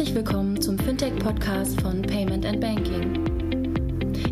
Herzlich 0.00 0.16
willkommen 0.16 0.58
zum 0.58 0.78
Fintech-Podcast 0.78 1.78
von 1.82 2.00
Payment 2.00 2.46
and 2.46 2.58
Banking. 2.58 3.22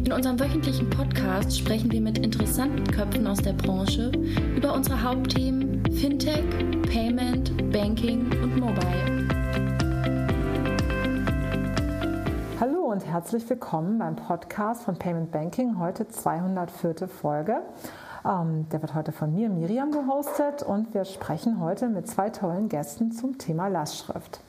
In 0.02 0.11
unserem 0.11 0.41
wöchentlichen 0.41 0.88
Podcast 0.88 1.59
sprechen 1.59 1.93
wir 1.93 2.00
mit 2.00 2.16
interessanten 2.16 2.84
Köpfen 2.84 3.27
aus 3.27 3.37
der 3.43 3.52
Branche 3.52 4.11
über 4.57 4.73
unsere 4.73 5.02
Hauptthemen 5.02 5.84
Fintech, 5.93 6.43
Payment, 6.91 7.70
Banking 7.70 8.32
und 8.43 8.57
Mobile. 8.59 9.29
Hallo 12.59 12.91
und 12.91 13.05
herzlich 13.05 13.46
willkommen 13.50 13.98
beim 13.98 14.16
Podcast 14.16 14.85
von 14.85 14.96
Payment 14.98 15.30
Banking, 15.30 15.79
heute 15.79 16.09
204. 16.09 17.09
Folge. 17.09 17.59
Ähm, 18.25 18.66
der 18.73 18.80
wird 18.80 18.95
heute 18.95 19.12
von 19.12 19.35
mir, 19.35 19.50
Miriam, 19.50 19.91
gehostet 19.93 20.62
und 20.62 20.95
wir 20.95 21.05
sprechen 21.05 21.61
heute 21.61 21.91
mit 21.91 22.09
zwei 22.09 22.30
tollen 22.30 22.71
Gästen 22.71 23.12
zum 23.12 23.37
Thema 23.37 23.69
Lastschrift. 23.69 24.41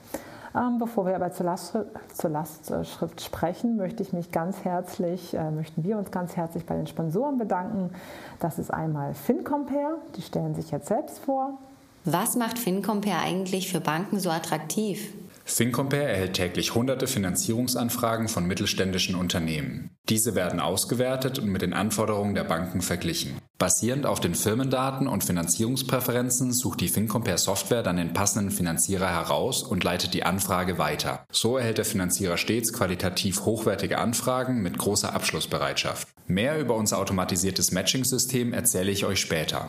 Ähm, 0.56 0.80
bevor 0.80 1.06
wir 1.06 1.16
aber 1.16 1.32
zur 1.32 1.46
Lastschrift, 1.46 1.88
zur 2.14 2.30
Lastschrift, 2.32 3.22
sprechen, 3.22 3.78
möchte 3.78 4.02
ich 4.02 4.14
mich 4.14 4.32
ganz 4.32 4.64
herzlich, 4.64 5.34
äh, 5.34 5.52
möchten 5.52 5.84
wir 5.84 5.98
uns 5.98 6.12
ganz 6.12 6.36
herzlich 6.36 6.66
bei 6.66 6.76
den 6.76 6.88
Sponsoren 6.88 7.38
bedanken. 7.38 7.92
Das 8.40 8.58
ist 8.58 8.74
einmal 8.74 9.14
FinCompare, 9.14 9.98
die 10.16 10.22
stellen 10.22 10.56
sich 10.56 10.72
jetzt 10.72 10.88
selbst 10.88 11.20
vor. 11.20 11.58
Was 12.06 12.36
macht 12.36 12.58
FinCompare 12.58 13.20
eigentlich 13.20 13.72
für 13.72 13.82
Banken 13.82 14.20
so 14.20 14.30
attraktiv? 14.32 15.14
FinCompare 15.52 16.04
erhält 16.04 16.34
täglich 16.34 16.76
hunderte 16.76 17.08
Finanzierungsanfragen 17.08 18.28
von 18.28 18.46
mittelständischen 18.46 19.16
Unternehmen. 19.16 19.90
Diese 20.08 20.36
werden 20.36 20.60
ausgewertet 20.60 21.40
und 21.40 21.50
mit 21.50 21.62
den 21.62 21.74
Anforderungen 21.74 22.36
der 22.36 22.44
Banken 22.44 22.82
verglichen. 22.82 23.40
Basierend 23.58 24.06
auf 24.06 24.20
den 24.20 24.36
Firmendaten 24.36 25.08
und 25.08 25.24
Finanzierungspräferenzen 25.24 26.54
sucht 26.54 26.82
die 26.82 26.88
FinCompare 26.88 27.38
Software 27.38 27.84
dann 27.84 27.98
den 27.98 28.14
passenden 28.14 28.52
Finanzierer 28.52 29.10
heraus 29.10 29.64
und 29.64 29.84
leitet 29.84 30.14
die 30.14 30.24
Anfrage 30.24 30.78
weiter. 30.78 31.26
So 31.32 31.58
erhält 31.58 31.80
der 31.80 31.86
Finanzierer 31.86 32.38
stets 32.38 32.72
qualitativ 32.72 33.46
hochwertige 33.46 33.98
Anfragen 33.98 34.62
mit 34.62 34.78
großer 34.78 35.14
Abschlussbereitschaft. 35.14 36.08
Mehr 36.28 36.60
über 36.60 36.76
unser 36.76 37.00
automatisiertes 37.00 37.72
Matching-System 37.72 38.54
erzähle 38.54 38.92
ich 38.92 39.06
euch 39.06 39.20
später. 39.20 39.68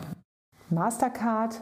Mastercard 0.69 1.60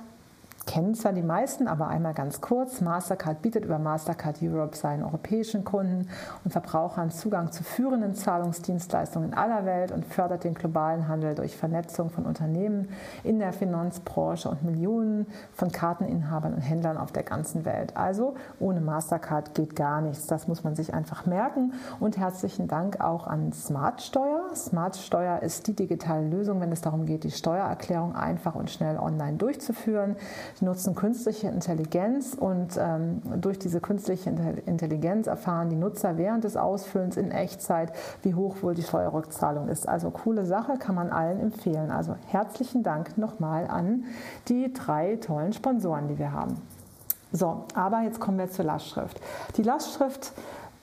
kennen 0.68 0.94
zwar 0.94 1.14
die 1.14 1.22
meisten, 1.22 1.66
aber 1.66 1.88
einmal 1.88 2.12
ganz 2.12 2.42
kurz. 2.42 2.82
Mastercard 2.82 3.40
bietet 3.40 3.64
über 3.64 3.78
Mastercard 3.78 4.36
Europe 4.42 4.76
seinen 4.76 5.02
europäischen 5.02 5.64
Kunden 5.64 6.08
und 6.44 6.50
Verbrauchern 6.50 7.10
Zugang 7.10 7.50
zu 7.52 7.64
führenden 7.64 8.14
Zahlungsdienstleistungen 8.14 9.30
in 9.30 9.34
aller 9.34 9.64
Welt 9.64 9.92
und 9.92 10.04
fördert 10.04 10.44
den 10.44 10.52
globalen 10.52 11.08
Handel 11.08 11.34
durch 11.34 11.56
Vernetzung 11.56 12.10
von 12.10 12.26
Unternehmen 12.26 12.90
in 13.24 13.38
der 13.38 13.54
Finanzbranche 13.54 14.50
und 14.50 14.62
Millionen 14.62 15.26
von 15.54 15.72
Karteninhabern 15.72 16.52
und 16.52 16.60
Händlern 16.60 16.98
auf 16.98 17.12
der 17.12 17.22
ganzen 17.22 17.64
Welt. 17.64 17.96
Also 17.96 18.34
ohne 18.60 18.82
Mastercard 18.82 19.54
geht 19.54 19.74
gar 19.74 20.02
nichts. 20.02 20.26
Das 20.26 20.48
muss 20.48 20.64
man 20.64 20.76
sich 20.76 20.92
einfach 20.92 21.24
merken. 21.24 21.72
Und 21.98 22.18
herzlichen 22.18 22.68
Dank 22.68 23.00
auch 23.00 23.26
an 23.26 23.54
Smartsteuer. 23.54 24.54
Smartsteuer 24.54 25.40
ist 25.40 25.66
die 25.66 25.74
digitale 25.74 26.28
Lösung, 26.28 26.60
wenn 26.60 26.72
es 26.72 26.82
darum 26.82 27.06
geht, 27.06 27.24
die 27.24 27.30
Steuererklärung 27.30 28.14
einfach 28.14 28.54
und 28.54 28.68
schnell 28.68 28.98
online 28.98 29.38
durchzuführen. 29.38 30.16
Die 30.60 30.64
nutzen 30.64 30.94
künstliche 30.94 31.48
Intelligenz 31.48 32.34
und 32.34 32.76
ähm, 32.78 33.22
durch 33.40 33.58
diese 33.58 33.80
künstliche 33.80 34.30
Intelligenz 34.66 35.28
erfahren 35.28 35.68
die 35.68 35.76
Nutzer 35.76 36.16
während 36.16 36.44
des 36.44 36.56
Ausfüllens 36.56 37.16
in 37.16 37.30
Echtzeit, 37.30 37.92
wie 38.22 38.34
hoch 38.34 38.56
wohl 38.62 38.74
die 38.74 38.82
Steuerrückzahlung 38.82 39.68
ist. 39.68 39.88
Also 39.88 40.10
coole 40.10 40.44
Sache, 40.44 40.76
kann 40.78 40.96
man 40.96 41.10
allen 41.10 41.38
empfehlen. 41.38 41.90
Also 41.90 42.16
herzlichen 42.26 42.82
Dank 42.82 43.16
nochmal 43.18 43.68
an 43.68 44.04
die 44.48 44.72
drei 44.72 45.16
tollen 45.16 45.52
Sponsoren, 45.52 46.08
die 46.08 46.18
wir 46.18 46.32
haben. 46.32 46.60
So, 47.30 47.64
aber 47.74 48.02
jetzt 48.02 48.20
kommen 48.20 48.38
wir 48.38 48.50
zur 48.50 48.64
Lastschrift. 48.64 49.20
Die 49.56 49.62
Lastschrift 49.62 50.32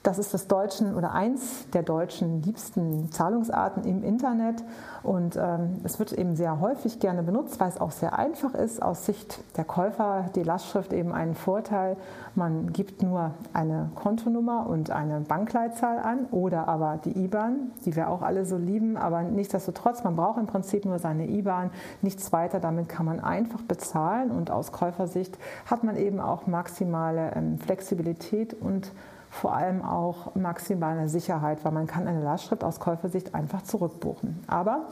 das 0.05 0.19
ist 0.19 0.35
das 0.35 0.47
deutschen 0.47 0.95
oder 0.95 1.13
eins 1.13 1.67
der 1.71 1.81
deutschen 1.81 2.43
liebsten 2.43 3.11
Zahlungsarten 3.11 3.83
im 3.85 4.03
Internet 4.03 4.63
und 5.01 5.35
ähm, 5.35 5.81
es 5.83 5.97
wird 5.97 6.13
eben 6.13 6.35
sehr 6.35 6.59
häufig 6.59 6.99
gerne 6.99 7.23
benutzt, 7.23 7.59
weil 7.59 7.69
es 7.69 7.81
auch 7.81 7.89
sehr 7.89 8.17
einfach 8.17 8.53
ist. 8.53 8.83
Aus 8.83 9.05
Sicht 9.07 9.39
der 9.57 9.63
Käufer 9.63 10.29
die 10.35 10.43
Lastschrift 10.43 10.93
eben 10.93 11.11
einen 11.11 11.33
Vorteil. 11.33 11.97
Man 12.35 12.71
gibt 12.71 13.01
nur 13.01 13.31
eine 13.53 13.89
Kontonummer 13.95 14.67
und 14.67 14.91
eine 14.91 15.21
Bankleitzahl 15.21 15.97
an 15.97 16.25
oder 16.29 16.67
aber 16.67 16.99
die 17.03 17.23
IBAN, 17.23 17.71
die 17.85 17.95
wir 17.95 18.09
auch 18.09 18.21
alle 18.21 18.45
so 18.45 18.57
lieben, 18.57 18.97
aber 18.97 19.23
nichtsdestotrotz, 19.23 20.03
man 20.03 20.15
braucht 20.15 20.39
im 20.39 20.45
Prinzip 20.47 20.85
nur 20.85 20.99
seine 20.99 21.27
IBAN, 21.27 21.71
nichts 22.03 22.31
weiter. 22.31 22.59
Damit 22.59 22.89
kann 22.89 23.07
man 23.07 23.19
einfach 23.19 23.61
bezahlen 23.61 24.29
und 24.29 24.51
aus 24.51 24.71
Käufersicht 24.71 25.37
hat 25.65 25.83
man 25.83 25.95
eben 25.95 26.19
auch 26.19 26.45
maximale 26.45 27.31
ähm, 27.35 27.57
Flexibilität 27.57 28.53
und 28.53 28.91
vor 29.35 29.53
allem 29.53 29.81
auch 29.81 30.33
maximale 30.35 31.09
Sicherheit, 31.09 31.65
weil 31.65 31.73
man 31.73 31.87
kann 31.87 32.07
eine 32.07 32.23
Lastschrift 32.23 32.63
aus 32.63 32.79
Käufersicht 32.79 33.35
einfach 33.35 33.63
zurückbuchen. 33.63 34.43
Aber 34.47 34.87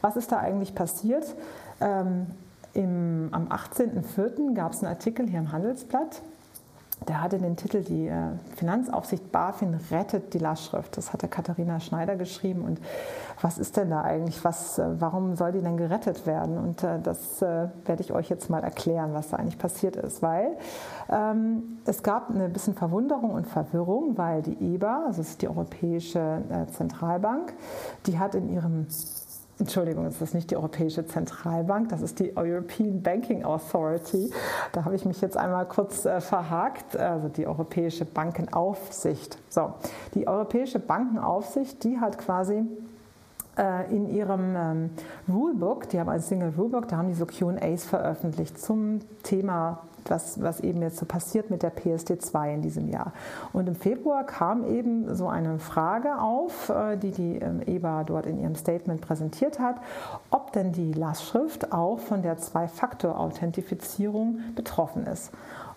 was 0.00 0.16
ist 0.16 0.32
da 0.32 0.38
eigentlich 0.38 0.74
passiert? 0.74 1.34
Ähm, 1.80 2.26
im, 2.72 3.28
am 3.32 3.48
18.04. 3.48 4.54
gab 4.54 4.72
es 4.72 4.82
einen 4.82 4.94
Artikel 4.94 5.28
hier 5.28 5.40
im 5.40 5.52
Handelsblatt, 5.52 6.22
der 7.08 7.22
hatte 7.22 7.38
den 7.38 7.56
Titel 7.56 7.82
Die 7.82 8.08
äh, 8.08 8.30
Finanzaufsicht 8.56 9.32
BaFin 9.32 9.78
rettet 9.90 10.34
die 10.34 10.38
Lastschrift. 10.38 10.96
Das 10.96 11.12
hatte 11.12 11.28
Katharina 11.28 11.80
Schneider 11.80 12.16
geschrieben. 12.16 12.62
Und 12.62 12.80
was 13.40 13.58
ist 13.58 13.76
denn 13.76 13.90
da 13.90 14.02
eigentlich? 14.02 14.44
Was, 14.44 14.78
äh, 14.78 14.86
warum 14.98 15.36
soll 15.36 15.52
die 15.52 15.60
denn 15.60 15.76
gerettet 15.76 16.26
werden? 16.26 16.58
Und 16.58 16.82
äh, 16.82 17.00
das 17.02 17.40
werde 17.40 18.02
ich 18.02 18.12
euch 18.12 18.28
jetzt 18.28 18.50
mal 18.50 18.62
erklären, 18.62 19.14
was 19.14 19.30
da 19.30 19.38
eigentlich 19.38 19.58
passiert 19.58 19.96
ist. 19.96 20.22
Weil 20.22 20.56
ähm, 21.10 21.78
es 21.84 22.02
gab 22.02 22.30
eine 22.30 22.48
bisschen 22.48 22.74
Verwunderung 22.74 23.32
und 23.32 23.46
Verwirrung, 23.46 24.16
weil 24.16 24.42
die 24.42 24.74
EBA, 24.74 25.06
also 25.06 25.18
das 25.18 25.30
ist 25.30 25.42
die 25.42 25.48
Europäische 25.48 26.42
Zentralbank, 26.72 27.52
die 28.06 28.18
hat 28.18 28.34
in 28.34 28.48
ihrem 28.48 28.86
Entschuldigung, 29.62 30.06
das 30.06 30.20
ist 30.20 30.34
nicht 30.34 30.50
die 30.50 30.56
Europäische 30.56 31.06
Zentralbank, 31.06 31.88
das 31.90 32.02
ist 32.02 32.18
die 32.18 32.36
European 32.36 33.00
Banking 33.00 33.44
Authority. 33.44 34.28
Da 34.72 34.84
habe 34.84 34.96
ich 34.96 35.04
mich 35.04 35.20
jetzt 35.20 35.36
einmal 35.36 35.66
kurz 35.66 36.04
äh, 36.04 36.20
verhakt, 36.20 36.96
also 36.96 37.28
die 37.28 37.46
Europäische 37.46 38.04
Bankenaufsicht. 38.04 39.38
So, 39.48 39.72
die 40.14 40.26
Europäische 40.26 40.80
Bankenaufsicht, 40.80 41.84
die 41.84 42.00
hat 42.00 42.18
quasi 42.18 42.64
äh, 43.56 43.94
in 43.94 44.12
ihrem 44.12 44.56
ähm, 44.56 44.90
Rulebook, 45.28 45.88
die 45.90 46.00
haben 46.00 46.08
ein 46.08 46.20
Single 46.20 46.52
Rulebook, 46.58 46.88
da 46.88 46.96
haben 46.96 47.06
die 47.06 47.14
so 47.14 47.24
QAs 47.24 47.84
veröffentlicht 47.84 48.60
zum 48.60 48.98
Thema 49.22 49.78
was, 50.10 50.40
was 50.42 50.60
eben 50.60 50.82
jetzt 50.82 50.98
so 50.98 51.06
passiert 51.06 51.50
mit 51.50 51.62
der 51.62 51.74
PSD2 51.74 52.54
in 52.54 52.62
diesem 52.62 52.88
Jahr. 52.88 53.12
Und 53.52 53.68
im 53.68 53.74
Februar 53.74 54.24
kam 54.24 54.64
eben 54.64 55.14
so 55.14 55.28
eine 55.28 55.58
Frage 55.58 56.18
auf, 56.18 56.68
äh, 56.68 56.96
die 56.96 57.10
die 57.10 57.36
ähm, 57.36 57.60
EBA 57.64 58.04
dort 58.04 58.26
in 58.26 58.38
ihrem 58.38 58.54
Statement 58.54 59.00
präsentiert 59.00 59.58
hat, 59.58 59.76
ob 60.30 60.52
denn 60.52 60.72
die 60.72 60.92
Lastschrift 60.92 61.72
auch 61.72 61.98
von 61.98 62.22
der 62.22 62.38
Zwei-Faktor-Authentifizierung 62.38 64.40
betroffen 64.54 65.06
ist. 65.06 65.32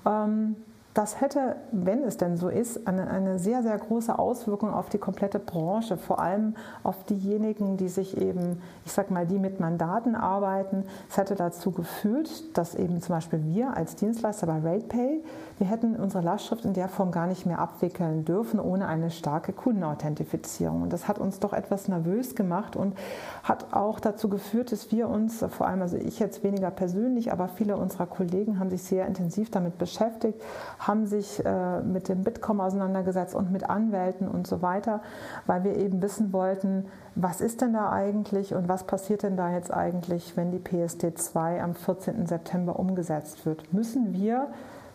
Ähm, 0.06 0.56
das 0.96 1.20
hätte, 1.20 1.58
wenn 1.74 2.04
es 2.04 2.16
denn 2.16 2.38
so 2.38 2.48
ist, 2.48 2.88
eine, 2.88 3.08
eine 3.08 3.38
sehr, 3.38 3.62
sehr 3.64 3.78
große 3.78 4.18
Auswirkung 4.18 4.74
auf 4.74 4.88
die 4.88 4.98
komplette 4.98 5.40
Branche, 5.40 5.98
vor 5.98 6.20
allem 6.20 6.56
auf 6.84 7.04
diejenigen, 7.04 7.76
die 7.76 7.90
sich 7.90 8.18
eben, 8.18 8.62
ich 8.86 8.94
sag 8.94 9.12
mal, 9.12 9.28
die 9.28 9.38
mit 9.38 9.60
Mandaten 9.60 10.16
arbeiten. 10.16 10.86
Es 11.10 11.18
hätte 11.18 11.36
dazu 11.36 11.72
geführt, 11.72 12.30
dass 12.58 12.76
eben 12.76 13.02
zum 13.02 13.14
Beispiel 13.14 13.44
wir 13.44 13.76
als 13.76 13.98
Dienstleister 13.98 14.48
bei 14.48 14.60
RatePay, 14.60 15.22
wir 15.58 15.68
hätten 15.68 15.96
unsere 15.96 16.24
Lastschrift 16.24 16.66
in 16.66 16.74
der 16.74 16.90
Form 16.90 17.12
gar 17.12 17.28
nicht 17.28 17.46
mehr 17.46 17.60
abwickeln 17.60 18.26
dürfen 18.26 18.60
ohne 18.60 18.88
eine 18.88 19.10
starke 19.10 19.54
Kundenauthentifizierung. 19.54 20.82
Und 20.82 20.92
das 20.92 21.08
hat 21.08 21.18
uns 21.18 21.40
doch 21.40 21.54
etwas 21.54 21.88
nervös 21.88 22.36
gemacht 22.36 22.76
und 22.76 22.98
hat 23.44 23.74
auch 23.74 24.02
dazu 24.02 24.28
geführt, 24.28 24.74
dass 24.74 24.92
wir 24.92 25.08
uns, 25.08 25.44
vor 25.50 25.68
allem, 25.68 25.82
also 25.82 25.96
ich 25.96 26.20
jetzt 26.20 26.44
weniger 26.44 26.72
persönlich, 26.72 27.32
aber 27.32 27.48
viele 27.48 27.78
unserer 27.78 28.06
Kollegen 28.06 28.60
haben 28.60 28.70
sich 28.70 28.84
sehr 28.84 29.08
intensiv 29.08 29.50
damit 29.50 29.78
beschäftigt, 29.78 30.42
haben 30.88 31.06
sich 31.06 31.44
äh, 31.46 31.82
mit 31.82 32.10
dem 32.10 32.24
Bitkom 32.24 32.62
auseinandergesetzt 32.62 33.36
und 33.36 33.52
mit 33.52 33.70
Anwälten 33.70 34.28
und 34.28 34.48
so 34.48 34.62
weiter, 34.62 35.02
weil 35.46 35.64
wir 35.64 35.78
eben 35.78 36.02
wissen 36.02 36.34
wollten, 36.34 36.86
was 37.16 37.42
ist 37.42 37.62
denn 37.62 37.74
da 37.74 37.92
eigentlich 37.92 38.54
und 38.54 38.68
was 38.68 38.84
passiert 38.84 39.24
denn 39.24 39.38
da 39.38 39.52
jetzt 39.52 39.74
eigentlich, 39.74 40.36
wenn 40.38 40.52
die 40.52 40.60
PSD 40.60 41.14
2 41.14 41.62
am 41.62 41.76
14. 41.76 42.26
September 42.26 42.78
umgesetzt 42.78 43.46
wird? 43.46 43.74
Müssen 43.74 44.14
wir 44.14 44.48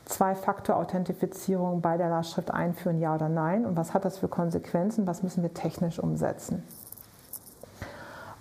Zwei-Faktor-Authentifizierung 0.07 1.81
bei 1.81 1.97
der 1.97 2.09
Lastschrift 2.09 2.51
einführen, 2.53 2.99
ja 2.99 3.15
oder 3.15 3.29
nein? 3.29 3.65
Und 3.65 3.77
was 3.77 3.95
hat 3.95 4.05
das 4.05 4.19
für 4.19 4.27
Konsequenzen? 4.27 5.07
Was 5.07 5.23
müssen 5.23 5.43
wir 5.43 5.55
technisch 5.55 6.01
umsetzen? 6.01 6.65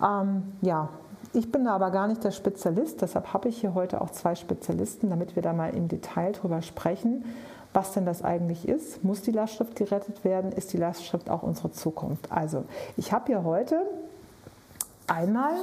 Ähm, 0.02 0.54
ja, 0.62 0.88
ich 1.32 1.52
bin 1.52 1.64
da 1.64 1.74
aber 1.74 1.90
gar 1.90 2.08
nicht 2.08 2.24
der 2.24 2.30
Spezialist, 2.32 3.02
deshalb 3.02 3.32
habe 3.32 3.48
ich 3.48 3.60
hier 3.60 3.74
heute 3.74 4.00
auch 4.00 4.10
zwei 4.10 4.34
Spezialisten, 4.34 5.10
damit 5.10 5.36
wir 5.36 5.42
da 5.42 5.52
mal 5.52 5.74
im 5.74 5.88
Detail 5.88 6.32
drüber 6.32 6.62
sprechen, 6.62 7.24
was 7.72 7.92
denn 7.92 8.04
das 8.04 8.22
eigentlich 8.22 8.66
ist. 8.68 9.04
Muss 9.04 9.22
die 9.22 9.30
Lastschrift 9.30 9.76
gerettet 9.76 10.24
werden? 10.24 10.50
Ist 10.50 10.72
die 10.72 10.76
Lastschrift 10.76 11.30
auch 11.30 11.42
unsere 11.42 11.70
Zukunft? 11.70 12.32
Also, 12.32 12.64
ich 12.96 13.12
habe 13.12 13.26
hier 13.26 13.44
heute 13.44 13.82
einmal 15.06 15.54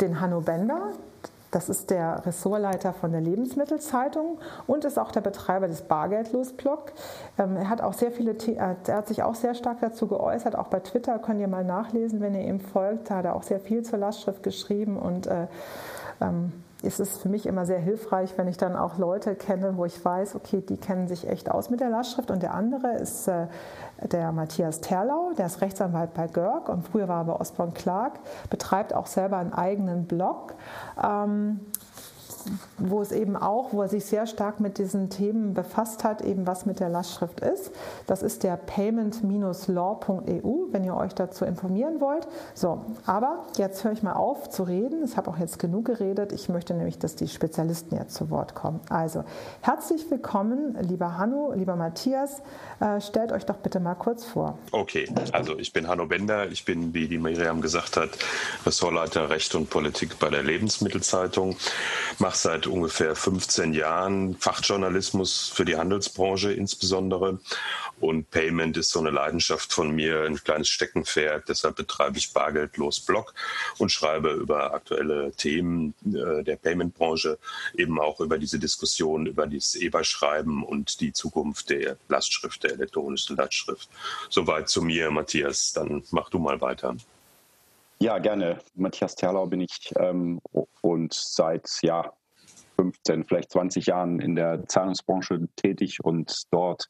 den 0.00 0.20
Hanno 0.20 0.40
Bender, 0.40 0.92
Das 1.54 1.68
ist 1.68 1.90
der 1.90 2.26
Ressortleiter 2.26 2.92
von 2.92 3.12
der 3.12 3.20
Lebensmittelzeitung 3.20 4.38
und 4.66 4.84
ist 4.84 4.98
auch 4.98 5.12
der 5.12 5.20
Betreiber 5.20 5.68
des 5.68 5.82
Bargeldlos-Blog. 5.82 6.92
Ähm, 7.38 7.56
er 7.56 7.68
hat 7.68 7.80
auch 7.80 7.92
sehr 7.92 8.10
viele, 8.10 8.32
äh, 8.32 8.74
er 8.88 8.96
hat 8.96 9.06
sich 9.06 9.22
auch 9.22 9.36
sehr 9.36 9.54
stark 9.54 9.78
dazu 9.80 10.08
geäußert. 10.08 10.56
Auch 10.56 10.66
bei 10.66 10.80
Twitter 10.80 11.16
könnt 11.20 11.40
ihr 11.40 11.46
mal 11.46 11.62
nachlesen, 11.62 12.20
wenn 12.20 12.34
ihr 12.34 12.44
ihm 12.44 12.58
folgt. 12.58 13.08
Da 13.08 13.18
hat 13.18 13.24
er 13.24 13.36
auch 13.36 13.44
sehr 13.44 13.60
viel 13.60 13.84
zur 13.84 14.00
Lastschrift 14.00 14.42
geschrieben 14.42 14.98
und 14.98 15.28
äh, 15.28 15.46
ähm, 16.20 16.52
ist 16.82 16.98
es 16.98 17.18
für 17.18 17.28
mich 17.28 17.46
immer 17.46 17.66
sehr 17.66 17.78
hilfreich, 17.78 18.36
wenn 18.36 18.48
ich 18.48 18.56
dann 18.56 18.74
auch 18.74 18.98
Leute 18.98 19.36
kenne, 19.36 19.76
wo 19.76 19.84
ich 19.84 20.04
weiß, 20.04 20.34
okay, 20.34 20.60
die 20.60 20.76
kennen 20.76 21.06
sich 21.06 21.28
echt 21.28 21.50
aus 21.50 21.70
mit 21.70 21.80
der 21.80 21.88
Lastschrift. 21.88 22.32
Und 22.32 22.42
der 22.42 22.52
andere 22.52 22.96
ist 22.96 23.28
äh, 23.28 23.46
der 24.12 24.32
Matthias 24.32 24.80
Terlau, 24.80 25.32
der 25.36 25.46
ist 25.46 25.60
Rechtsanwalt 25.60 26.14
bei 26.14 26.26
Görg 26.26 26.68
und 26.68 26.86
früher 26.86 27.08
war 27.08 27.22
er 27.22 27.24
bei 27.24 27.40
Osborne 27.40 27.72
Clark, 27.72 28.18
betreibt 28.50 28.94
auch 28.94 29.06
selber 29.06 29.38
einen 29.38 29.52
eigenen 29.52 30.04
Blog. 30.04 30.54
Ähm, 31.02 31.60
wo 32.78 33.02
es 33.02 33.12
eben 33.12 33.36
auch, 33.36 33.72
wo 33.72 33.82
er 33.82 33.88
sich 33.88 34.04
sehr 34.04 34.26
stark 34.26 34.60
mit 34.60 34.78
diesen 34.78 35.10
Themen 35.10 35.54
befasst 35.54 36.04
hat, 36.04 36.22
eben 36.22 36.46
was 36.46 36.66
mit 36.66 36.80
der 36.80 36.88
Lastschrift 36.88 37.40
ist. 37.40 37.70
Das 38.06 38.22
ist 38.22 38.42
der 38.42 38.56
payment-law.eu, 38.56 40.66
wenn 40.70 40.84
ihr 40.84 40.96
euch 40.96 41.14
dazu 41.14 41.44
informieren 41.44 42.00
wollt. 42.00 42.26
So, 42.54 42.84
aber 43.06 43.44
jetzt 43.56 43.84
höre 43.84 43.92
ich 43.92 44.02
mal 44.02 44.14
auf 44.14 44.50
zu 44.50 44.64
reden. 44.64 45.04
Ich 45.04 45.16
habe 45.16 45.30
auch 45.30 45.38
jetzt 45.38 45.58
genug 45.58 45.86
geredet. 45.86 46.32
Ich 46.32 46.48
möchte 46.48 46.74
nämlich, 46.74 46.98
dass 46.98 47.16
die 47.16 47.28
Spezialisten 47.28 47.96
jetzt 47.96 48.14
zu 48.14 48.30
Wort 48.30 48.54
kommen. 48.54 48.80
Also, 48.88 49.24
herzlich 49.60 50.10
willkommen, 50.10 50.76
lieber 50.80 51.18
Hanno, 51.18 51.52
lieber 51.54 51.76
Matthias. 51.76 52.42
Äh, 52.80 53.00
stellt 53.00 53.32
euch 53.32 53.46
doch 53.46 53.56
bitte 53.56 53.80
mal 53.80 53.94
kurz 53.94 54.24
vor. 54.24 54.58
Okay, 54.72 55.08
also 55.32 55.58
ich 55.58 55.72
bin 55.72 55.88
Hanno 55.88 56.06
Bender. 56.06 56.50
Ich 56.50 56.64
bin, 56.64 56.94
wie 56.94 57.08
die 57.08 57.18
Miriam 57.18 57.60
gesagt 57.60 57.96
hat, 57.96 58.10
Ressortleiter 58.66 59.30
Recht 59.30 59.54
und 59.54 59.70
Politik 59.70 60.18
bei 60.18 60.30
der 60.30 60.42
Lebensmittelzeitung. 60.42 61.56
Mache 62.18 62.33
mache 62.34 62.38
seit 62.38 62.66
ungefähr 62.66 63.14
15 63.14 63.74
Jahren 63.74 64.36
Fachjournalismus 64.36 65.52
für 65.54 65.64
die 65.64 65.76
Handelsbranche 65.76 66.52
insbesondere. 66.52 67.38
Und 68.00 68.28
Payment 68.30 68.76
ist 68.76 68.90
so 68.90 68.98
eine 68.98 69.10
Leidenschaft 69.10 69.72
von 69.72 69.94
mir, 69.94 70.24
ein 70.24 70.42
kleines 70.42 70.68
Steckenpferd. 70.68 71.48
Deshalb 71.48 71.76
betreibe 71.76 72.18
ich 72.18 72.32
Bargeldlos 72.32 72.98
Blog 72.98 73.34
und 73.78 73.92
schreibe 73.92 74.30
über 74.30 74.74
aktuelle 74.74 75.30
Themen 75.32 75.94
äh, 76.04 76.42
der 76.42 76.56
Payment-Branche, 76.56 77.38
eben 77.74 78.00
auch 78.00 78.18
über 78.20 78.36
diese 78.36 78.58
Diskussion 78.58 79.26
über 79.26 79.46
das 79.46 79.76
EBA-Schreiben 79.76 80.64
und 80.64 81.00
die 81.00 81.12
Zukunft 81.12 81.70
der 81.70 81.96
Lastschrift, 82.08 82.64
der 82.64 82.72
elektronischen 82.72 83.36
Lastschrift. 83.36 83.88
Soweit 84.28 84.68
zu 84.68 84.82
mir, 84.82 85.10
Matthias. 85.12 85.72
Dann 85.72 86.02
mach 86.10 86.30
du 86.30 86.40
mal 86.40 86.60
weiter. 86.60 86.96
Ja, 88.00 88.18
gerne. 88.18 88.58
Matthias 88.74 89.14
Terlau 89.14 89.46
bin 89.46 89.60
ich 89.60 89.92
ähm, 89.96 90.40
und 90.82 91.14
seit 91.14 91.70
ja, 91.82 92.12
15, 92.76 93.24
vielleicht 93.24 93.50
20 93.52 93.86
Jahren 93.86 94.20
in 94.20 94.34
der 94.34 94.66
Zahlungsbranche 94.66 95.48
tätig 95.56 96.02
und 96.02 96.44
dort 96.50 96.88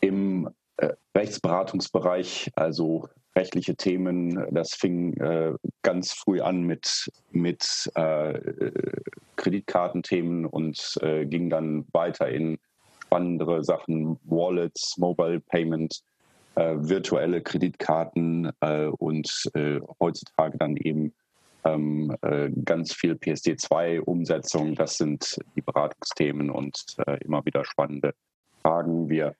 im 0.00 0.48
äh, 0.76 0.90
Rechtsberatungsbereich, 1.16 2.50
also 2.56 3.08
rechtliche 3.36 3.74
Themen. 3.76 4.46
Das 4.50 4.74
fing 4.74 5.14
äh, 5.14 5.52
ganz 5.82 6.12
früh 6.12 6.40
an 6.40 6.62
mit, 6.62 7.10
mit 7.30 7.90
äh, 7.94 8.38
Kreditkartenthemen 9.36 10.46
und 10.46 10.98
äh, 11.00 11.26
ging 11.26 11.50
dann 11.50 11.86
weiter 11.92 12.28
in 12.28 12.58
spannendere 13.04 13.64
Sachen, 13.64 14.18
Wallets, 14.24 14.96
Mobile 14.98 15.40
Payment, 15.40 16.00
äh, 16.56 16.74
virtuelle 16.76 17.42
Kreditkarten 17.42 18.50
äh, 18.60 18.86
und 18.86 19.50
heutzutage 20.00 20.58
dann 20.58 20.76
eben 20.76 21.12
ähm, 21.64 22.16
äh, 22.22 22.50
ganz 22.64 22.92
viel 22.92 23.14
PSD2-Umsetzung. 23.14 24.74
Das 24.74 24.96
sind 24.96 25.38
die 25.56 25.62
Beratungsthemen 25.62 26.50
und 26.50 26.84
äh, 27.06 27.18
immer 27.24 27.44
wieder 27.44 27.64
spannende 27.64 28.14
Fragen. 28.62 29.08
Wir 29.08 29.34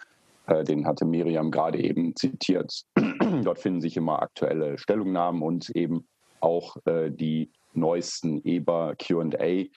Äh, 0.47 0.63
den 0.63 0.85
hatte 0.85 1.05
Miriam 1.05 1.49
gerade 1.51 1.81
eben 1.81 2.15
zitiert. 2.15 2.85
Dort 3.43 3.59
finden 3.59 3.81
sich 3.81 3.97
immer 3.97 4.21
aktuelle 4.21 4.77
Stellungnahmen 4.77 5.41
und 5.41 5.69
eben 5.71 6.07
auch 6.39 6.77
äh, 6.85 7.09
die 7.09 7.49
neuesten 7.73 8.41
EBA 8.45 8.93
QA 8.95 9.43
äh, 9.43 9.69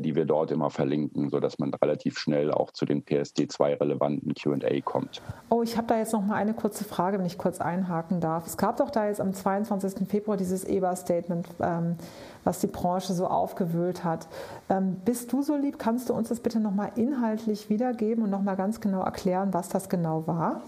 die 0.00 0.14
wir 0.14 0.24
dort 0.24 0.50
immer 0.50 0.70
verlinken, 0.70 1.30
sodass 1.30 1.58
man 1.58 1.72
relativ 1.74 2.18
schnell 2.18 2.52
auch 2.52 2.70
zu 2.70 2.84
den 2.84 3.04
PSD2-relevanten 3.04 4.34
QA 4.34 4.80
kommt. 4.84 5.22
Oh, 5.48 5.62
ich 5.62 5.76
habe 5.76 5.86
da 5.86 5.98
jetzt 5.98 6.12
noch 6.12 6.24
mal 6.24 6.36
eine 6.36 6.54
kurze 6.54 6.84
Frage, 6.84 7.18
wenn 7.18 7.26
ich 7.26 7.38
kurz 7.38 7.60
einhaken 7.60 8.20
darf. 8.20 8.46
Es 8.46 8.56
gab 8.56 8.76
doch 8.76 8.90
da 8.90 9.06
jetzt 9.06 9.20
am 9.20 9.32
22. 9.32 10.08
Februar 10.08 10.36
dieses 10.36 10.64
EBA-Statement. 10.64 11.46
Ähm, 11.60 11.96
was 12.44 12.60
die 12.60 12.66
Branche 12.66 13.12
so 13.12 13.26
aufgewühlt 13.26 14.04
hat. 14.04 14.26
Ähm, 14.68 14.96
bist 15.04 15.32
du 15.32 15.42
so 15.42 15.56
lieb, 15.56 15.78
kannst 15.78 16.08
du 16.08 16.14
uns 16.14 16.28
das 16.28 16.40
bitte 16.40 16.60
nochmal 16.60 16.92
inhaltlich 16.96 17.70
wiedergeben 17.70 18.24
und 18.24 18.30
nochmal 18.30 18.56
ganz 18.56 18.80
genau 18.80 19.02
erklären, 19.02 19.52
was 19.52 19.68
das 19.68 19.88
genau 19.88 20.26
war? 20.26 20.62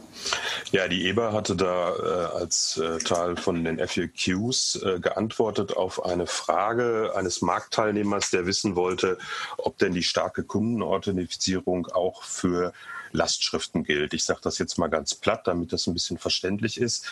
Ja, 0.74 0.88
die 0.88 1.06
EBA 1.06 1.32
hatte 1.32 1.54
da 1.54 1.94
äh, 1.94 2.36
als 2.36 2.78
äh, 2.78 2.98
Teil 2.98 3.36
von 3.36 3.62
den 3.62 3.78
FAQs 3.78 4.74
äh, 4.82 4.98
geantwortet 4.98 5.76
auf 5.76 6.04
eine 6.04 6.26
Frage 6.26 7.12
eines 7.14 7.42
Marktteilnehmers, 7.42 8.30
der 8.30 8.44
wissen 8.46 8.74
wollte, 8.74 9.16
ob 9.56 9.78
denn 9.78 9.94
die 9.94 10.02
starke 10.02 10.42
Kundenauthentifizierung 10.42 11.86
auch 11.86 12.24
für 12.24 12.72
Lastschriften 13.12 13.84
gilt. 13.84 14.14
Ich 14.14 14.24
sage 14.24 14.40
das 14.42 14.58
jetzt 14.58 14.76
mal 14.76 14.88
ganz 14.88 15.14
platt, 15.14 15.46
damit 15.46 15.72
das 15.72 15.86
ein 15.86 15.94
bisschen 15.94 16.18
verständlich 16.18 16.80
ist. 16.80 17.06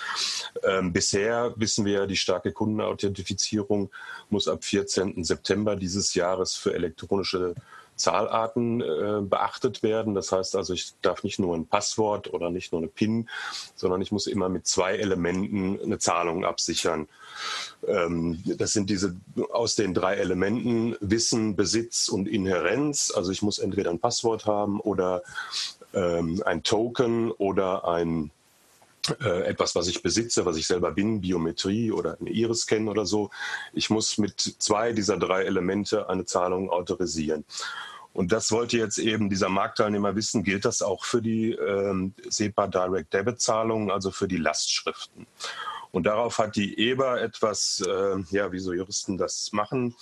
Ähm, 0.65 0.93
bisher 0.93 1.55
wissen 1.55 1.85
wir 1.85 2.09
die 2.09 2.17
starke 2.17 2.51
Kundenauthentifizierung 2.51 3.91
muss 4.29 4.49
ab 4.49 4.65
14. 4.65 5.23
September 5.23 5.77
dieses 5.77 6.15
Jahres 6.15 6.57
für 6.57 6.75
elektronische 6.75 7.55
Zahlarten 7.97 8.81
äh, 8.81 9.21
beachtet 9.23 9.83
werden. 9.83 10.15
Das 10.15 10.33
heißt 10.33 10.57
also, 10.57 10.73
ich 10.73 10.93
darf 11.03 11.23
nicht 11.25 11.39
nur 11.39 11.55
ein 11.55 11.67
Passwort 11.67 12.33
oder 12.33 12.51
nicht 12.51 12.73
nur 12.73 12.81
eine 12.81 12.89
PIN, 12.89 13.29
sondern 13.77 14.01
ich 14.01 14.13
muss 14.13 14.27
immer 14.27 14.49
mit 14.49 14.67
zwei 14.67 14.97
Elementen 14.97 15.79
eine 15.81 15.99
Zahlung 15.99 16.45
absichern. 16.45 17.09
Ähm, 17.87 18.43
das 18.45 18.73
sind 18.73 18.91
diese 18.91 19.17
aus 19.53 19.75
den 19.77 19.95
drei 19.95 20.17
Elementen 20.17 20.97
Wissen, 21.01 21.57
Besitz 21.57 22.09
und 22.09 22.29
Inherenz. 22.29 23.13
Also 23.15 23.31
ich 23.31 23.43
muss 23.43 23.59
entweder 23.59 23.91
ein 23.91 24.01
Passwort 24.01 24.47
haben 24.47 24.81
oder 24.81 25.23
ähm, 25.95 26.43
ein 26.45 26.63
Token 26.63 27.31
oder 27.31 27.87
ein 27.87 28.31
äh, 29.21 29.45
etwas, 29.45 29.75
was 29.75 29.89
ich 29.89 30.03
besitze, 30.03 30.45
was 30.47 30.57
ich 30.57 30.67
selber 30.67 30.93
bin, 30.93 31.21
Biometrie 31.21 31.93
oder 31.93 32.17
eine 32.21 32.31
Iris-Scan 32.31 32.89
oder 32.89 33.07
so. 33.07 33.31
Ich 33.73 33.91
muss 33.91 34.19
mit 34.19 34.41
zwei 34.41 34.93
dieser 34.93 35.17
drei 35.17 35.43
Elemente 35.45 36.09
eine 36.09 36.25
Zahlung 36.25 36.71
autorisieren. 36.71 37.45
Und 38.13 38.31
das 38.31 38.53
wollte 38.53 38.77
jetzt 38.77 38.99
eben 38.99 39.31
dieser 39.31 39.49
Marktteilnehmer 39.49 40.15
wissen, 40.15 40.45
gilt 40.45 40.65
das 40.65 40.83
auch 40.83 41.05
für 41.05 41.23
die 41.23 41.53
ähm, 41.53 42.15
SEPA 42.29 42.67
Direct 42.67 43.13
Debit 43.15 43.41
Zahlungen, 43.41 43.91
also 43.91 44.11
für 44.11 44.29
die 44.29 44.37
Lastschriften. 44.37 45.27
Und 45.93 46.05
darauf 46.05 46.39
hat 46.39 46.57
die 46.57 46.79
EBA 46.79 47.19
etwas, 47.19 47.83
äh, 47.87 48.19
ja, 48.31 48.53
wie 48.53 48.59
so 48.59 48.73
Juristen 48.73 49.19
das 49.19 49.53
machen, 49.53 49.95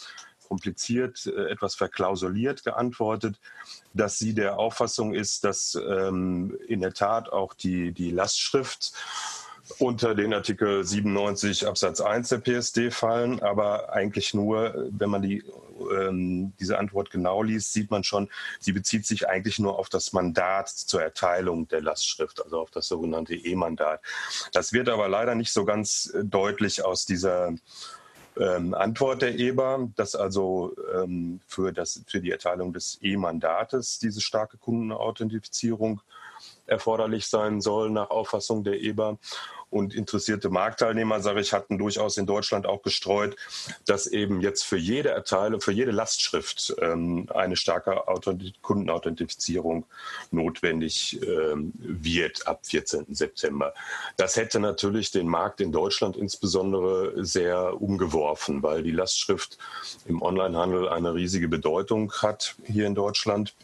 kompliziert, 0.51 1.27
äh, 1.27 1.51
etwas 1.51 1.77
verklausuliert 1.77 2.65
geantwortet, 2.65 3.39
dass 3.95 4.19
sie 4.19 4.35
der 4.35 4.59
Auffassung 4.59 5.15
ist, 5.15 5.45
dass 5.45 5.79
ähm, 5.89 6.59
in 6.67 6.81
der 6.81 6.93
Tat 6.93 7.33
auch 7.33 7.55
die, 7.55 7.93
die 7.93 8.11
Lastschrift 8.11 8.93
unter 9.79 10.17
den 10.17 10.35
Artikel 10.35 10.85
97 10.85 11.69
Absatz 11.69 12.01
1 12.01 12.31
der 12.31 12.39
PSD 12.39 12.91
fallen, 12.91 13.41
aber 13.41 13.93
eigentlich 13.93 14.35
nur, 14.35 14.89
wenn 14.91 15.09
man 15.09 15.23
die, 15.23 15.45
ähm, 15.97 16.53
diese 16.59 16.79
Antwort 16.79 17.11
genau 17.11 17.45
liest, 17.45 17.73
sieht 17.73 17.93
man 17.93 18.03
schon, 18.03 18.29
sie 18.59 18.73
bezieht 18.73 19.07
sich 19.07 19.29
eigentlich 19.29 19.61
nur 19.61 19.79
auf 19.79 19.89
das 19.89 20.13
Mandat 20.13 20.69
zur 20.69 21.01
Erteilung 21.01 21.69
der 21.69 21.81
Lastschrift, 21.81 22.45
also 22.45 22.59
auf 22.59 22.73
das 22.73 22.89
sogenannte 22.89 23.35
E-Mandat. 23.35 24.01
Das 24.53 24.73
wird 24.73 24.89
aber 24.89 25.09
leider 25.09 25.37
nicht 25.37 25.53
so 25.53 25.65
ganz 25.65 26.13
äh, 26.13 26.25
deutlich 26.25 26.85
aus 26.85 27.07
dieser 27.07 27.55
ähm, 28.39 28.75
Antwort 28.75 29.23
der 29.23 29.39
EBA, 29.39 29.89
dass 29.97 30.15
also 30.15 30.75
ähm, 30.95 31.41
für, 31.47 31.73
das, 31.73 32.03
für 32.07 32.21
die 32.21 32.31
Erteilung 32.31 32.73
des 32.73 32.99
E-Mandates 33.03 33.99
diese 33.99 34.21
starke 34.21 34.57
Kundenauthentifizierung 34.59 36.01
erforderlich 36.67 37.27
sein 37.27 37.61
soll 37.61 37.91
nach 37.91 38.11
Auffassung 38.11 38.65
der 38.65 38.81
EBA. 38.81 39.19
Und 39.71 39.95
interessierte 39.95 40.51
Marktteilnehmer, 40.51 41.21
sage 41.21 41.41
ich, 41.41 41.53
hatten 41.53 41.79
durchaus 41.79 42.17
in 42.19 42.27
Deutschland 42.27 42.67
auch 42.67 42.83
gestreut, 42.83 43.37
dass 43.87 44.09
eben 44.09 44.41
jetzt 44.41 44.65
für 44.65 44.77
jede 44.77 45.11
Erteilung, 45.11 45.61
für 45.61 45.73
jede 45.73 45.93
Lastschrift 45.93 46.75
ähm, 46.81 47.29
eine 47.33 47.57
starke 47.57 48.03
Kundenauthentifizierung 48.63 49.87
notwendig 50.33 51.21
ähm, 51.25 51.73
wird 51.79 52.47
ab 52.49 52.67
14. 52.67 53.15
September. 53.15 53.73
Das 54.17 54.37
hätte 54.37 54.59
natürlich 54.59 55.13
den 55.13 55.29
Markt 55.29 55.61
in 55.61 55.71
Deutschland 55.71 56.17
insbesondere 56.17 57.25
sehr 57.25 57.81
umgeworfen, 57.81 58.63
weil 58.63 58.83
die 58.83 58.91
Lastschrift 58.91 59.59
im 60.07 60.21
Onlinehandel 60.21 60.89
eine 60.89 61.15
riesige 61.15 61.49
Bedeutung 61.49 62.13
hat 62.13 62.57
hier 62.65 62.87
in 62.87 62.95
Deutschland. 62.95 63.55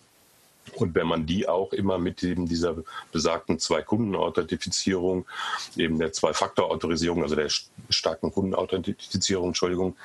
Und 0.74 0.94
wenn 0.94 1.06
man 1.06 1.26
die 1.26 1.48
auch 1.48 1.72
immer 1.72 1.98
mit 1.98 2.22
eben 2.22 2.46
dieser 2.46 2.76
besagten 3.12 3.58
Zwei-Kunden-Authentifizierung, 3.58 5.24
eben 5.76 5.98
der 5.98 6.12
Zwei-Faktor-Autorisierung, 6.12 7.22
also 7.22 7.36
der 7.36 7.48
starken 7.88 8.32
Kundenauthentifizierung, 8.32 9.48
Entschuldigung, 9.48 9.96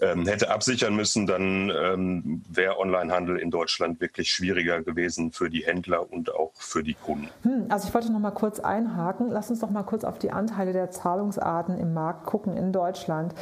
ähm, 0.00 0.26
hätte 0.26 0.50
absichern 0.50 0.96
müssen, 0.96 1.26
dann 1.26 1.70
ähm, 1.70 2.42
wäre 2.48 2.78
Onlinehandel 2.78 3.36
in 3.38 3.50
Deutschland 3.50 4.00
wirklich 4.00 4.30
schwieriger 4.30 4.82
gewesen 4.82 5.32
für 5.32 5.50
die 5.50 5.64
Händler 5.64 6.10
und 6.10 6.34
auch 6.34 6.52
für 6.54 6.82
die 6.82 6.94
Kunden. 6.94 7.28
Hm, 7.42 7.66
also 7.68 7.88
ich 7.88 7.94
wollte 7.94 8.12
noch 8.12 8.20
mal 8.20 8.30
kurz 8.30 8.60
einhaken. 8.60 9.30
Lass 9.30 9.50
uns 9.50 9.60
doch 9.60 9.70
mal 9.70 9.82
kurz 9.82 10.04
auf 10.04 10.18
die 10.18 10.30
Anteile 10.30 10.72
der 10.72 10.90
Zahlungsarten 10.90 11.78
im 11.78 11.94
Markt 11.94 12.26
gucken 12.26 12.56
in 12.56 12.72
Deutschland. 12.72 13.34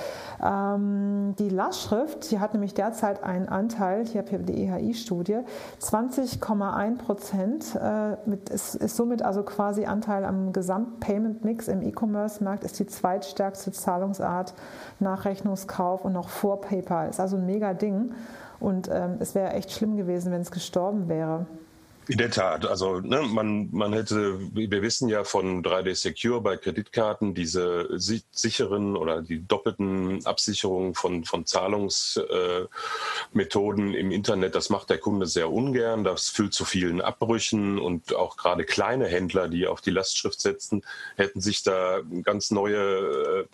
Ähm, 0.42 1.34
die 1.38 1.48
Lastschrift, 1.48 2.30
die 2.30 2.38
hat 2.40 2.52
nämlich 2.54 2.74
derzeit 2.74 3.22
einen 3.22 3.48
Anteil, 3.48 4.02
ich 4.02 4.16
habe 4.16 4.28
hier 4.28 4.38
die 4.38 4.64
EHI-Studie, 4.64 5.40
20, 5.78 6.40
0,1 6.48 6.98
Prozent. 6.98 7.74
Äh, 7.74 8.16
ist, 8.52 8.74
ist 8.74 8.96
somit 8.96 9.22
also 9.22 9.42
quasi 9.42 9.84
Anteil 9.84 10.24
am 10.24 10.52
Gesamt-Payment-Mix 10.52 11.68
im 11.68 11.82
E-Commerce-Markt, 11.82 12.64
ist 12.64 12.78
die 12.78 12.86
zweitstärkste 12.86 13.72
Zahlungsart 13.72 14.54
nach 15.00 15.24
Rechnungskauf 15.24 16.04
und 16.04 16.12
noch 16.12 16.28
vor 16.28 16.60
PayPal. 16.60 17.08
Ist 17.08 17.20
also 17.20 17.36
ein 17.36 17.46
mega 17.46 17.74
Ding. 17.74 18.12
Und 18.60 18.88
ähm, 18.92 19.16
es 19.20 19.34
wäre 19.34 19.52
echt 19.52 19.70
schlimm 19.72 19.96
gewesen, 19.96 20.32
wenn 20.32 20.40
es 20.40 20.50
gestorben 20.50 21.08
wäre. 21.08 21.46
In 22.08 22.16
der 22.16 22.30
Tat, 22.30 22.64
also 22.64 23.00
ne, 23.00 23.20
man, 23.20 23.68
man 23.70 23.92
hätte, 23.92 24.38
wir 24.54 24.80
wissen 24.80 25.10
ja 25.10 25.24
von 25.24 25.62
3D 25.62 25.94
Secure 25.94 26.40
bei 26.40 26.56
Kreditkarten, 26.56 27.34
diese 27.34 27.86
sicheren 27.98 28.96
oder 28.96 29.20
die 29.20 29.46
doppelten 29.46 30.24
Absicherungen 30.24 30.94
von, 30.94 31.24
von 31.24 31.44
Zahlungsmethoden 31.44 33.94
äh, 33.94 33.98
im 33.98 34.10
Internet, 34.10 34.54
das 34.54 34.70
macht 34.70 34.88
der 34.88 34.96
Kunde 34.96 35.26
sehr 35.26 35.50
ungern, 35.50 36.02
das 36.02 36.30
führt 36.30 36.54
zu 36.54 36.64
vielen 36.64 37.02
Abbrüchen 37.02 37.78
und 37.78 38.16
auch 38.16 38.38
gerade 38.38 38.64
kleine 38.64 39.06
Händler, 39.06 39.48
die 39.48 39.66
auf 39.66 39.82
die 39.82 39.90
Lastschrift 39.90 40.40
setzen, 40.40 40.82
hätten 41.16 41.42
sich 41.42 41.62
da 41.62 42.00
ganz 42.22 42.50
neue 42.50 42.78
äh, 42.78 43.44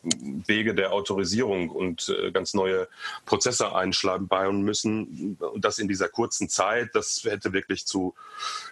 Wege 0.46 0.76
der 0.76 0.92
Autorisierung 0.92 1.70
und 1.70 2.08
äh, 2.08 2.30
ganz 2.30 2.54
neue 2.54 2.86
Prozesse 3.26 3.74
einschlagen 3.74 4.62
müssen. 4.62 5.36
Und 5.40 5.64
das 5.64 5.80
in 5.80 5.88
dieser 5.88 6.08
kurzen 6.08 6.48
Zeit, 6.48 6.90
das 6.92 7.24
hätte 7.24 7.52
wirklich 7.52 7.84
zu 7.84 8.14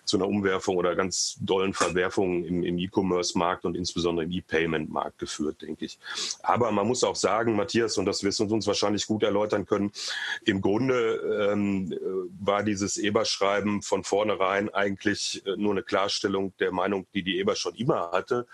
zu 0.04 0.16
einer 0.16 0.28
Umwerfung 0.28 0.76
oder 0.76 0.94
ganz 0.94 1.36
dollen 1.40 1.74
Verwerfungen 1.74 2.44
im, 2.44 2.62
im 2.62 2.78
E-Commerce-Markt 2.78 3.64
und 3.64 3.76
insbesondere 3.76 4.26
im 4.26 4.32
E-Payment-Markt 4.32 5.18
geführt, 5.18 5.62
denke 5.62 5.84
ich. 5.84 5.98
Aber 6.42 6.70
man 6.72 6.86
muss 6.86 7.04
auch 7.04 7.16
sagen, 7.16 7.56
Matthias, 7.56 7.98
und 7.98 8.06
das 8.06 8.22
wirst 8.22 8.40
du 8.40 8.44
uns 8.44 8.66
wahrscheinlich 8.66 9.06
gut 9.06 9.22
erläutern 9.22 9.66
können, 9.66 9.92
im 10.44 10.60
Grunde 10.60 11.50
ähm, 11.52 11.94
war 12.40 12.62
dieses 12.62 12.96
Eber-Schreiben 12.96 13.82
von 13.82 14.04
vornherein 14.04 14.68
eigentlich 14.74 15.42
äh, 15.46 15.56
nur 15.56 15.72
eine 15.72 15.82
Klarstellung 15.82 16.52
der 16.58 16.72
Meinung, 16.72 17.06
die 17.14 17.22
die 17.22 17.38
Eber 17.38 17.56
schon 17.56 17.74
immer 17.74 18.10
hatte. 18.12 18.46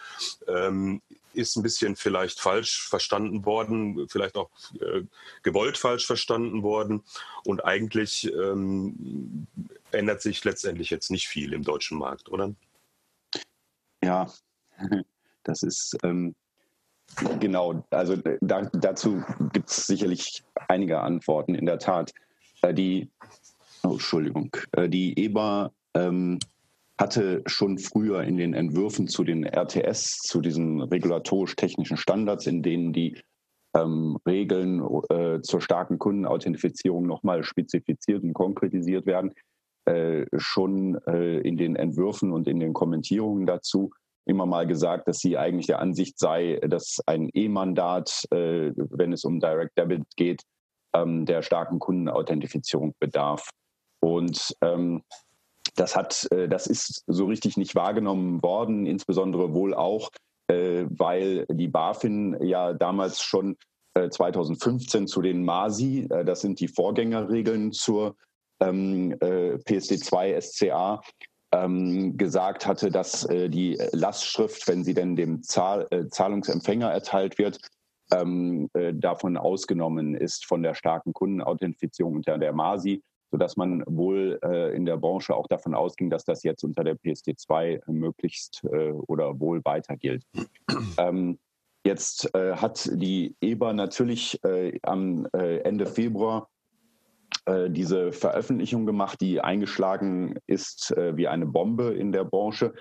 Ähm, 0.46 1.00
ist 1.34 1.56
ein 1.56 1.62
bisschen 1.62 1.94
vielleicht 1.96 2.40
falsch 2.40 2.88
verstanden 2.88 3.44
worden, 3.44 4.08
vielleicht 4.08 4.36
auch 4.36 4.50
äh, 4.80 5.02
gewollt 5.42 5.78
falsch 5.78 6.06
verstanden 6.06 6.62
worden. 6.62 7.02
Und 7.44 7.64
eigentlich 7.64 8.30
ähm, 8.32 9.46
ändert 9.92 10.22
sich 10.22 10.44
letztendlich 10.44 10.90
jetzt 10.90 11.10
nicht 11.10 11.28
viel 11.28 11.52
im 11.52 11.62
deutschen 11.62 11.98
Markt, 11.98 12.28
oder? 12.28 12.54
Ja, 14.02 14.30
das 15.42 15.62
ist 15.62 15.96
ähm, 16.02 16.34
genau, 17.40 17.84
also 17.90 18.16
da, 18.40 18.62
dazu 18.72 19.22
gibt 19.52 19.70
es 19.70 19.86
sicherlich 19.86 20.44
einige 20.68 21.00
Antworten. 21.00 21.54
In 21.54 21.66
der 21.66 21.78
Tat, 21.78 22.12
äh, 22.62 22.74
die, 22.74 23.10
oh, 23.82 23.92
Entschuldigung, 23.92 24.54
äh, 24.72 24.88
die 24.88 25.18
EBA 25.18 25.72
ähm, 25.94 26.38
hatte 26.98 27.42
schon 27.46 27.78
früher 27.78 28.24
in 28.24 28.36
den 28.36 28.54
Entwürfen 28.54 29.08
zu 29.08 29.24
den 29.24 29.44
RTS, 29.44 30.18
zu 30.18 30.40
diesen 30.40 30.82
regulatorisch-technischen 30.82 31.96
Standards, 31.96 32.46
in 32.46 32.62
denen 32.62 32.92
die 32.92 33.20
ähm, 33.74 34.18
Regeln 34.26 34.82
äh, 35.10 35.40
zur 35.42 35.60
starken 35.60 35.98
Kundenauthentifizierung 35.98 37.06
nochmal 37.06 37.44
spezifiziert 37.44 38.22
und 38.24 38.32
konkretisiert 38.32 39.06
werden, 39.06 39.32
äh, 39.88 40.26
schon 40.36 40.98
äh, 41.06 41.38
in 41.40 41.56
den 41.56 41.74
Entwürfen 41.74 42.30
und 42.30 42.46
in 42.46 42.60
den 42.60 42.74
Kommentierungen 42.74 43.46
dazu 43.46 43.90
immer 44.26 44.44
mal 44.44 44.66
gesagt, 44.66 45.08
dass 45.08 45.18
sie 45.18 45.38
eigentlich 45.38 45.66
der 45.66 45.80
Ansicht 45.80 46.18
sei, 46.18 46.60
dass 46.68 47.00
ein 47.06 47.30
E-Mandat, 47.32 48.24
äh, 48.30 48.72
wenn 48.76 49.14
es 49.14 49.24
um 49.24 49.40
Direct 49.40 49.78
Debit 49.78 50.04
geht, 50.16 50.42
ähm, 50.94 51.24
der 51.24 51.40
starken 51.40 51.78
Kundenauthentifizierung 51.78 52.94
bedarf. 53.00 53.48
Und 54.00 54.54
ähm, 54.60 55.02
das 55.74 55.96
hat, 55.96 56.28
äh, 56.32 56.48
das 56.48 56.66
ist 56.66 57.04
so 57.06 57.24
richtig 57.24 57.56
nicht 57.56 57.74
wahrgenommen 57.74 58.42
worden, 58.42 58.84
insbesondere 58.84 59.54
wohl 59.54 59.72
auch, 59.72 60.10
äh, 60.48 60.84
weil 60.90 61.46
die 61.50 61.68
BaFin 61.68 62.36
ja 62.42 62.74
damals 62.74 63.22
schon 63.22 63.56
2015 63.98 65.02
äh, 65.02 65.06
zu 65.06 65.22
den 65.22 65.44
MASI, 65.44 66.06
das 66.08 66.42
sind 66.42 66.60
die 66.60 66.68
Vorgängerregeln 66.68 67.72
zur 67.72 68.14
ähm, 68.60 69.14
PSD2 69.14 70.40
SCA, 70.40 71.00
ähm, 71.52 72.16
gesagt 72.16 72.66
hatte, 72.66 72.90
dass 72.90 73.26
die 73.26 73.78
Lastschrift, 73.92 74.68
wenn 74.68 74.84
sie 74.84 74.94
denn 74.94 75.16
dem 75.16 75.42
Zahl, 75.42 75.88
Zahlungsempfänger 76.10 76.90
erteilt 76.90 77.38
wird, 77.38 77.58
ähm, 78.12 78.68
davon 78.94 79.36
ausgenommen 79.36 80.14
ist 80.14 80.44
von 80.46 80.62
der 80.62 80.74
starken 80.74 81.12
Kundenauthentifizierung 81.12 82.16
unter 82.16 82.36
der 82.38 82.52
MASI 82.52 83.02
sodass 83.30 83.56
man 83.56 83.82
wohl 83.86 84.38
äh, 84.42 84.74
in 84.74 84.86
der 84.86 84.96
Branche 84.96 85.34
auch 85.34 85.46
davon 85.46 85.74
ausging, 85.74 86.10
dass 86.10 86.24
das 86.24 86.42
jetzt 86.42 86.64
unter 86.64 86.84
der 86.84 86.96
PSD2 86.96 87.90
möglichst 87.90 88.64
äh, 88.64 88.92
oder 88.92 89.38
wohl 89.38 89.64
weiter 89.64 89.96
gilt. 89.96 90.24
Ähm, 90.96 91.38
jetzt 91.84 92.34
äh, 92.34 92.56
hat 92.56 92.88
die 92.92 93.36
EBA 93.40 93.72
natürlich 93.72 94.42
äh, 94.44 94.78
am 94.82 95.26
äh, 95.32 95.58
Ende 95.58 95.86
Februar 95.86 96.48
äh, 97.48 97.70
diese 97.70 98.12
Veröffentlichung 98.12 98.86
gemacht, 98.86 99.20
die 99.20 99.40
eingeschlagen 99.40 100.38
ist 100.46 100.94
wie 100.96 101.28
eine 101.28 101.46
Bombe 101.46 101.94
in 101.94 102.12
der 102.12 102.24
Branche 102.24 102.74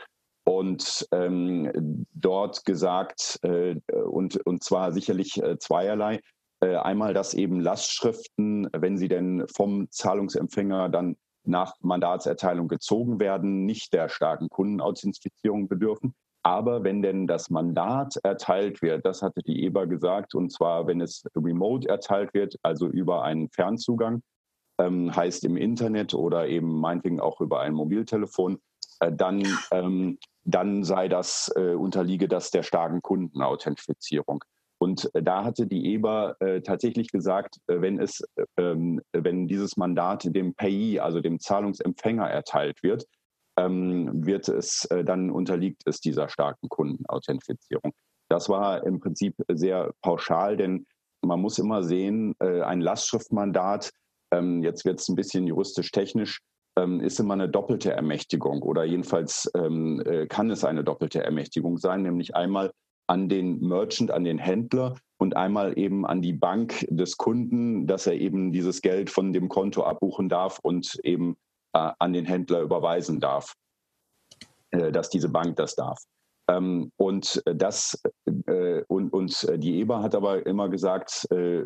und 0.45 1.07
ähm, 1.11 2.05
dort 2.13 2.63
gesagt, 2.63 3.39
und, 3.43 4.37
und 4.45 4.63
zwar 4.63 4.93
sicherlich 4.93 5.41
zweierlei. 5.59 6.21
Äh, 6.59 6.75
einmal, 6.75 7.13
dass 7.13 7.33
eben 7.33 7.59
Lastschriften, 7.59 8.67
wenn 8.73 8.97
sie 8.97 9.07
denn 9.07 9.45
vom 9.55 9.89
Zahlungsempfänger 9.91 10.89
dann 10.89 11.15
nach 11.43 11.75
Mandatserteilung 11.81 12.67
gezogen 12.67 13.19
werden, 13.19 13.65
nicht 13.65 13.93
der 13.93 14.09
starken 14.09 14.49
Kundenauthentifizierung 14.49 15.67
bedürfen. 15.67 16.15
Aber 16.43 16.83
wenn 16.83 17.01
denn 17.01 17.27
das 17.27 17.49
Mandat 17.49 18.15
erteilt 18.23 18.81
wird, 18.81 19.05
das 19.05 19.21
hatte 19.21 19.41
die 19.43 19.65
EBA 19.65 19.85
gesagt, 19.85 20.33
und 20.33 20.51
zwar 20.51 20.87
wenn 20.87 21.01
es 21.01 21.23
remote 21.35 21.87
erteilt 21.87 22.33
wird, 22.33 22.57
also 22.63 22.87
über 22.87 23.23
einen 23.23 23.49
Fernzugang, 23.49 24.21
ähm, 24.77 25.15
heißt 25.15 25.43
im 25.45 25.57
Internet 25.57 26.13
oder 26.13 26.47
eben 26.47 26.79
meinetwegen 26.79 27.19
auch 27.19 27.41
über 27.41 27.61
ein 27.61 27.73
Mobiltelefon, 27.73 28.59
äh, 28.99 29.11
dann, 29.11 29.43
ähm, 29.71 30.17
dann 30.43 30.83
sei 30.83 31.07
das, 31.07 31.51
äh, 31.55 31.73
unterliege 31.73 32.27
das 32.27 32.51
der 32.51 32.63
starken 32.63 33.01
Kundenauthentifizierung. 33.01 34.43
Und 34.79 35.13
äh, 35.15 35.23
da 35.23 35.43
hatte 35.43 35.67
die 35.67 35.93
EBA 35.93 36.35
äh, 36.39 36.61
tatsächlich 36.61 37.09
gesagt, 37.11 37.57
äh, 37.67 37.81
wenn 37.81 37.99
es, 37.99 38.23
ähm, 38.57 39.01
wenn 39.11 39.47
dieses 39.47 39.77
Mandat 39.77 40.23
dem 40.35 40.53
Payee, 40.53 40.99
also 40.99 41.19
dem 41.19 41.39
Zahlungsempfänger 41.39 42.29
erteilt 42.29 42.83
wird, 42.83 43.05
ähm, 43.57 44.25
wird 44.25 44.49
es, 44.49 44.85
äh, 44.85 45.03
dann 45.03 45.31
unterliegt 45.31 45.81
es 45.85 45.99
dieser 45.99 46.29
starken 46.29 46.69
Kundenauthentifizierung. 46.69 47.93
Das 48.29 48.49
war 48.49 48.85
im 48.85 48.99
Prinzip 48.99 49.35
sehr 49.47 49.93
pauschal, 50.01 50.57
denn 50.57 50.85
man 51.21 51.41
muss 51.41 51.57
immer 51.57 51.83
sehen, 51.83 52.35
äh, 52.39 52.61
ein 52.61 52.81
Lastschriftmandat, 52.81 53.91
ähm, 54.31 54.63
jetzt 54.63 54.85
wird 54.85 54.99
es 54.99 55.07
ein 55.09 55.15
bisschen 55.15 55.47
juristisch-technisch, 55.47 56.41
ähm, 56.77 56.99
ist 56.99 57.19
immer 57.19 57.33
eine 57.33 57.49
doppelte 57.49 57.91
Ermächtigung 57.91 58.61
oder 58.61 58.83
jedenfalls 58.83 59.49
ähm, 59.55 60.01
äh, 60.05 60.27
kann 60.27 60.49
es 60.51 60.63
eine 60.63 60.83
doppelte 60.83 61.23
Ermächtigung 61.23 61.77
sein, 61.77 62.03
nämlich 62.03 62.35
einmal 62.35 62.71
an 63.07 63.29
den 63.29 63.59
Merchant, 63.59 64.11
an 64.11 64.23
den 64.23 64.37
Händler 64.37 64.95
und 65.17 65.35
einmal 65.35 65.77
eben 65.77 66.05
an 66.05 66.21
die 66.21 66.33
Bank 66.33 66.85
des 66.89 67.17
Kunden, 67.17 67.87
dass 67.87 68.05
er 68.05 68.13
eben 68.13 68.51
dieses 68.51 68.81
Geld 68.81 69.09
von 69.09 69.33
dem 69.33 69.49
Konto 69.49 69.83
abbuchen 69.83 70.29
darf 70.29 70.59
und 70.61 70.99
eben 71.03 71.37
äh, 71.73 71.91
an 71.99 72.13
den 72.13 72.25
Händler 72.25 72.61
überweisen 72.61 73.19
darf, 73.19 73.53
äh, 74.71 74.91
dass 74.91 75.09
diese 75.09 75.29
Bank 75.29 75.55
das 75.55 75.75
darf. 75.75 75.99
Ähm, 76.49 76.91
und 76.97 77.41
das 77.45 78.01
äh, 78.45 78.83
und, 78.87 79.11
und 79.11 79.47
die 79.57 79.79
EBA 79.79 80.01
hat 80.01 80.15
aber 80.15 80.45
immer 80.45 80.69
gesagt, 80.69 81.27
äh, 81.31 81.63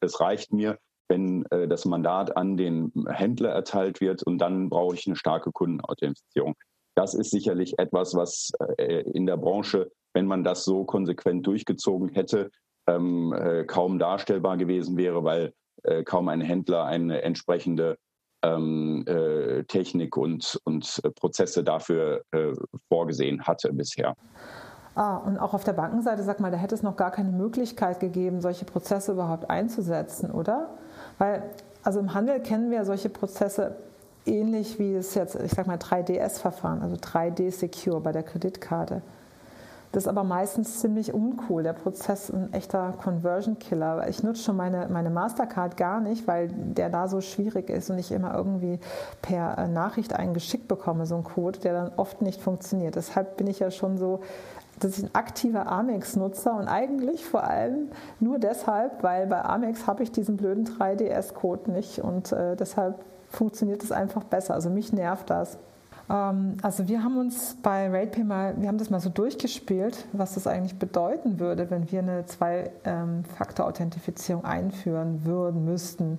es 0.00 0.20
reicht 0.20 0.52
mir, 0.52 0.78
wenn 1.10 1.44
äh, 1.50 1.68
das 1.68 1.84
Mandat 1.84 2.36
an 2.36 2.56
den 2.56 2.92
Händler 3.08 3.50
erteilt 3.50 4.00
wird 4.00 4.22
und 4.22 4.38
dann 4.38 4.70
brauche 4.70 4.94
ich 4.94 5.06
eine 5.06 5.16
starke 5.16 5.52
Kundenauthentifizierung. 5.52 6.54
Das 6.94 7.14
ist 7.14 7.30
sicherlich 7.30 7.78
etwas, 7.78 8.14
was 8.14 8.52
äh, 8.78 9.02
in 9.10 9.26
der 9.26 9.36
Branche 9.36 9.90
wenn 10.14 10.26
man 10.26 10.44
das 10.44 10.64
so 10.64 10.84
konsequent 10.84 11.46
durchgezogen 11.46 12.08
hätte, 12.10 12.50
ähm, 12.86 13.32
äh, 13.32 13.64
kaum 13.64 13.98
darstellbar 13.98 14.56
gewesen 14.56 14.96
wäre, 14.96 15.24
weil 15.24 15.52
äh, 15.82 16.02
kaum 16.02 16.28
ein 16.28 16.40
Händler 16.40 16.84
eine 16.84 17.22
entsprechende 17.22 17.96
ähm, 18.42 19.04
äh, 19.06 19.64
Technik 19.64 20.16
und, 20.16 20.58
und 20.64 21.00
Prozesse 21.16 21.62
dafür 21.62 22.22
äh, 22.32 22.52
vorgesehen 22.88 23.42
hatte 23.42 23.72
bisher. 23.72 24.16
Ah, 24.94 25.18
und 25.18 25.38
auch 25.38 25.54
auf 25.54 25.62
der 25.62 25.74
Bankenseite, 25.74 26.22
sag 26.24 26.40
mal, 26.40 26.50
da 26.50 26.56
hätte 26.56 26.74
es 26.74 26.82
noch 26.82 26.96
gar 26.96 27.10
keine 27.10 27.30
Möglichkeit 27.30 28.00
gegeben, 28.00 28.40
solche 28.40 28.64
Prozesse 28.64 29.12
überhaupt 29.12 29.48
einzusetzen, 29.48 30.30
oder? 30.30 30.70
Weil, 31.20 31.42
also 31.82 32.00
im 32.00 32.14
Handel 32.14 32.40
kennen 32.40 32.70
wir 32.70 32.86
solche 32.86 33.10
Prozesse 33.10 33.76
ähnlich 34.24 34.78
wie 34.78 34.94
es 34.94 35.14
jetzt, 35.14 35.34
ich 35.34 35.52
sag 35.52 35.66
mal, 35.66 35.76
3DS-Verfahren, 35.76 36.80
also 36.80 36.96
3D-Secure 36.96 38.00
bei 38.00 38.10
der 38.10 38.22
Kreditkarte. 38.22 39.02
Das 39.92 40.04
ist 40.04 40.08
aber 40.08 40.24
meistens 40.24 40.80
ziemlich 40.80 41.12
uncool. 41.12 41.62
Der 41.62 41.74
Prozess 41.74 42.30
ist 42.30 42.34
ein 42.34 42.52
echter 42.54 42.94
Conversion-Killer. 43.02 44.08
Ich 44.08 44.22
nutze 44.22 44.44
schon 44.44 44.56
meine, 44.56 44.88
meine 44.88 45.10
Mastercard 45.10 45.76
gar 45.76 46.00
nicht, 46.00 46.26
weil 46.26 46.48
der 46.48 46.88
da 46.88 47.06
so 47.06 47.20
schwierig 47.20 47.68
ist 47.68 47.90
und 47.90 47.98
ich 47.98 48.12
immer 48.12 48.34
irgendwie 48.34 48.78
per 49.20 49.58
äh, 49.58 49.68
Nachricht 49.68 50.14
einen 50.14 50.32
geschickt 50.32 50.68
bekomme, 50.68 51.04
so 51.04 51.16
einen 51.16 51.24
Code, 51.24 51.58
der 51.58 51.74
dann 51.74 51.92
oft 51.96 52.22
nicht 52.22 52.40
funktioniert. 52.40 52.94
Deshalb 52.94 53.36
bin 53.36 53.46
ich 53.46 53.58
ja 53.58 53.70
schon 53.70 53.98
so 53.98 54.20
dass 54.80 54.98
ich 54.98 55.04
ein 55.04 55.14
aktiver 55.14 55.70
Amex-Nutzer 55.70 56.56
und 56.56 56.68
eigentlich 56.68 57.24
vor 57.24 57.44
allem 57.44 57.88
nur 58.18 58.38
deshalb, 58.38 59.02
weil 59.02 59.26
bei 59.26 59.44
Amex 59.44 59.86
habe 59.86 60.02
ich 60.02 60.10
diesen 60.10 60.36
blöden 60.36 60.66
3DS-Code 60.66 61.70
nicht 61.70 62.00
und 62.00 62.32
äh, 62.32 62.56
deshalb 62.56 63.04
funktioniert 63.28 63.82
es 63.82 63.92
einfach 63.92 64.24
besser. 64.24 64.54
Also 64.54 64.70
mich 64.70 64.92
nervt 64.92 65.30
das. 65.30 65.58
Ähm, 66.10 66.56
also 66.62 66.88
wir 66.88 67.04
haben 67.04 67.18
uns 67.18 67.56
bei 67.62 67.88
RatePay 67.88 68.24
mal, 68.24 68.54
wir 68.58 68.68
haben 68.68 68.78
das 68.78 68.90
mal 68.90 69.00
so 69.00 69.10
durchgespielt, 69.10 70.06
was 70.12 70.34
das 70.34 70.46
eigentlich 70.46 70.78
bedeuten 70.78 71.38
würde, 71.38 71.70
wenn 71.70 71.90
wir 71.90 72.00
eine 72.00 72.26
Zwei-Faktor-Authentifizierung 72.26 74.44
einführen 74.44 75.24
würden, 75.24 75.64
müssten. 75.64 76.18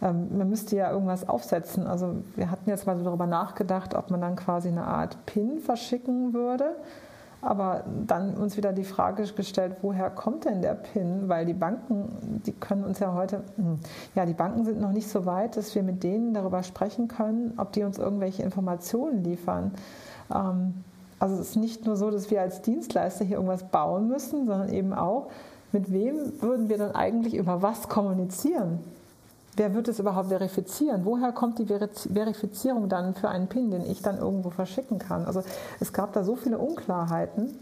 Ähm, 0.00 0.38
man 0.38 0.48
müsste 0.48 0.76
ja 0.76 0.90
irgendwas 0.92 1.28
aufsetzen. 1.28 1.86
Also 1.86 2.22
wir 2.36 2.50
hatten 2.50 2.70
jetzt 2.70 2.86
mal 2.86 2.96
so 2.96 3.04
darüber 3.04 3.26
nachgedacht, 3.26 3.94
ob 3.94 4.10
man 4.10 4.20
dann 4.20 4.36
quasi 4.36 4.68
eine 4.68 4.84
Art 4.84 5.26
PIN 5.26 5.58
verschicken 5.58 6.32
würde 6.32 6.76
aber 7.44 7.84
dann 8.06 8.34
uns 8.34 8.56
wieder 8.56 8.72
die 8.72 8.84
Frage 8.84 9.24
gestellt, 9.24 9.76
woher 9.82 10.10
kommt 10.10 10.44
denn 10.44 10.62
der 10.62 10.74
PIN? 10.74 11.28
Weil 11.28 11.46
die 11.46 11.54
Banken, 11.54 12.40
die 12.46 12.52
können 12.52 12.84
uns 12.84 12.98
ja 12.98 13.14
heute, 13.14 13.42
hm, 13.56 13.78
ja, 14.14 14.26
die 14.26 14.34
Banken 14.34 14.64
sind 14.64 14.80
noch 14.80 14.92
nicht 14.92 15.08
so 15.08 15.26
weit, 15.26 15.56
dass 15.56 15.74
wir 15.74 15.82
mit 15.82 16.02
denen 16.02 16.34
darüber 16.34 16.62
sprechen 16.62 17.08
können, 17.08 17.54
ob 17.56 17.72
die 17.72 17.82
uns 17.82 17.98
irgendwelche 17.98 18.42
Informationen 18.42 19.22
liefern. 19.24 19.72
Ähm, 20.34 20.74
also 21.18 21.36
es 21.36 21.50
ist 21.50 21.56
nicht 21.56 21.86
nur 21.86 21.96
so, 21.96 22.10
dass 22.10 22.30
wir 22.30 22.40
als 22.40 22.62
Dienstleister 22.62 23.24
hier 23.24 23.36
irgendwas 23.36 23.64
bauen 23.64 24.08
müssen, 24.08 24.46
sondern 24.46 24.68
eben 24.70 24.92
auch, 24.92 25.28
mit 25.72 25.92
wem 25.92 26.40
würden 26.40 26.68
wir 26.68 26.78
dann 26.78 26.92
eigentlich 26.92 27.34
über 27.34 27.62
was 27.62 27.88
kommunizieren? 27.88 28.78
Wer 29.56 29.74
wird 29.74 29.88
es 29.88 29.98
überhaupt 29.98 30.28
verifizieren? 30.28 31.04
Woher 31.04 31.32
kommt 31.32 31.58
die 31.58 31.66
Verifizierung 31.66 32.88
dann 32.88 33.14
für 33.14 33.28
einen 33.28 33.48
PIN, 33.48 33.70
den 33.70 33.82
ich 33.82 34.02
dann 34.02 34.18
irgendwo 34.18 34.50
verschicken 34.50 34.98
kann? 34.98 35.24
Also 35.24 35.42
es 35.80 35.92
gab 35.92 36.12
da 36.12 36.24
so 36.24 36.36
viele 36.36 36.58
Unklarheiten. 36.58 37.56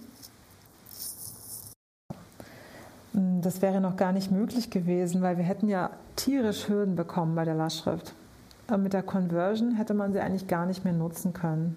Das 3.12 3.60
wäre 3.60 3.80
noch 3.80 3.96
gar 3.96 4.12
nicht 4.12 4.30
möglich 4.30 4.70
gewesen, 4.70 5.20
weil 5.20 5.36
wir 5.36 5.44
hätten 5.44 5.68
ja 5.68 5.90
tierisch 6.16 6.68
Hürden 6.68 6.96
bekommen 6.96 7.34
bei 7.34 7.44
der 7.44 7.54
Lastschrift. 7.54 8.14
Mit 8.78 8.94
der 8.94 9.02
Conversion 9.02 9.72
hätte 9.72 9.92
man 9.92 10.12
sie 10.12 10.20
eigentlich 10.20 10.48
gar 10.48 10.64
nicht 10.64 10.84
mehr 10.84 10.94
nutzen 10.94 11.34
können. 11.34 11.76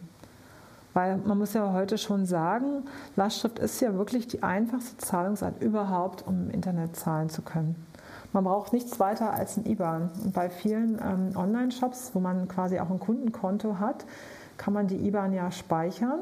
Weil 0.93 1.17
man 1.17 1.38
muss 1.38 1.53
ja 1.53 1.74
heute 1.74 1.98
schon 1.98 2.25
sagen, 2.25 2.86
Lastschrift 3.17 3.60
ist 3.60 3.81
ja 3.81 3.95
wirklich 3.95 4.27
die 4.29 4.43
einfachste 4.43 4.95
Zahlungsart 4.95 5.62
überhaupt, 5.62 6.25
um 6.25 6.45
im 6.45 6.50
Internet 6.51 6.95
zahlen 6.95 7.29
zu 7.29 7.41
können. 7.41 7.75
Man 8.36 8.44
braucht 8.44 8.74
nichts 8.74 9.00
weiter 9.00 9.34
als 9.34 9.56
ein 9.56 9.65
IBAN. 9.65 10.10
Und 10.25 10.34
bei 10.34 10.50
vielen 10.50 11.00
ähm, 11.01 11.38
Online-Shops, 11.38 12.12
wo 12.13 12.20
man 12.20 12.50
quasi 12.50 12.82
auch 12.82 12.89
ein 12.89 13.00
Kundenkonto 13.00 13.80
hat, 13.80 14.04
kann 14.58 14.74
man 14.74 14.88
die 14.88 15.08
IBAN 15.08 15.32
ja 15.32 15.54
speichern 15.54 16.20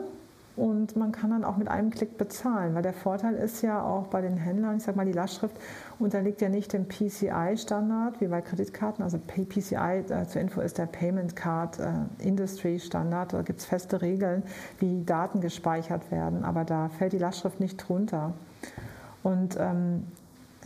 und 0.55 0.96
man 0.96 1.12
kann 1.12 1.32
dann 1.32 1.43
auch 1.43 1.58
mit 1.58 1.70
einem 1.70 1.89
Klick 1.89 2.20
bezahlen, 2.20 2.75
weil 2.75 2.84
der 2.84 2.93
Vorteil 2.93 3.34
ist 3.34 3.63
ja 3.63 3.82
auch 3.82 4.05
bei 4.05 4.22
den 4.22 4.38
Händlern, 4.38 4.77
ich 4.77 4.84
sage 4.84 4.96
mal, 4.96 5.08
die 5.08 5.12
Lastschrift 5.12 5.55
unterliegt 5.98 6.39
ja 6.41 6.50
nicht 6.50 6.72
dem 6.74 6.88
PCI-Standard 6.88 8.22
wie 8.22 8.27
bei 8.27 8.41
Kreditkarten. 8.41 9.03
Also 9.03 9.17
PCI 9.17 10.04
äh, 10.08 10.28
zur 10.28 10.39
Info 10.39 10.62
ist 10.62 10.78
der 10.78 10.86
Payment 10.86 11.36
Card 11.36 11.80
äh, 11.80 11.93
Industry 12.19 12.80
Standard. 12.80 13.34
Da 13.34 13.41
gibt 13.41 13.62
es 13.62 13.65
feste 13.65 14.04
Regeln, 14.04 14.43
wie 14.78 15.04
Daten 15.04 15.41
gespeichert 15.41 16.12
werden, 16.12 16.45
aber 16.45 16.63
da 16.63 16.89
fällt 16.89 17.13
die 17.13 17.17
Lastschrift 17.17 17.60
nicht 17.60 17.78
drunter. 17.78 18.34
Und 19.23 19.58
ähm, 19.60 20.04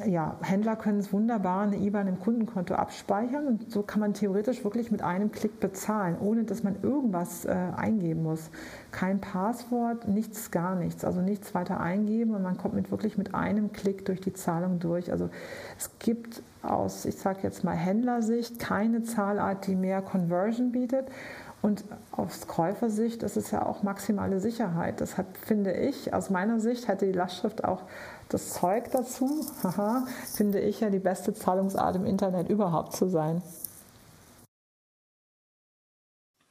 ja, 0.06 0.36
Händler 0.42 0.76
können 0.76 1.00
es 1.00 1.12
wunderbar 1.12 1.64
eine 1.64 1.78
IBAN 1.78 2.08
im 2.08 2.20
Kundenkonto 2.20 2.76
abspeichern 2.76 3.48
und 3.48 3.72
so 3.72 3.82
kann 3.82 4.00
man 4.00 4.14
theoretisch 4.14 4.64
wirklich 4.64 4.92
mit 4.92 5.02
einem 5.02 5.32
Klick 5.32 5.60
bezahlen, 5.60 6.18
ohne 6.20 6.44
dass 6.44 6.64
man 6.64 6.76
irgendwas 6.82 7.46
äh, 7.46 7.56
eingeben 7.76 8.24
muss. 8.24 8.50
Kein 8.92 9.20
Passwort, 9.20 10.08
nichts, 10.08 10.52
gar 10.52 10.76
nichts. 10.76 11.04
Also 11.04 11.22
nichts 11.22 11.56
weiter 11.56 11.80
eingeben 11.80 12.36
und 12.36 12.44
man 12.44 12.58
kommt 12.58 12.76
mit 12.76 12.92
wirklich 12.92 13.18
mit 13.18 13.34
einem 13.34 13.72
Klick 13.72 14.06
durch 14.06 14.22
die 14.22 14.34
Zahlung 14.34 14.80
durch. 14.80 15.12
Also 15.12 15.30
es 15.78 15.90
gibt 16.00 16.44
aus, 16.62 17.06
ich 17.06 17.16
sage 17.16 17.40
jetzt 17.44 17.64
mal 17.64 17.76
Händlersicht, 17.76 18.60
keine 18.60 19.04
Zahlart, 19.04 19.68
die 19.68 19.76
mehr 19.76 20.02
Conversion 20.02 20.72
bietet. 20.72 21.08
Und 21.68 21.84
aus 22.14 22.48
Käufersicht 22.48 23.24
ist 23.24 23.36
es 23.36 23.52
ja 23.52 23.66
auch 23.66 23.84
maximale 23.84 24.40
Sicherheit. 24.40 25.02
Deshalb 25.02 25.36
finde 25.36 25.74
ich, 25.74 26.14
aus 26.14 26.30
meiner 26.30 26.62
Sicht 26.62 26.88
hätte 26.88 27.06
die 27.06 27.12
Lastschrift 27.12 27.66
auch 27.66 27.82
das 28.30 28.54
Zeug 28.54 28.90
dazu, 28.94 29.46
haha, 29.64 30.08
finde 30.34 30.62
ich 30.62 30.80
ja 30.80 30.90
die 30.90 31.00
beste 31.00 31.34
Zahlungsart 31.34 31.98
im 31.98 32.06
Internet 32.06 32.48
überhaupt 32.48 32.96
zu 32.96 33.10
sein. 33.10 33.42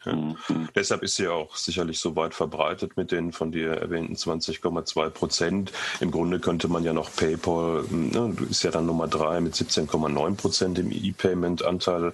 Mhm. 0.07 0.69
Deshalb 0.75 1.03
ist 1.03 1.17
sie 1.17 1.29
auch 1.29 1.57
sicherlich 1.57 1.99
so 1.99 2.15
weit 2.17 2.35
verbreitet 2.35 2.97
mit 2.97 3.13
den 3.13 3.33
von 3.33 3.53
dir 3.53 3.73
erwähnten 3.73 4.15
20,2 4.15 5.11
Prozent. 5.11 5.73
Im 6.01 6.11
Grunde 6.11 6.39
könnte 6.41 6.69
man 6.69 6.85
ja 6.85 6.93
noch 6.93 7.15
PayPal, 7.15 7.85
ne, 7.91 8.37
ist 8.49 8.63
ja 8.63 8.71
dann 8.71 8.87
Nummer 8.87 9.09
drei 9.09 9.41
mit 9.41 9.55
17,9 9.55 10.37
Prozent 10.37 10.79
im 10.79 10.93
E-Payment-Anteil. 10.93 12.13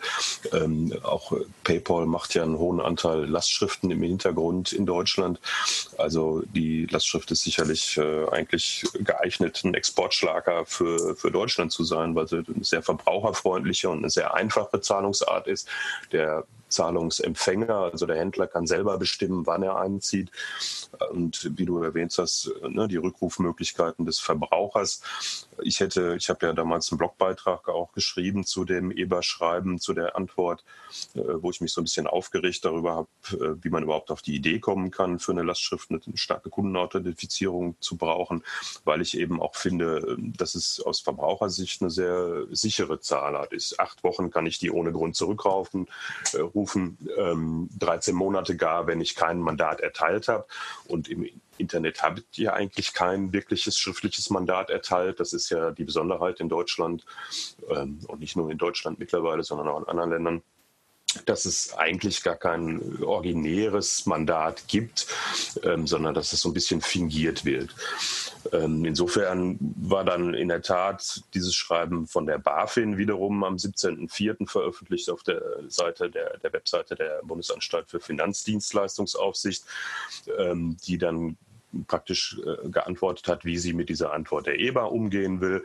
Ähm, 0.53 0.93
auch 1.03 1.33
PayPal 1.65 2.07
macht 2.07 2.35
ja 2.35 2.43
einen 2.43 2.59
hohen 2.59 2.81
Anteil 2.81 3.27
Lastschriften 3.27 3.91
im 3.91 4.03
Hintergrund 4.03 4.73
in 4.73 4.87
Deutschland. 4.87 5.41
Also 5.99 6.43
die 6.55 6.87
Lastschrift 6.87 7.31
ist 7.31 7.43
sicherlich 7.43 7.97
äh, 7.99 8.29
eigentlich 8.31 8.85
geeignet, 8.95 9.63
ein 9.65 9.75
Exportschlager 9.75 10.65
für, 10.67 11.17
für 11.17 11.31
Deutschland 11.31 11.73
zu 11.73 11.85
sein, 11.85 12.15
weil 12.15 12.29
sie 12.29 12.39
eine 12.39 12.65
sehr 12.65 12.83
verbraucherfreundliche 12.83 13.91
und 13.91 13.99
eine 13.99 14.11
sehr 14.11 14.35
einfache 14.35 14.81
Zahlungsart 14.81 15.47
ist. 15.47 15.69
Der 16.13 16.45
Zahlungsempfänger, 16.73 17.77
also 17.93 18.07
der 18.07 18.17
Händler 18.17 18.47
kann 18.47 18.67
selber 18.67 18.99
bestimmen, 18.99 19.47
wann 19.47 19.63
er 19.63 19.77
einzieht. 19.77 20.31
Und 21.11 21.57
wie 21.57 21.65
du 21.65 21.83
erwähnt 21.83 22.15
hast, 22.19 22.51
ne, 22.69 22.89
die 22.89 22.97
Rückrufmöglichkeiten 22.97 24.05
des 24.05 24.19
Verbrauchers. 24.19 25.03
Ich 25.63 25.81
hätte, 25.81 26.17
ich 26.17 26.29
habe 26.29 26.47
ja 26.47 26.53
damals 26.53 26.91
einen 26.91 26.99
Blogbeitrag 26.99 27.69
auch 27.69 27.93
geschrieben 27.93 28.45
zu 28.45 28.65
dem 28.65 28.91
Eber-Schreiben, 28.91 29.79
zu 29.79 29.95
der 29.95 30.17
Antwort, 30.17 30.65
äh, 31.15 31.21
wo 31.21 31.51
ich 31.51 31.61
mich 31.61 31.73
so 31.73 31.81
ein 31.81 31.85
bisschen 31.85 32.07
aufgeregt 32.07 32.65
darüber 32.65 32.95
habe, 32.95 33.09
äh, 33.33 33.63
wie 33.63 33.71
man 33.71 33.83
überhaupt 33.83 34.11
auf 34.11 34.23
die 34.23 34.35
Idee 34.35 34.59
kommen 34.59 34.91
kann, 34.91 35.19
für 35.19 35.33
eine 35.33 35.43
Lastschrift 35.43 35.91
eine 35.91 36.01
starke 36.15 36.51
Kundenauthentifizierung 36.51 37.77
zu 37.81 37.97
brauchen, 37.97 38.43
weil 38.85 39.01
ich 39.01 39.17
eben 39.17 39.41
auch 39.41 39.55
finde, 39.55 40.17
dass 40.19 40.55
es 40.55 40.81
aus 40.81 41.01
Verbrauchersicht 41.01 41.83
eine 41.83 41.91
sehr 41.91 42.47
sichere 42.51 43.01
Zahlart 43.01 43.53
ist. 43.53 43.79
Acht 43.79 44.03
Wochen 44.05 44.31
kann 44.31 44.47
ich 44.47 44.59
die 44.59 44.71
ohne 44.71 44.93
Grund 44.93 45.17
zurückrufen, 45.17 45.89
äh, 46.33 46.39
rufen, 46.63 46.99
13 47.79 48.13
ähm, 48.13 48.19
Monate 48.19 48.57
gar, 48.57 48.87
wenn 48.87 49.01
ich 49.01 49.17
kein 49.17 49.41
Mandat 49.41 49.81
erteilt 49.81 50.29
habe. 50.29 50.47
Und 50.87 51.09
im 51.09 51.29
Internet 51.59 52.03
habt 52.03 52.39
ihr 52.39 52.55
eigentlich 52.55 52.93
kein 52.93 53.33
wirkliches 53.33 53.77
schriftliches 53.79 54.31
Mandat 54.31 54.71
erteilt. 54.71 55.21
Das 55.21 55.33
ist 55.33 55.51
ja 55.51 55.73
die 55.73 55.85
Besonderheit 55.85 56.41
in 56.41 56.49
Deutschland 56.49 57.05
ähm, 57.69 58.01
und 58.07 58.21
nicht 58.21 58.37
nur 58.37 58.51
in 58.51 58.59
Deutschland 58.59 58.99
mittlerweile, 58.99 59.43
sondern 59.43 59.69
auch 59.69 59.81
in 59.81 59.89
anderen 59.89 60.11
Ländern 60.11 60.43
dass 61.27 61.45
es 61.45 61.75
eigentlich 61.75 62.23
gar 62.23 62.37
kein 62.37 63.03
originäres 63.03 64.07
Mandat 64.07 64.67
gibt, 64.69 65.07
ähm, 65.63 65.87
sondern 65.87 66.15
dass 66.15 66.33
es 66.33 66.41
so 66.41 66.49
ein 66.49 66.55
bisschen 66.55 66.81
fingiert 66.81 67.45
wird. 67.45 67.75
Ähm, 68.53 68.85
insofern 68.85 69.59
war 69.61 70.05
dann 70.05 70.35
in 70.35 70.49
der 70.49 70.63
Tat 70.63 71.23
dieses 71.35 71.55
Schreiben 71.55 72.07
von 72.07 72.27
der 72.27 72.39
BaFin 72.39 72.97
wiederum 72.97 73.45
am 73.45 73.57
17.04. 73.57 74.49
veröffentlicht 74.49 75.11
auf 75.11 75.23
der 75.23 75.43
Seite 75.69 76.11
der, 76.11 76.39
der 76.39 76.53
Webseite 76.53 76.95
der 76.95 77.21
Bundesanstalt 77.23 77.89
für 77.89 78.01
Finanzdienstleistungsaufsicht, 78.01 79.65
ähm, 80.39 80.77
die 80.85 80.99
dann 80.99 81.37
praktisch 81.87 82.39
äh, 82.45 82.69
geantwortet 82.69 83.29
hat, 83.29 83.45
wie 83.45 83.59
sie 83.59 83.73
mit 83.73 83.89
dieser 83.89 84.13
Antwort 84.13 84.47
der 84.47 84.61
EBA 84.61 84.85
umgehen 84.85 85.41
will. 85.41 85.65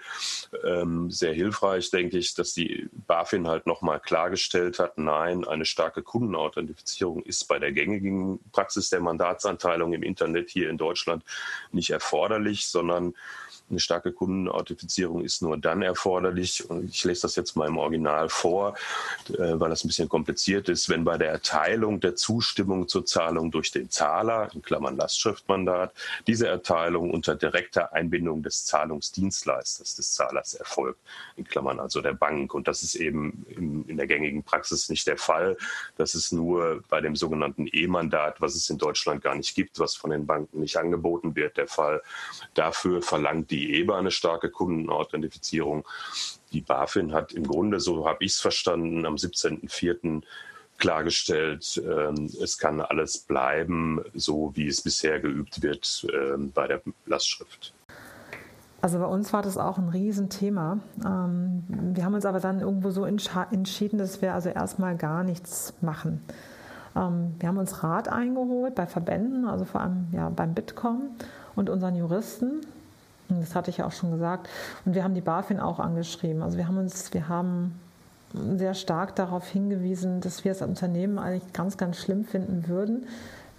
Ähm, 0.64 1.12
sehr 1.12 1.34
hilfreich, 1.34 1.92
denke 1.92 2.18
ich, 2.18 2.34
dass 2.34 2.54
die 2.54 2.90
BaFin 3.08 3.48
halt 3.48 3.68
nochmal 3.68 4.00
klargestellt 4.00 4.80
hat, 4.80 4.98
nein, 4.98 5.46
eine 5.46 5.66
starke 5.66 6.04
Kundenauthentifizierung 6.04 7.24
ist 7.24 7.48
bei 7.48 7.60
der 7.60 7.72
gängigen 7.72 8.40
Praxis 8.52 8.90
der 8.90 9.02
Mandatsanteilung 9.02 9.94
im 9.94 10.04
Internet 10.04 10.50
hier 10.50 10.70
in 10.70 10.78
Deutschland 10.78 11.24
nicht 11.72 11.90
erforderlich, 11.90 12.68
sondern 12.68 13.14
Eine 13.70 13.80
starke 13.82 14.14
Kundenauthentifizierung 14.14 15.26
ist 15.26 15.42
nur 15.42 15.58
dann 15.58 15.82
erforderlich, 15.82 16.70
und 16.70 16.90
ich 16.90 17.04
lese 17.04 17.24
das 17.24 17.36
jetzt 17.36 17.58
mal 17.58 17.68
im 17.68 17.78
Original 17.78 18.30
vor, 18.30 18.76
äh, 19.30 19.60
weil 19.60 19.70
das 19.70 19.84
ein 19.84 19.90
bisschen 19.90 20.08
kompliziert 20.08 20.70
ist, 20.70 20.88
wenn 20.88 21.04
bei 21.04 21.18
der 21.18 21.32
Erteilung 21.32 22.00
der 22.00 22.16
Zustimmung 22.16 22.88
zur 22.88 23.06
Zahlung 23.06 23.52
durch 23.52 23.72
den 23.72 23.90
Zahler, 23.90 24.50
in 24.54 24.62
Klammern 24.62 24.96
Lastschriftmandat, 24.96 25.94
diese 26.28 26.48
Erteilung 26.48 27.12
unter 27.12 27.36
direkter 27.36 27.92
Einbindung 27.92 28.42
des 28.42 28.66
Zahlungsdienstleisters 28.66 29.96
des 29.96 30.14
Zahlers 30.14 30.54
erfolgt, 30.54 31.00
in 31.36 31.44
Klammern 31.44 31.82
also 31.82 32.02
der 32.02 32.14
Bank. 32.14 32.54
Und 32.54 32.70
das 32.70 32.84
ist 32.84 32.96
eben 32.96 33.46
in, 33.50 33.84
in 33.90 33.98
der 33.98 34.08
gängigen 34.08 34.44
Praxis 34.44 34.88
nicht 34.88 35.08
der 35.08 35.18
Fall. 35.18 35.58
Das 35.98 36.16
ist 36.16 36.32
nur 36.32 36.84
bei 36.88 37.02
dem 37.02 37.18
sogenannten 37.18 37.68
E-Mandat, 37.70 38.40
was 38.40 38.56
es 38.56 38.70
in 38.70 38.78
Deutschland 38.78 39.22
gar 39.22 39.36
nicht 39.36 39.56
gibt, 39.56 39.78
was 39.78 39.96
von 39.96 40.12
den 40.12 40.26
Banken 40.26 40.62
nicht 40.62 40.78
angeboten 40.78 41.36
wird, 41.36 41.58
der 41.58 41.68
Fall. 41.68 42.02
Dafür 42.54 43.02
verlangt 43.02 43.52
die 43.52 43.57
EBA 43.66 43.98
eine 43.98 44.12
starke 44.12 44.50
Kundenauthentifizierung. 44.50 45.88
Die 46.52 46.62
BaFin 46.62 47.14
hat 47.14 47.34
im 47.34 47.46
Grunde, 47.48 47.80
so 47.80 48.08
habe 48.08 48.24
ich 48.24 48.34
es 48.34 48.40
verstanden, 48.40 49.06
am 49.06 49.16
17.04 49.16 50.24
klargestellt, 50.78 51.82
ähm, 51.84 52.30
es 52.42 52.58
kann 52.58 52.82
alles 52.82 53.20
bleiben, 53.20 54.02
so 54.14 54.52
wie 54.56 54.68
es 54.68 54.82
bisher 54.82 55.20
geübt 55.20 55.62
wird 55.62 56.08
ähm, 56.14 56.52
bei 56.52 56.68
der 56.68 56.82
Lastschrift. 57.06 57.74
Also 58.80 59.00
bei 59.00 59.06
uns 59.06 59.34
war 59.34 59.42
das 59.42 59.58
auch 59.58 59.80
ein 59.80 59.90
Riesenthema. 59.90 60.80
Ähm, 61.04 61.64
wir 61.68 62.06
haben 62.06 62.14
uns 62.14 62.26
aber 62.26 62.40
dann 62.40 62.60
irgendwo 62.60 62.92
so 62.92 63.06
entschieden, 63.06 63.98
dass 63.98 64.22
wir 64.22 64.34
also 64.34 64.50
erstmal 64.50 64.96
gar 64.96 65.24
nichts 65.24 65.74
machen. 65.82 66.22
Wir 66.94 67.50
haben 67.50 67.58
uns 67.60 67.84
Rat 67.84 68.10
eingeholt 68.10 68.74
bei 68.74 68.88
Verbänden, 68.88 69.46
also 69.46 69.66
vor 69.66 69.82
allem 69.82 70.08
ja, 70.14 70.30
beim 70.30 70.56
Bitkom 70.56 71.12
und 71.56 71.70
unseren 71.70 71.96
Juristen. 71.96 72.62
Das 73.30 73.56
hatte 73.56 73.70
ich 73.70 73.78
ja 73.78 73.86
auch 73.86 73.92
schon 73.92 74.12
gesagt. 74.12 74.48
Und 74.86 74.96
wir 74.96 75.04
haben 75.04 75.14
die 75.14 75.22
BaFin 75.22 75.60
auch 75.60 75.80
angeschrieben. 75.80 76.42
Also 76.42 76.58
wir 76.58 76.68
haben 76.68 76.78
uns, 76.78 77.14
wir 77.14 77.28
haben 77.28 77.80
sehr 78.34 78.74
stark 78.74 79.16
darauf 79.16 79.48
hingewiesen, 79.48 80.22
dass 80.22 80.44
wir 80.44 80.52
als 80.52 80.62
Unternehmen 80.62 81.20
eigentlich 81.20 81.54
ganz, 81.54 81.78
ganz 81.78 81.98
schlimm 81.98 82.26
finden 82.26 82.68
würden, 82.68 83.08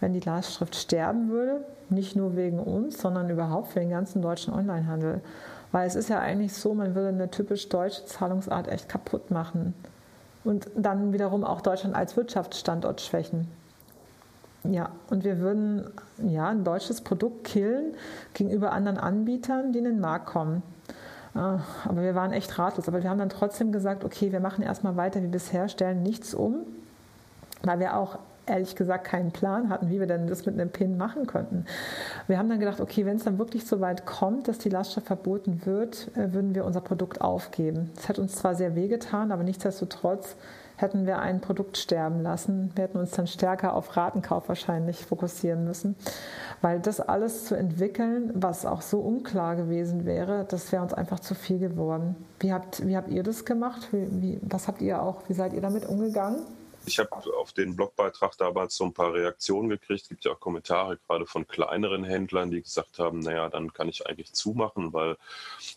wenn 0.01 0.13
die 0.13 0.21
Lastschrift 0.21 0.75
sterben 0.75 1.29
würde. 1.31 1.65
Nicht 1.91 2.17
nur 2.17 2.37
wegen 2.37 2.59
uns, 2.61 3.01
sondern 3.01 3.31
überhaupt 3.31 3.73
für 3.73 3.81
den 3.81 3.91
ganzen 3.91 4.23
deutschen 4.23 4.53
Onlinehandel. 4.53 5.21
Weil 5.73 5.87
es 5.87 5.95
ist 5.95 6.09
ja 6.09 6.21
eigentlich 6.21 6.55
so, 6.55 6.75
man 6.75 6.95
würde 6.95 7.09
eine 7.09 7.31
typisch 7.31 7.69
deutsche 7.69 8.05
Zahlungsart 8.07 8.69
echt 8.69 8.89
kaputt 8.89 9.31
machen. 9.31 9.75
Und 10.45 10.69
dann 10.77 11.13
wiederum 11.13 11.45
auch 11.45 11.61
Deutschland 11.61 11.95
als 11.95 12.17
Wirtschaftsstandort 12.17 13.01
schwächen. 13.01 13.49
Ja, 14.65 14.91
und 15.09 15.25
wir 15.25 15.39
würden 15.39 15.85
ja, 16.19 16.49
ein 16.49 16.65
deutsches 16.65 17.01
Produkt 17.01 17.45
killen 17.45 17.95
gegenüber 18.35 18.73
anderen 18.73 18.99
Anbietern, 18.99 19.73
die 19.73 19.79
in 19.79 19.85
den 19.85 20.01
Markt 20.01 20.27
kommen. 20.27 20.63
Äh, 21.35 21.39
aber 21.39 22.03
wir 22.03 22.15
waren 22.15 22.33
echt 22.33 22.59
ratlos. 22.59 22.89
Aber 22.89 23.03
wir 23.03 23.11
haben 23.11 23.19
dann 23.19 23.29
trotzdem 23.29 23.73
gesagt, 23.73 24.05
okay, 24.05 24.33
wir 24.33 24.41
machen 24.41 24.63
erstmal 24.63 24.97
weiter 24.97 25.23
wie 25.23 25.29
bisher, 25.29 25.69
stellen 25.69 26.03
nichts 26.03 26.35
um, 26.35 26.67
weil 27.63 27.79
wir 27.79 27.97
auch 27.97 28.19
ehrlich 28.47 28.77
gesagt 28.77 29.05
keinen 29.05 29.31
Plan 29.31 29.69
hatten, 29.69 29.91
wie 29.91 30.01
wir 30.01 30.07
denn 30.07 30.27
das 30.27 30.47
mit 30.47 30.55
einem 30.55 30.71
PIN 30.71 30.97
machen 30.97 31.27
könnten. 31.27 31.67
Wir 32.27 32.39
haben 32.39 32.49
dann 32.49 32.59
gedacht, 32.59 32.81
okay, 32.81 33.05
wenn 33.05 33.17
es 33.17 33.25
dann 33.25 33.39
wirklich 33.39 33.67
so 33.67 33.81
weit 33.81 34.07
kommt, 34.07 34.49
dass 34.49 34.59
die 34.59 34.71
Lastschrift 34.71 35.07
verboten 35.07 35.63
wird, 35.65 36.09
äh, 36.17 36.33
würden 36.33 36.55
wir 36.55 36.65
unser 36.65 36.81
Produkt 36.81 37.21
aufgeben. 37.21 37.91
Das 37.95 38.09
hat 38.09 38.19
uns 38.19 38.35
zwar 38.35 38.55
sehr 38.55 38.75
wehgetan, 38.75 39.33
aber 39.33 39.43
nichtsdestotrotz 39.43 40.37
hätten 40.79 41.07
wir 41.07 41.19
ein 41.19 41.41
Produkt 41.41 41.77
sterben 41.77 42.23
lassen. 42.23 42.71
Wir 42.75 42.85
hätten 42.85 42.99
uns 42.99 43.11
dann 43.11 43.27
stärker 43.27 43.75
auf 43.75 43.97
Ratenkauf 43.97 44.49
wahrscheinlich 44.49 45.05
fokussieren 45.05 45.65
müssen. 45.65 45.97
Weil 46.63 46.79
das 46.79 47.01
alles 47.01 47.45
zu 47.47 47.57
entwickeln, 47.57 48.31
was 48.35 48.65
auch 48.65 48.81
so 48.81 49.01
unklar 49.01 49.57
gewesen 49.57 50.07
wäre, 50.07 50.47
das 50.49 50.71
wäre 50.71 50.83
uns 50.83 50.95
einfach 50.95 51.19
zu 51.19 51.35
viel 51.35 51.59
geworden. 51.59 52.15
Wie 52.39 52.53
habt, 52.53 52.87
wie 52.87 52.97
habt 52.97 53.11
ihr 53.11 53.25
das 53.25 53.45
gemacht? 53.45 53.89
Wie, 53.93 54.23
wie, 54.23 54.41
was 54.43 54.69
habt 54.69 54.81
ihr 54.81 55.03
auch, 55.03 55.29
wie 55.29 55.35
seid 55.35 55.53
ihr 55.53 55.61
damit 55.61 55.85
umgegangen? 55.85 56.43
Ich 56.89 56.99
habe 56.99 57.11
auf 57.37 57.53
den 57.53 57.77
Blogbeitrag 57.77 58.39
damals 58.39 58.75
so 58.75 58.85
ein 58.85 58.95
paar 58.95 59.13
Reaktionen 59.13 59.69
gekriegt. 59.69 60.05
Es 60.05 60.09
gibt 60.09 60.25
ja 60.25 60.33
auch 60.33 60.41
Kommentare 60.41 60.97
gerade 60.97 61.27
von 61.27 61.47
kleineren 61.47 62.03
Händlern, 62.03 62.51
die 62.51 62.63
gesagt 62.63 62.99
haben, 62.99 63.19
naja, 63.19 63.51
dann 63.51 63.75
kann 63.75 63.91
ich 63.91 64.07
eigentlich 64.07 64.33
zumachen, 64.33 64.95
weil 64.95 65.19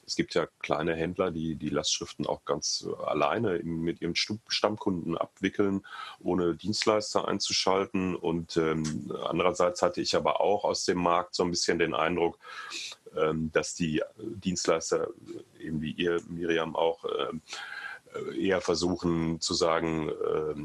es 0.08 0.16
gibt 0.16 0.36
ja 0.36 0.48
kleine 0.60 0.96
Händler, 0.96 1.32
die 1.32 1.56
die 1.56 1.68
Lastschriften 1.68 2.26
auch 2.26 2.46
ganz 2.46 2.88
alleine 3.06 3.60
mit 3.60 4.00
ihren 4.02 4.16
Stammkunden 4.16 5.18
abwickeln, 5.18 5.86
ohne 6.22 6.56
Dienstleister 6.56 7.28
einzuschalten. 7.28 8.16
Und 8.16 8.56
ähm, 8.56 9.14
andererseits 9.26 9.82
hatte 9.82 10.00
ich 10.00 10.16
aber 10.16 10.40
auch 10.40 10.64
aus 10.64 10.86
dem 10.86 11.00
Markt 11.00 11.36
so 11.36 11.44
ein 11.44 11.52
bisschen 11.52 11.78
den 11.78 11.94
Eindruck, 11.94 12.40
ähm, 13.18 13.52
dass 13.52 13.76
die 13.76 14.02
Dienstleister, 14.18 15.10
eben 15.60 15.82
wie 15.82 15.92
ihr, 15.92 16.22
Miriam, 16.30 16.74
auch 16.78 17.04
äh, 17.04 18.40
eher 18.40 18.62
versuchen 18.62 19.42
zu 19.42 19.54
sagen, 19.54 20.08
äh, 20.08 20.56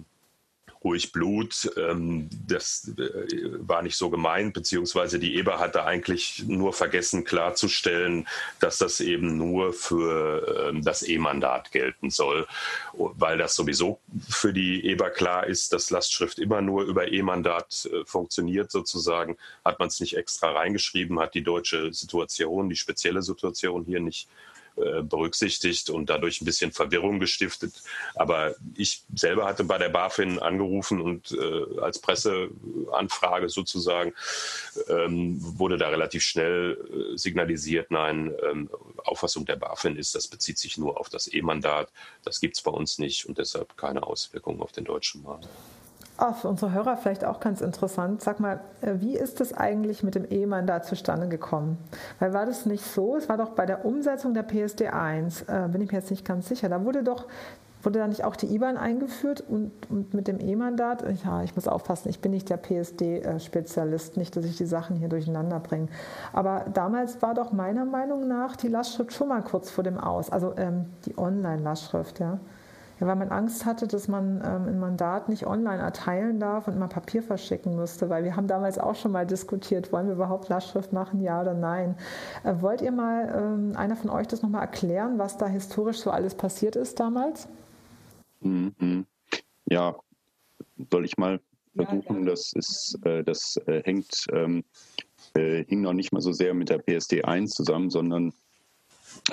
ruhig 0.87 1.11
Blut. 1.11 1.69
Ähm, 1.77 2.31
das 2.47 2.93
äh, 2.97 3.51
war 3.59 3.83
nicht 3.83 3.97
so 3.97 4.09
gemeint, 4.09 4.55
beziehungsweise 4.55 5.19
die 5.19 5.37
EBA 5.37 5.59
hatte 5.59 5.85
eigentlich 5.85 6.45
nur 6.47 6.73
vergessen 6.73 7.25
klarzustellen, 7.25 8.27
dass 8.61 8.79
das 8.79 9.01
eben 9.01 9.37
nur 9.37 9.73
für 9.73 10.69
ähm, 10.69 10.83
das 10.83 11.07
E-Mandat 11.07 11.73
gelten 11.73 12.11
soll, 12.11 12.47
weil 12.95 13.37
das 13.37 13.57
sowieso 13.57 13.99
für 14.29 14.53
die 14.53 14.87
EBA 14.87 15.11
klar 15.11 15.47
ist, 15.47 15.73
dass 15.73 15.91
Lastschrift 15.91 16.39
immer 16.39 16.61
nur 16.61 16.85
über 16.85 17.13
E-Mandat 17.13 17.89
äh, 17.93 18.05
funktioniert 18.05 18.71
sozusagen, 18.71 19.37
hat 19.65 19.81
man 19.81 19.89
es 19.89 20.01
nicht 20.01 20.17
extra 20.17 20.53
reingeschrieben, 20.53 21.19
hat 21.19 21.35
die 21.35 21.43
deutsche 21.43 21.93
Situation, 21.93 22.69
die 22.69 22.77
spezielle 22.77 23.23
Situation 23.23 23.85
hier 23.85 24.01
nicht 24.01 24.29
berücksichtigt 25.03 25.91
und 25.91 26.11
dadurch 26.11 26.41
ein 26.41 26.45
bisschen 26.45 26.73
Verwirrung 26.73 27.19
gestiftet. 27.19 27.83
Aber 28.15 28.55
ich 28.75 29.03
selber 29.15 29.47
hatte 29.47 29.65
bei 29.65 29.79
der 29.79 29.89
BaFin 29.89 30.39
angerufen 30.39 31.01
und 31.01 31.33
äh, 31.33 31.81
als 31.81 31.99
Presseanfrage 31.99 33.49
sozusagen 33.49 34.13
ähm, 34.89 35.39
wurde 35.41 35.79
da 35.79 35.89
relativ 35.89 36.23
schnell 36.23 36.79
äh, 37.15 37.17
signalisiert, 37.17 37.91
nein, 37.91 38.33
ähm, 38.51 38.71
Auffassung 39.05 39.45
der 39.47 39.57
BaFin 39.57 39.97
ist, 39.97 40.15
das 40.15 40.29
bezieht 40.29 40.59
sich 40.59 40.79
nur 40.79 41.01
auf 41.01 41.09
das 41.09 41.33
E-Mandat. 41.33 41.91
Das 42.25 42.41
gibt 42.41 42.57
es 42.57 42.63
bei 42.63 42.71
uns 42.71 42.99
nicht 42.99 43.27
und 43.27 43.39
deshalb 43.39 43.77
keine 43.77 44.03
Auswirkungen 44.03 44.61
auf 44.61 44.73
den 44.73 44.85
deutschen 44.85 45.23
Markt. 45.23 45.49
Oh, 46.19 46.33
für 46.33 46.49
unsere 46.49 46.73
Hörer 46.73 46.97
vielleicht 46.97 47.27
auch 47.27 47.41
ganz 47.41 47.61
interessant. 47.61 48.23
Sag 48.23 48.41
mal, 48.41 48.61
äh, 48.81 48.95
wie 49.01 49.17
ist 49.17 49.41
es 49.43 49.53
eigentlich 49.53 50.03
mit 50.03 50.15
dem 50.15 50.25
E-Mandat 50.31 50.87
zustande 50.87 51.29
gekommen? 51.29 51.77
Weil 52.19 52.33
war 52.33 52.47
das 52.47 52.65
nicht 52.65 52.85
so? 52.85 53.17
Es 53.17 53.29
war 53.29 53.37
doch 53.37 53.51
bei 53.51 53.67
der 53.67 53.85
Umsetzung 53.85 54.33
der 54.33 54.43
PSD 54.43 54.89
1, 54.89 55.43
äh, 55.43 55.69
bin 55.71 55.83
ich 55.83 55.93
mir 55.93 55.99
jetzt 55.99 56.11
nicht 56.11 56.25
ganz 56.25 56.49
sicher. 56.49 56.71
Da 56.71 56.85
wurde 56.85 57.05
doch 57.05 57.27
wurde 57.87 58.01
da 58.01 58.09
nicht 58.09 58.25
auch 58.25 58.37
die 58.37 58.53
IBAN 58.53 58.77
eingeführt 58.77 59.45
und, 59.49 59.71
und 59.89 60.13
mit 60.13 60.27
dem 60.27 60.41
E-Mandat? 60.41 61.05
Ja, 61.25 61.43
ich 61.43 61.55
muss 61.55 61.69
aufpassen, 61.69 62.09
ich 62.09 62.21
bin 62.21 62.33
nicht 62.33 62.51
der 62.51 62.57
PSD-Spezialist, 62.57 64.17
nicht, 64.17 64.37
dass 64.37 64.45
ich 64.45 64.57
die 64.57 64.67
Sachen 64.67 64.97
hier 64.97 65.09
durcheinander 65.09 65.61
bringe. 65.61 65.87
Aber 66.33 66.67
damals 66.75 67.23
war 67.23 67.35
doch 67.35 67.53
meiner 67.53 67.85
Meinung 67.85 68.27
nach 68.27 68.57
die 68.57 68.69
Lastschrift 68.69 69.13
schon 69.13 69.29
mal 69.29 69.43
kurz 69.43 69.71
vor 69.71 69.85
dem 69.85 69.99
Aus, 69.99 70.31
also 70.31 70.55
ähm, 70.57 70.87
die 71.07 71.17
Online-Lastschrift, 71.17 72.19
ja. 72.19 72.41
Ja, 72.99 73.07
weil 73.07 73.17
man 73.17 73.29
Angst 73.29 73.67
hatte, 73.67 73.87
dass 73.87 74.09
man 74.09 74.43
ähm, 74.45 74.69
ein 74.69 74.79
Mandat 74.79 75.29
nicht 75.29 75.47
online 75.47 75.83
erteilen 75.83 76.41
darf 76.41 76.67
und 76.67 76.79
mal 76.79 76.89
Papier 76.89 77.23
verschicken 77.23 77.77
müsste, 77.77 78.09
weil 78.09 78.25
wir 78.25 78.37
haben 78.37 78.47
damals 78.47 78.79
auch 78.79 78.95
schon 78.95 79.13
mal 79.13 79.27
diskutiert, 79.27 79.93
wollen 79.93 80.07
wir 80.07 80.15
überhaupt 80.15 80.49
Lastschrift 80.49 80.95
machen, 80.95 81.21
ja 81.21 81.43
oder 81.43 81.53
nein. 81.53 81.95
Äh, 82.43 82.55
wollt 82.61 82.81
ihr 82.81 82.93
mal, 82.93 83.33
ähm, 83.37 83.77
einer 83.77 83.97
von 83.97 84.09
euch 84.09 84.27
das 84.29 84.43
nochmal 84.43 84.63
erklären, 84.63 85.19
was 85.19 85.37
da 85.37 85.47
historisch 85.47 85.99
so 85.99 86.11
alles 86.11 86.35
passiert 86.35 86.75
ist 86.75 86.99
damals? 86.99 87.49
Mhm. 88.41 89.05
Ja, 89.67 89.95
soll 90.91 91.05
ich 91.05 91.19
mal 91.19 91.41
versuchen, 91.75 92.21
ja, 92.21 92.31
das, 92.31 92.53
ist, 92.55 92.99
äh, 93.05 93.23
das 93.23 93.59
äh, 93.67 93.83
hängt, 93.85 94.27
ähm, 94.33 94.65
äh, 95.35 95.65
hing 95.65 95.83
noch 95.83 95.93
nicht 95.93 96.13
mal 96.13 96.23
so 96.23 96.33
sehr 96.33 96.55
mit 96.55 96.71
der 96.71 96.79
PSD 96.79 97.25
1 97.25 97.51
zusammen, 97.51 97.91
sondern 97.91 98.33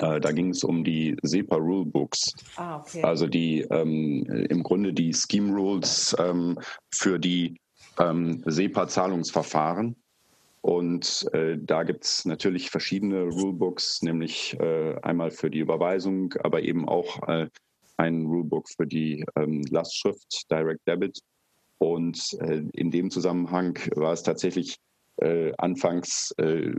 da 0.00 0.32
ging 0.32 0.50
es 0.50 0.64
um 0.64 0.82
die 0.82 1.16
SEPA 1.22 1.56
Rulebooks. 1.56 2.34
Ah, 2.56 2.78
okay. 2.78 3.02
Also 3.02 3.26
die 3.26 3.60
ähm, 3.70 4.24
im 4.48 4.62
Grunde 4.62 4.92
die 4.92 5.14
Scheme 5.14 5.54
Rules 5.54 6.16
ähm, 6.18 6.58
für 6.92 7.18
die 7.18 7.56
ähm, 7.98 8.42
SEPA-Zahlungsverfahren. 8.46 9.96
Und 10.62 11.28
äh, 11.34 11.58
da 11.60 11.82
gibt 11.82 12.04
es 12.04 12.24
natürlich 12.24 12.70
verschiedene 12.70 13.24
Rulebooks, 13.24 14.00
nämlich 14.02 14.58
äh, 14.58 14.98
einmal 15.02 15.30
für 15.30 15.50
die 15.50 15.58
Überweisung, 15.58 16.32
aber 16.42 16.62
eben 16.62 16.88
auch 16.88 17.28
äh, 17.28 17.48
ein 17.98 18.24
Rulebook 18.24 18.68
für 18.70 18.86
die 18.86 19.24
ähm, 19.36 19.62
Lastschrift, 19.70 20.50
Direct 20.50 20.80
Debit. 20.88 21.20
Und 21.78 22.32
äh, 22.40 22.62
in 22.72 22.90
dem 22.90 23.10
Zusammenhang 23.10 23.78
war 23.94 24.14
es 24.14 24.22
tatsächlich 24.22 24.76
äh, 25.16 25.52
anfangs 25.58 26.34
äh, 26.38 26.72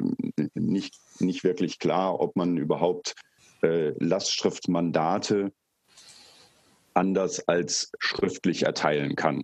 nicht, 0.53 0.95
nicht 1.19 1.43
wirklich 1.43 1.79
klar, 1.79 2.19
ob 2.19 2.35
man 2.35 2.57
überhaupt 2.57 3.15
äh, 3.61 3.93
Lastschriftmandate 3.99 5.51
anders 6.93 7.47
als 7.47 7.91
schriftlich 7.99 8.63
erteilen 8.63 9.15
kann. 9.15 9.43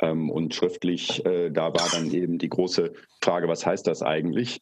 Ähm, 0.00 0.30
und 0.30 0.54
schriftlich, 0.54 1.24
äh, 1.24 1.50
da 1.50 1.72
war 1.72 1.88
dann 1.92 2.10
eben 2.12 2.38
die 2.38 2.48
große 2.48 2.92
Frage, 3.22 3.48
was 3.48 3.64
heißt 3.64 3.86
das 3.86 4.02
eigentlich? 4.02 4.60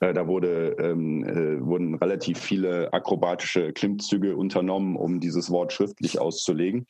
Äh, 0.00 0.12
da 0.14 0.26
wurde, 0.26 0.76
ähm, 0.78 1.24
äh, 1.24 1.64
wurden 1.64 1.94
relativ 1.94 2.38
viele 2.38 2.92
akrobatische 2.92 3.72
Klimmzüge 3.72 4.36
unternommen, 4.36 4.96
um 4.96 5.20
dieses 5.20 5.50
Wort 5.50 5.72
schriftlich 5.72 6.20
auszulegen. 6.20 6.86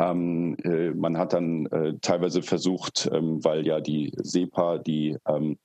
Ähm, 0.00 0.56
äh, 0.64 0.90
man 0.90 1.18
hat 1.18 1.32
dann 1.32 1.66
äh, 1.66 1.94
teilweise 2.00 2.42
versucht, 2.42 3.08
ähm, 3.12 3.44
weil 3.44 3.66
ja 3.66 3.80
die 3.80 4.12
SEPA, 4.16 4.78
die, 4.78 5.16
ähm, 5.28 5.58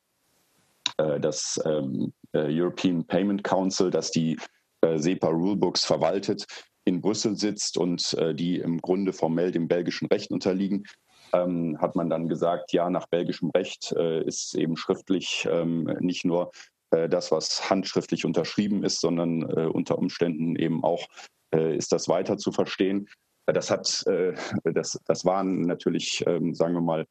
äh, 0.97 1.19
das 1.19 1.59
ähm, 1.65 2.13
äh, 2.33 2.47
European 2.49 3.05
Payment 3.05 3.43
Council, 3.43 3.89
dass 3.89 4.11
die 4.11 4.37
SEPA 4.81 5.27
Rulebooks 5.27 5.83
verwaltet, 5.83 6.45
in 6.85 7.01
Brüssel 7.01 7.35
sitzt 7.35 7.77
und 7.77 8.15
die 8.39 8.59
im 8.59 8.79
Grunde 8.79 9.11
formell 9.11 9.51
dem 9.51 9.67
belgischen 9.67 10.07
Recht 10.07 10.31
unterliegen, 10.31 10.85
ähm, 11.33 11.77
hat 11.81 11.97
man 11.97 12.09
dann 12.09 12.29
gesagt, 12.29 12.71
ja, 12.71 12.89
nach 12.89 13.07
belgischem 13.07 13.49
Recht 13.49 13.91
äh, 13.97 14.23
ist 14.23 14.55
eben 14.55 14.77
schriftlich 14.77 15.45
ähm, 15.51 15.83
nicht 15.99 16.23
nur 16.23 16.51
äh, 16.91 17.09
das, 17.09 17.31
was 17.31 17.69
handschriftlich 17.69 18.25
unterschrieben 18.25 18.83
ist, 18.83 19.01
sondern 19.01 19.43
äh, 19.43 19.65
unter 19.65 19.97
Umständen 19.97 20.55
eben 20.55 20.83
auch 20.83 21.07
äh, 21.53 21.75
ist 21.75 21.91
das 21.91 22.07
weiter 22.07 22.37
zu 22.37 22.51
verstehen. 22.51 23.09
Äh, 23.49 23.53
das 23.53 23.71
hat, 23.71 24.03
äh, 24.07 24.33
das, 24.63 24.99
das 25.05 25.25
waren 25.25 25.62
natürlich, 25.62 26.23
ähm, 26.27 26.53
sagen 26.53 26.73
wir 26.73 26.81
mal, 26.81 27.05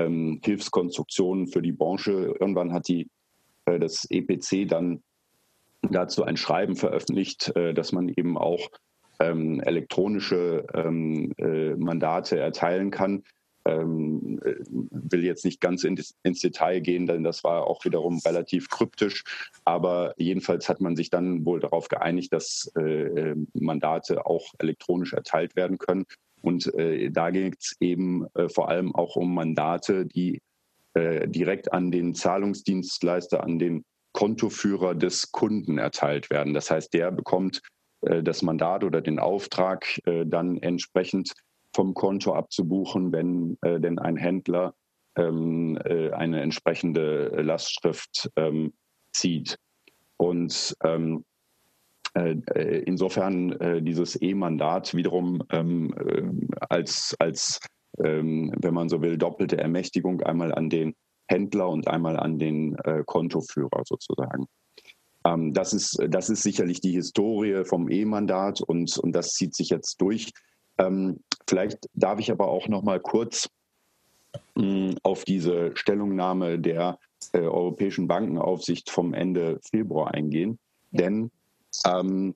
ähm, 0.00 0.40
Hilfskonstruktionen 0.44 1.48
für 1.48 1.62
die 1.62 1.72
Branche. 1.72 2.34
Irgendwann 2.40 2.72
hat 2.72 2.88
die, 2.88 3.08
das 3.66 4.06
EPC 4.08 4.68
dann 4.68 5.02
dazu 5.82 6.24
ein 6.24 6.36
Schreiben 6.36 6.74
veröffentlicht, 6.74 7.52
dass 7.54 7.92
man 7.92 8.08
eben 8.08 8.36
auch 8.36 8.68
ähm, 9.20 9.60
elektronische 9.60 10.64
äh, 10.74 11.76
Mandate 11.76 12.38
erteilen 12.38 12.90
kann 12.90 13.22
ähm, 13.64 14.40
will 14.90 15.24
jetzt 15.24 15.44
nicht 15.44 15.60
ganz 15.60 15.84
in, 15.84 16.00
ins 16.22 16.40
Detail 16.40 16.80
gehen, 16.80 17.06
denn 17.06 17.22
das 17.22 17.44
war 17.44 17.66
auch 17.66 17.84
wiederum 17.84 18.18
relativ 18.24 18.68
kryptisch. 18.68 19.24
Aber 19.64 20.14
jedenfalls 20.16 20.68
hat 20.68 20.80
man 20.80 20.96
sich 20.96 21.10
dann 21.10 21.44
wohl 21.44 21.60
darauf 21.60 21.88
geeinigt, 21.88 22.32
dass 22.32 22.70
äh, 22.76 23.30
äh 23.30 23.36
Mandate 23.54 24.26
auch 24.26 24.52
elektronisch 24.58 25.12
erteilt 25.12 25.56
werden 25.56 25.78
können. 25.78 26.06
Und 26.42 26.72
äh, 26.74 27.10
da 27.10 27.30
geht 27.30 27.56
es 27.60 27.76
eben 27.80 28.26
äh, 28.34 28.48
vor 28.48 28.68
allem 28.68 28.94
auch 28.94 29.16
um 29.16 29.34
Mandate, 29.34 30.06
die 30.06 30.40
äh, 30.94 31.28
direkt 31.28 31.72
an 31.72 31.90
den 31.90 32.14
Zahlungsdienstleister, 32.14 33.44
an 33.44 33.58
den 33.58 33.84
Kontoführer 34.12 34.94
des 34.94 35.30
Kunden 35.32 35.78
erteilt 35.78 36.30
werden. 36.30 36.54
Das 36.54 36.70
heißt, 36.70 36.92
der 36.94 37.12
bekommt 37.12 37.60
äh, 38.00 38.22
das 38.22 38.42
Mandat 38.42 38.84
oder 38.84 39.00
den 39.00 39.18
Auftrag 39.18 40.00
dann 40.04 40.56
entsprechend 40.58 41.32
vom 41.74 41.94
Konto 41.94 42.34
abzubuchen, 42.34 43.12
wenn 43.12 43.56
äh, 43.62 43.80
denn 43.80 43.98
ein 43.98 44.16
Händler 44.16 44.74
ähm, 45.16 45.78
äh, 45.84 46.10
eine 46.10 46.40
entsprechende 46.40 47.28
Lastschrift 47.42 48.30
ähm, 48.36 48.72
zieht. 49.12 49.56
Und 50.16 50.76
ähm, 50.84 51.24
äh, 52.14 52.36
äh 52.54 52.82
insofern 52.84 53.52
äh, 53.52 53.82
dieses 53.82 54.20
E-Mandat 54.20 54.94
wiederum 54.94 55.42
ähm, 55.50 55.94
äh, 55.98 56.56
als, 56.68 57.16
als 57.18 57.60
ähm, 58.02 58.52
wenn 58.60 58.74
man 58.74 58.88
so 58.88 59.02
will, 59.02 59.16
doppelte 59.18 59.58
Ermächtigung 59.58 60.22
einmal 60.22 60.54
an 60.54 60.70
den 60.70 60.94
Händler 61.28 61.68
und 61.68 61.86
einmal 61.86 62.16
an 62.18 62.40
den 62.40 62.76
Kontoführer 63.06 63.82
sozusagen. 63.84 64.46
Ähm, 65.24 65.52
das, 65.52 65.72
ist, 65.72 65.98
das 66.08 66.30
ist 66.30 66.42
sicherlich 66.42 66.80
die 66.80 66.92
Historie 66.92 67.64
vom 67.64 67.88
E-Mandat 67.88 68.60
und, 68.60 68.98
und 68.98 69.12
das 69.12 69.34
zieht 69.34 69.54
sich 69.54 69.70
jetzt 69.70 70.00
durch. 70.00 70.32
Ähm, 70.78 71.20
vielleicht 71.50 71.86
darf 71.94 72.18
ich 72.20 72.30
aber 72.30 72.48
auch 72.48 72.68
noch 72.68 72.82
mal 72.82 73.00
kurz 73.00 73.50
mh, 74.54 74.62
hm, 74.62 74.94
auf 75.02 75.24
diese 75.24 75.76
Stellungnahme 75.76 76.58
der 76.58 76.98
äh, 77.32 77.40
Europäischen 77.40 78.08
Bankenaufsicht 78.08 78.90
vom 78.90 79.12
Ende 79.12 79.58
Februar 79.68 80.14
eingehen. 80.14 80.58
Ja. 80.92 81.02
Denn 81.02 81.30
ähm, 81.86 82.34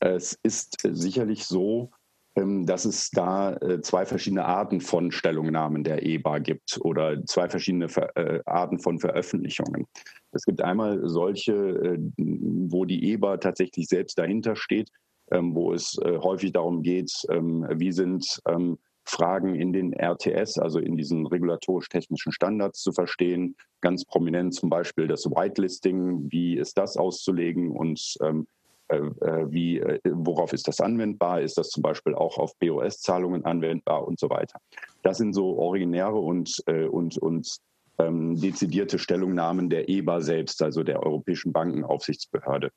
es 0.00 0.38
ist 0.42 0.78
sicherlich 0.82 1.44
so, 1.44 1.90
ähm, 2.36 2.66
dass 2.66 2.84
es 2.84 3.10
da 3.10 3.54
äh, 3.56 3.80
zwei 3.82 4.06
verschiedene 4.06 4.44
Arten 4.44 4.80
von 4.80 5.12
Stellungnahmen 5.12 5.84
der 5.84 6.02
EBA 6.02 6.38
gibt 6.38 6.80
oder 6.80 7.24
zwei 7.26 7.48
verschiedene 7.48 7.88
Ver 7.88 8.16
äh, 8.16 8.40
Arten 8.46 8.78
von 8.78 8.98
Veröffentlichungen. 8.98 9.86
Es 10.32 10.44
gibt 10.44 10.62
einmal 10.62 11.00
solche, 11.04 11.52
äh, 11.52 11.98
wo 12.16 12.86
die 12.86 13.12
EBA 13.12 13.36
tatsächlich 13.36 13.86
selbst 13.88 14.18
dahinter 14.18 14.56
steht 14.56 14.90
wo 15.30 15.72
es 15.72 15.98
äh, 15.98 16.18
häufig 16.18 16.52
darum 16.52 16.82
geht, 16.82 17.10
ähm, 17.30 17.66
wie 17.70 17.92
sind 17.92 18.40
ähm, 18.46 18.78
Fragen 19.04 19.54
in 19.54 19.72
den 19.72 19.92
RTS, 19.92 20.58
also 20.58 20.78
in 20.78 20.96
diesen 20.96 21.26
regulatorisch-technischen 21.26 22.32
Standards 22.32 22.80
zu 22.80 22.92
verstehen. 22.92 23.56
Ganz 23.80 24.04
prominent 24.04 24.54
zum 24.54 24.70
Beispiel 24.70 25.06
das 25.06 25.26
Whitelisting, 25.26 26.30
wie 26.30 26.56
ist 26.56 26.78
das 26.78 26.96
auszulegen 26.96 27.70
und 27.70 28.16
ähm, 28.22 28.46
äh, 28.88 28.96
äh 28.96 29.50
wie, 29.50 29.78
äh, 29.78 30.00
worauf 30.04 30.52
ist 30.52 30.68
das 30.68 30.80
anwendbar? 30.80 31.42
Ist 31.42 31.58
das 31.58 31.68
zum 31.68 31.82
Beispiel 31.82 32.14
auch 32.14 32.38
auf 32.38 32.58
POS-Zahlungen 32.58 33.44
anwendbar 33.44 34.06
und 34.06 34.18
so 34.18 34.30
weiter? 34.30 34.58
Das 35.02 35.18
sind 35.18 35.34
so 35.34 35.58
originäre 35.58 36.18
und, 36.18 36.62
äh, 36.66 36.86
und, 36.86 37.18
und 37.18 37.58
ähm, 37.98 38.40
dezidierte 38.40 38.98
Stellungnahmen 38.98 39.70
der 39.70 39.88
EBA 39.88 40.20
selbst, 40.20 40.62
also 40.62 40.82
der 40.82 41.02
Europäischen 41.02 41.52
Bankenaufsichtsbehörde. 41.52 42.70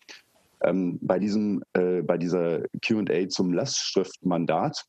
Ähm, 0.63 0.99
bei, 1.01 1.19
diesem, 1.19 1.63
äh, 1.73 2.01
bei 2.01 2.17
dieser 2.17 2.63
QA 2.81 3.27
zum 3.29 3.53
Lastschriftmandat 3.53 4.85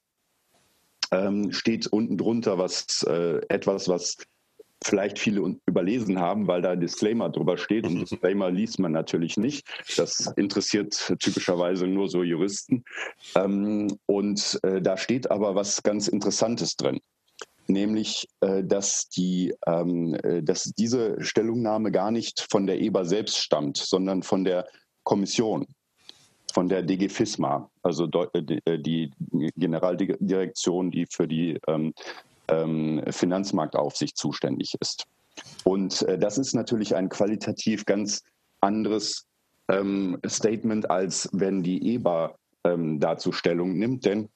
ähm, 1.11 1.52
steht 1.52 1.87
unten 1.87 2.16
drunter 2.16 2.59
was, 2.59 3.02
äh, 3.09 3.40
etwas, 3.48 3.88
was 3.88 4.16
vielleicht 4.85 5.18
viele 5.18 5.57
überlesen 5.66 6.20
haben, 6.20 6.46
weil 6.46 6.62
da 6.62 6.76
Disclaimer 6.76 7.31
drüber 7.31 7.59
steht. 7.59 7.87
Und 7.87 8.00
Disclaimer 8.00 8.50
liest 8.50 8.78
man 8.78 8.92
natürlich 8.92 9.37
nicht. 9.37 9.66
Das 9.96 10.33
interessiert 10.37 11.14
typischerweise 11.18 11.87
nur 11.87 12.09
so 12.09 12.22
Juristen. 12.22 12.85
Ähm, 13.35 13.98
und 14.07 14.59
äh, 14.62 14.81
da 14.81 14.96
steht 14.96 15.31
aber 15.31 15.54
was 15.54 15.83
ganz 15.83 16.09
Interessantes 16.09 16.76
drin. 16.76 17.00
Nämlich, 17.66 18.28
äh, 18.40 18.64
dass, 18.64 19.09
die, 19.09 19.54
ähm, 19.66 20.14
äh, 20.22 20.42
dass 20.42 20.64
diese 20.64 21.22
Stellungnahme 21.22 21.90
gar 21.90 22.11
nicht 22.11 22.46
von 22.48 22.66
der 22.66 22.81
EBA 22.81 23.04
selbst 23.04 23.38
stammt, 23.38 23.76
sondern 23.76 24.22
von 24.22 24.44
der 24.44 24.66
Kommission 25.09 25.66
von 26.53 26.68
der 26.68 26.83
DG 26.83 27.09
FISMA, 27.09 27.71
also 27.83 28.07
äh, 28.35 28.59
äh, 28.66 28.79
die 28.79 29.11
Generaldirektion, 29.57 30.90
die 30.90 31.07
für 31.11 31.27
die 31.27 31.59
ähm, 31.66 31.94
ähm, 32.49 33.03
Finanzmarktaufsicht 33.09 34.18
zuständig 34.18 34.75
ist. 34.81 35.07
Und 35.64 36.03
äh, 36.03 36.18
das 36.18 36.37
ist 36.37 36.53
natürlich 36.53 36.94
ein 36.94 37.09
qualitativ 37.09 37.87
ganz 37.87 38.23
anderes 38.61 39.27
ähm, 39.68 40.18
Statement, 40.27 40.90
als 40.90 41.31
wenn 41.33 41.62
die 41.62 41.94
EBA 41.94 42.35
dazu 42.99 43.33
Stellung 43.33 43.79
nimmt. 43.79 44.05
Denn 44.05 44.29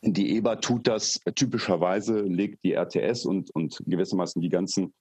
die 0.00 0.36
EBA 0.36 0.56
tut 0.56 0.86
das 0.86 1.20
typischerweise, 1.34 2.20
legt 2.20 2.64
die 2.64 2.72
RTS 2.72 3.26
und, 3.26 3.50
und 3.54 3.82
gewissermaßen 3.84 4.40
die 4.40 4.48
ganzen 4.48 4.94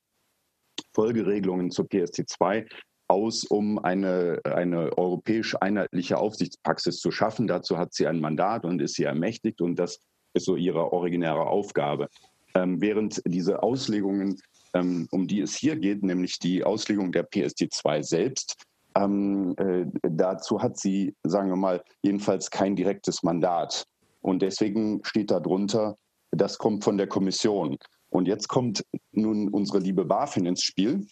Folgeregelungen 0.93 1.71
zur 1.71 1.85
PST2 1.85 2.65
aus, 3.11 3.43
um 3.43 3.77
eine, 3.77 4.39
eine 4.45 4.97
europäisch 4.97 5.55
einheitliche 5.59 6.17
Aufsichtspraxis 6.17 6.99
zu 6.99 7.11
schaffen. 7.11 7.45
Dazu 7.45 7.77
hat 7.77 7.93
sie 7.93 8.07
ein 8.07 8.21
Mandat 8.21 8.63
und 8.63 8.81
ist 8.81 8.95
sie 8.95 9.03
ermächtigt 9.03 9.61
und 9.61 9.75
das 9.75 9.99
ist 10.33 10.45
so 10.45 10.55
ihre 10.55 10.93
originäre 10.93 11.45
Aufgabe. 11.45 12.07
Ähm, 12.55 12.81
während 12.81 13.21
diese 13.25 13.63
Auslegungen, 13.63 14.37
ähm, 14.73 15.07
um 15.11 15.27
die 15.27 15.41
es 15.41 15.55
hier 15.55 15.75
geht, 15.75 16.03
nämlich 16.03 16.39
die 16.39 16.63
Auslegung 16.63 17.11
der 17.11 17.29
PSD2 17.29 18.01
selbst, 18.03 18.63
ähm, 18.95 19.55
äh, 19.57 19.85
dazu 20.03 20.61
hat 20.61 20.77
sie, 20.77 21.13
sagen 21.23 21.49
wir 21.49 21.57
mal, 21.57 21.83
jedenfalls 22.01 22.49
kein 22.49 22.75
direktes 22.75 23.23
Mandat. 23.23 23.85
Und 24.21 24.41
deswegen 24.41 25.01
steht 25.03 25.31
darunter, 25.31 25.97
das 26.31 26.57
kommt 26.57 26.83
von 26.83 26.97
der 26.97 27.07
Kommission. 27.07 27.77
Und 28.09 28.27
jetzt 28.27 28.47
kommt 28.47 28.85
nun 29.11 29.49
unsere 29.49 29.79
liebe 29.79 30.05
BaFin 30.05 30.45
ins 30.45 30.63
Spiel, 30.63 31.07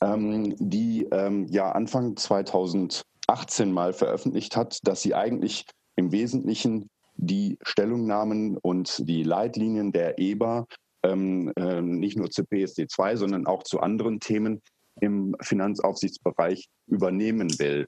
ähm, 0.00 0.54
die 0.58 1.06
ähm, 1.10 1.46
ja 1.48 1.72
Anfang 1.72 2.16
2018 2.16 3.72
mal 3.72 3.92
veröffentlicht 3.92 4.56
hat, 4.56 4.78
dass 4.82 5.02
sie 5.02 5.14
eigentlich 5.14 5.64
im 5.96 6.12
Wesentlichen 6.12 6.90
die 7.16 7.58
Stellungnahmen 7.62 8.58
und 8.58 9.08
die 9.08 9.22
Leitlinien 9.22 9.92
der 9.92 10.18
EBA 10.18 10.66
ähm, 11.02 11.52
äh, 11.56 11.80
nicht 11.80 12.18
nur 12.18 12.30
zu 12.30 12.42
PSD2, 12.42 13.16
sondern 13.16 13.46
auch 13.46 13.62
zu 13.62 13.80
anderen 13.80 14.20
Themen 14.20 14.60
im 15.00 15.36
Finanzaufsichtsbereich 15.40 16.68
übernehmen 16.86 17.58
will. 17.58 17.86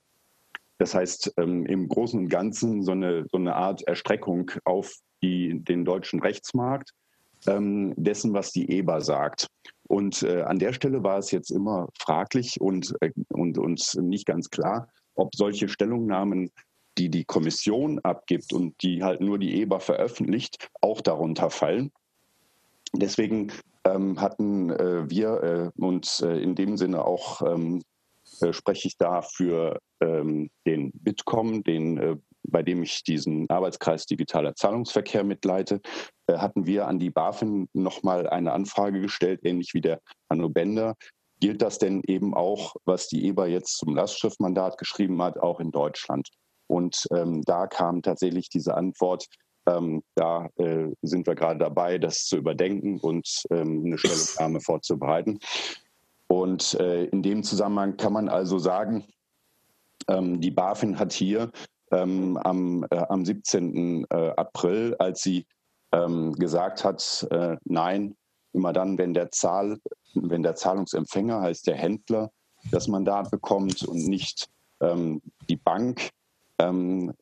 Das 0.78 0.94
heißt, 0.94 1.34
ähm, 1.38 1.66
im 1.66 1.88
Großen 1.88 2.18
und 2.20 2.28
Ganzen 2.28 2.82
so 2.82 2.92
eine, 2.92 3.26
so 3.30 3.38
eine 3.38 3.54
Art 3.54 3.82
Erstreckung 3.86 4.50
auf 4.64 4.94
die, 5.22 5.60
den 5.64 5.84
deutschen 5.84 6.20
Rechtsmarkt 6.20 6.92
ähm, 7.46 7.94
dessen, 7.96 8.32
was 8.32 8.52
die 8.52 8.70
EBA 8.70 9.00
sagt. 9.00 9.48
Und 9.88 10.22
äh, 10.22 10.42
an 10.42 10.58
der 10.58 10.72
Stelle 10.72 11.02
war 11.02 11.18
es 11.18 11.30
jetzt 11.30 11.50
immer 11.50 11.88
fraglich 11.98 12.60
und, 12.60 12.94
äh, 13.00 13.10
und, 13.30 13.58
und 13.58 13.96
nicht 14.02 14.26
ganz 14.26 14.50
klar, 14.50 14.88
ob 15.14 15.34
solche 15.34 15.68
Stellungnahmen, 15.68 16.50
die 16.98 17.08
die 17.08 17.24
Kommission 17.24 17.98
abgibt 18.00 18.52
und 18.52 18.74
die 18.82 19.02
halt 19.02 19.20
nur 19.20 19.38
die 19.38 19.60
EBA 19.62 19.78
veröffentlicht, 19.78 20.68
auch 20.80 21.00
darunter 21.00 21.50
fallen. 21.50 21.90
Deswegen 22.92 23.52
ähm, 23.84 24.20
hatten 24.20 24.70
äh, 24.70 25.08
wir 25.08 25.72
äh, 25.76 25.80
uns 25.80 26.20
äh, 26.20 26.38
in 26.38 26.54
dem 26.54 26.76
Sinne 26.76 27.04
auch 27.04 27.42
ähm, 27.42 27.82
äh, 28.40 28.52
spreche 28.52 28.88
ich 28.88 28.96
da 28.98 29.22
für 29.22 29.78
ähm, 30.00 30.50
den 30.66 30.90
Bitkom, 30.92 31.62
den, 31.62 32.20
bei 32.42 32.62
dem 32.62 32.82
ich 32.82 33.02
diesen 33.02 33.48
Arbeitskreis 33.50 34.06
digitaler 34.06 34.54
Zahlungsverkehr 34.54 35.24
mitleite, 35.24 35.80
äh, 36.26 36.38
hatten 36.38 36.66
wir 36.66 36.86
an 36.86 36.98
die 36.98 37.10
BaFin 37.10 37.68
nochmal 37.72 38.28
eine 38.28 38.52
Anfrage 38.52 39.00
gestellt, 39.00 39.40
ähnlich 39.42 39.74
wie 39.74 39.80
der 39.80 40.00
Hanno 40.30 40.48
Bender. 40.48 40.94
Gilt 41.40 41.62
das 41.62 41.78
denn 41.78 42.02
eben 42.06 42.34
auch, 42.34 42.74
was 42.84 43.08
die 43.08 43.26
EBA 43.26 43.46
jetzt 43.46 43.78
zum 43.78 43.94
Lastschriftmandat 43.94 44.76
geschrieben 44.78 45.22
hat, 45.22 45.38
auch 45.38 45.60
in 45.60 45.70
Deutschland? 45.70 46.28
Und 46.66 47.06
ähm, 47.12 47.42
da 47.42 47.66
kam 47.66 48.02
tatsächlich 48.02 48.48
diese 48.48 48.74
Antwort, 48.74 49.26
ähm, 49.68 50.02
da 50.14 50.48
äh, 50.56 50.88
sind 51.02 51.26
wir 51.26 51.34
gerade 51.34 51.58
dabei, 51.58 51.98
das 51.98 52.24
zu 52.24 52.36
überdenken 52.36 52.98
und 53.00 53.44
ähm, 53.50 53.84
eine 53.86 53.98
Stellungnahme 53.98 54.60
vorzubereiten. 54.60 55.38
Und 56.26 56.74
äh, 56.74 57.04
in 57.04 57.22
dem 57.22 57.42
Zusammenhang 57.42 57.96
kann 57.96 58.12
man 58.12 58.28
also 58.28 58.58
sagen, 58.58 59.06
ähm, 60.08 60.40
die 60.40 60.50
BaFin 60.50 60.98
hat 60.98 61.12
hier 61.12 61.50
ähm, 61.92 62.36
am, 62.38 62.84
äh, 62.90 62.96
am 63.08 63.24
17. 63.24 64.06
Äh, 64.10 64.30
April, 64.36 64.96
als 64.98 65.22
sie 65.22 65.46
ähm, 65.92 66.32
gesagt 66.34 66.84
hat, 66.84 67.26
äh, 67.30 67.56
nein, 67.64 68.16
immer 68.52 68.72
dann, 68.72 68.98
wenn 68.98 69.14
der, 69.14 69.30
Zahl, 69.30 69.78
wenn 70.14 70.42
der 70.42 70.54
Zahlungsempfänger, 70.54 71.40
heißt 71.40 71.66
der 71.66 71.76
Händler, 71.76 72.30
das 72.70 72.88
Mandat 72.88 73.30
bekommt 73.30 73.84
und 73.84 74.06
nicht 74.06 74.48
ähm, 74.80 75.22
die 75.48 75.56
Bank, 75.56 76.10
ähm, 76.58 77.12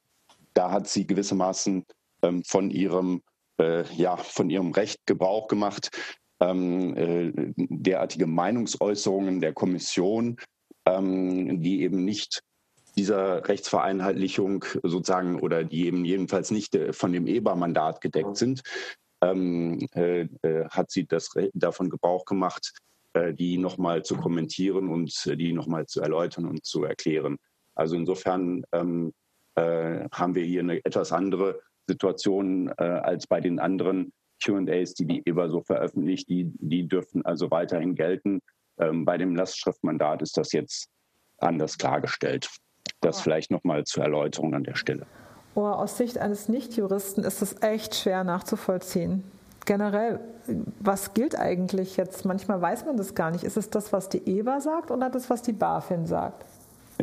da 0.55 0.71
hat 0.71 0.89
sie 0.89 1.07
gewissermaßen 1.07 1.85
ähm, 2.23 2.43
von 2.45 2.71
ihrem 2.71 3.23
äh, 3.59 3.85
ja, 3.95 4.17
von 4.17 4.51
ihrem 4.51 4.73
Recht 4.73 5.01
Gebrauch 5.07 5.49
gemacht, 5.49 5.91
ähm, 6.41 6.95
äh, 6.97 7.33
derartige 7.57 8.27
Meinungsäußerungen 8.27 9.41
der 9.41 9.53
Kommission, 9.53 10.37
die 10.89 11.83
eben 11.83 12.05
nicht 12.05 12.45
dieser 12.97 13.47
Rechtsvereinheitlichung 13.47 14.65
sozusagen 14.83 15.41
oder 15.41 15.65
die 15.65 15.87
eben 15.87 16.05
jedenfalls 16.05 16.51
nicht 16.51 16.75
äh, 16.75 16.93
von 16.93 17.13
dem 17.13 17.27
EBA-Mandat 17.27 18.01
gedeckt 18.01 18.37
sind, 18.37 18.63
ähm, 19.23 19.87
äh, 19.95 20.29
äh, 20.43 20.69
hat 20.69 20.91
sie 20.91 21.07
das 21.07 21.31
davon 21.55 21.91
Gebrauch 21.91 22.25
gemacht, 22.25 22.73
äh, 23.15 23.35
die 23.35 23.59
nochmal 23.59 24.03
zu 24.03 24.17
kommentieren 24.17 24.89
und 24.89 25.13
äh, 25.27 25.37
die 25.37 25.53
nochmal 25.53 25.87
zu 25.87 26.01
erläutern 26.01 26.47
und 26.47 26.65
zu 26.65 26.85
erklären. 26.85 27.39
Also 27.75 27.97
insofern 27.97 28.65
ähm, 28.73 29.13
äh, 29.55 30.09
haben 30.13 30.35
wir 30.35 30.45
hier 30.45 30.61
eine 30.61 30.85
etwas 30.85 31.13
andere 31.13 31.61
Situation 31.89 32.69
als 32.71 33.29
bei 33.29 33.41
den 33.41 33.61
anderen 33.61 34.13
QAs, 34.43 34.95
die 34.95 35.07
die 35.07 35.23
EBA 35.25 35.49
so 35.49 35.63
veröffentlicht, 35.63 36.29
die, 36.29 36.51
die 36.59 36.89
dürfen 36.89 37.25
also 37.25 37.49
weiterhin 37.53 37.95
gelten. 37.95 38.41
Ähm, 38.79 39.05
bei 39.05 39.17
dem 39.17 39.37
Lastschriftmandat 39.37 40.21
ist 40.21 40.37
das 40.37 40.51
jetzt 40.51 40.89
anders 41.39 41.79
klargestellt. 41.79 42.51
Das 43.01 43.21
vielleicht 43.21 43.51
nochmal 43.51 43.85
zur 43.85 44.05
Erläuterung 44.05 44.55
an 44.55 44.65
der 44.65 44.75
Stelle. 44.75 45.07
Oh, 45.55 45.63
aus 45.63 45.97
Sicht 45.97 46.19
eines 46.19 46.49
Nichtjuristen 46.49 47.25
ist 47.25 47.41
es 47.41 47.63
echt 47.63 47.95
schwer 47.95 48.25
nachzuvollziehen. 48.25 49.25
Generell, 49.65 50.21
was 50.81 51.15
gilt 51.15 51.39
eigentlich 51.39 51.97
jetzt? 51.97 52.25
Manchmal 52.25 52.61
weiß 52.61 52.85
man 52.85 52.97
das 52.97 53.15
gar 53.15 53.31
nicht. 53.31 53.43
Ist 53.43 53.57
es 53.57 53.71
das, 53.71 53.93
was 53.93 54.09
die 54.09 54.25
EBA 54.27 54.61
sagt 54.61 54.91
oder 54.91 55.11
das, 55.11 55.31
was 55.31 55.43
die 55.43 55.53
BaFin 55.53 56.07
sagt? 56.07 56.45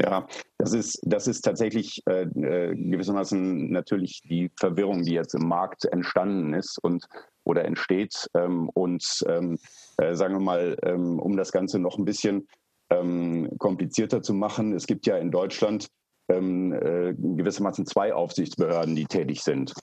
Ja, 0.02 0.28
das 0.58 0.74
ist, 0.74 1.00
das 1.04 1.28
ist 1.28 1.42
tatsächlich 1.42 2.02
äh, 2.08 2.24
äh, 2.24 2.76
gewissermaßen 2.76 3.72
natürlich 3.72 4.22
die 4.24 4.50
Verwirrung, 4.58 5.04
die 5.04 5.14
jetzt 5.14 5.36
im 5.36 5.48
Markt 5.48 5.86
entstanden 5.86 6.54
ist 6.54 6.80
und 6.82 7.06
oder 7.44 7.66
entsteht. 7.66 8.28
Ähm, 8.34 8.70
und 8.74 9.04
ähm, 9.28 9.58
äh, 9.98 10.16
sagen 10.16 10.36
wir 10.36 10.42
mal, 10.42 10.78
ähm, 10.84 11.20
um 11.20 11.36
das 11.38 11.52
Ganze 11.52 11.80
noch 11.80 11.98
ein 11.98 12.06
bisschen 12.06 12.48
ähm, 12.94 13.50
komplizierter 13.58 14.22
zu 14.22 14.34
machen, 14.34 14.74
es 14.74 14.86
gibt 14.86 15.06
ja 15.06 15.18
in 15.18 15.32
Deutschland 15.32 15.88
ähm, 16.30 16.74
äh, 16.74 17.14
gewissermaßen 17.14 17.86
zwei 17.86 18.14
Aufsichtsbehörden, 18.14 18.96
die 18.96 19.06
tätig 19.06 19.42
sind. 19.42 19.74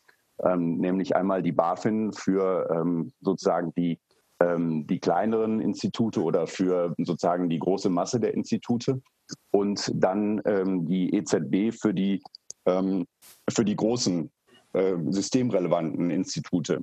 Ähm, 0.42 0.78
nämlich 0.78 1.16
einmal 1.16 1.42
die 1.42 1.52
BaFin 1.52 2.12
für 2.12 3.04
sozusagen 3.20 3.72
die 3.76 3.98
die 4.42 4.98
kleineren 4.98 5.60
Institute 5.60 6.18
oder 6.18 6.46
für 6.46 6.94
sozusagen 6.96 7.50
die 7.50 7.58
große 7.58 7.90
Masse 7.90 8.18
der 8.18 8.32
Institute 8.32 9.02
und 9.50 9.90
dann 9.94 10.40
ähm, 10.44 10.86
die 10.86 11.14
EZB 11.14 11.72
für 11.78 11.94
die, 11.94 12.22
ähm, 12.66 13.06
für 13.48 13.64
die 13.64 13.76
großen 13.76 14.30
äh, 14.72 14.96
systemrelevanten 15.08 16.10
Institute. 16.10 16.80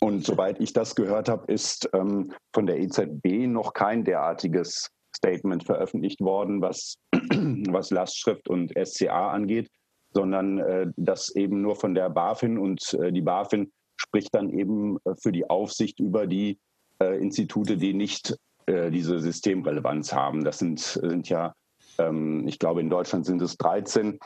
Und 0.00 0.24
soweit 0.24 0.60
ich 0.60 0.72
das 0.72 0.94
gehört 0.94 1.28
habe, 1.28 1.50
ist 1.50 1.88
ähm, 1.94 2.32
von 2.52 2.66
der 2.66 2.78
EZB 2.78 3.46
noch 3.46 3.72
kein 3.72 4.04
derartiges 4.04 4.90
Statement 5.16 5.64
veröffentlicht 5.64 6.20
worden, 6.20 6.60
was, 6.60 6.96
was 7.12 7.90
Lastschrift 7.90 8.48
und 8.48 8.72
SCA 8.84 9.30
angeht, 9.30 9.68
sondern 10.12 10.58
äh, 10.58 10.86
das 10.96 11.34
eben 11.34 11.62
nur 11.62 11.76
von 11.76 11.94
der 11.94 12.10
BaFin 12.10 12.58
und 12.58 12.94
äh, 12.94 13.12
die 13.12 13.22
BaFin 13.22 13.72
spricht 13.96 14.34
dann 14.34 14.50
eben 14.50 14.98
äh, 15.04 15.14
für 15.20 15.32
die 15.32 15.48
Aufsicht 15.48 16.00
über 16.00 16.26
die 16.26 16.58
äh, 17.00 17.18
Institute, 17.20 17.76
die 17.76 17.94
nicht 17.94 18.36
äh, 18.66 18.90
diese 18.90 19.20
Systemrelevanz 19.20 20.12
haben. 20.12 20.44
Das 20.44 20.58
sind, 20.58 20.80
sind 20.80 21.28
ja, 21.28 21.54
ähm, 21.98 22.46
ich 22.46 22.58
glaube, 22.58 22.80
in 22.80 22.90
Deutschland 22.90 23.26
sind 23.26 23.42
es 23.42 23.56
13, 23.56 24.18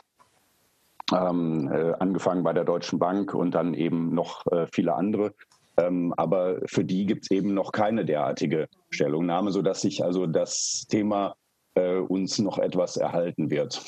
ähm, 1.13 1.69
äh, 1.71 1.93
angefangen 1.99 2.43
bei 2.43 2.53
der 2.53 2.63
Deutschen 2.63 2.99
Bank 2.99 3.33
und 3.33 3.51
dann 3.51 3.73
eben 3.73 4.13
noch 4.13 4.43
viele 4.71 4.95
andere. 4.95 5.33
Ähm, 5.81 6.13
aber 6.17 6.59
für 6.65 6.83
die 6.83 7.05
gibt 7.05 7.23
es 7.23 7.31
eben 7.31 7.53
noch 7.53 7.71
keine 7.71 8.05
derartige 8.05 8.67
Stellungnahme, 8.89 9.51
sodass 9.51 9.81
sich 9.81 10.03
also 10.03 10.27
das 10.27 10.85
Thema 10.89 11.35
äh, 11.75 11.95
uns 11.95 12.39
noch 12.39 12.59
etwas 12.59 12.97
erhalten 12.97 13.49
wird. 13.49 13.85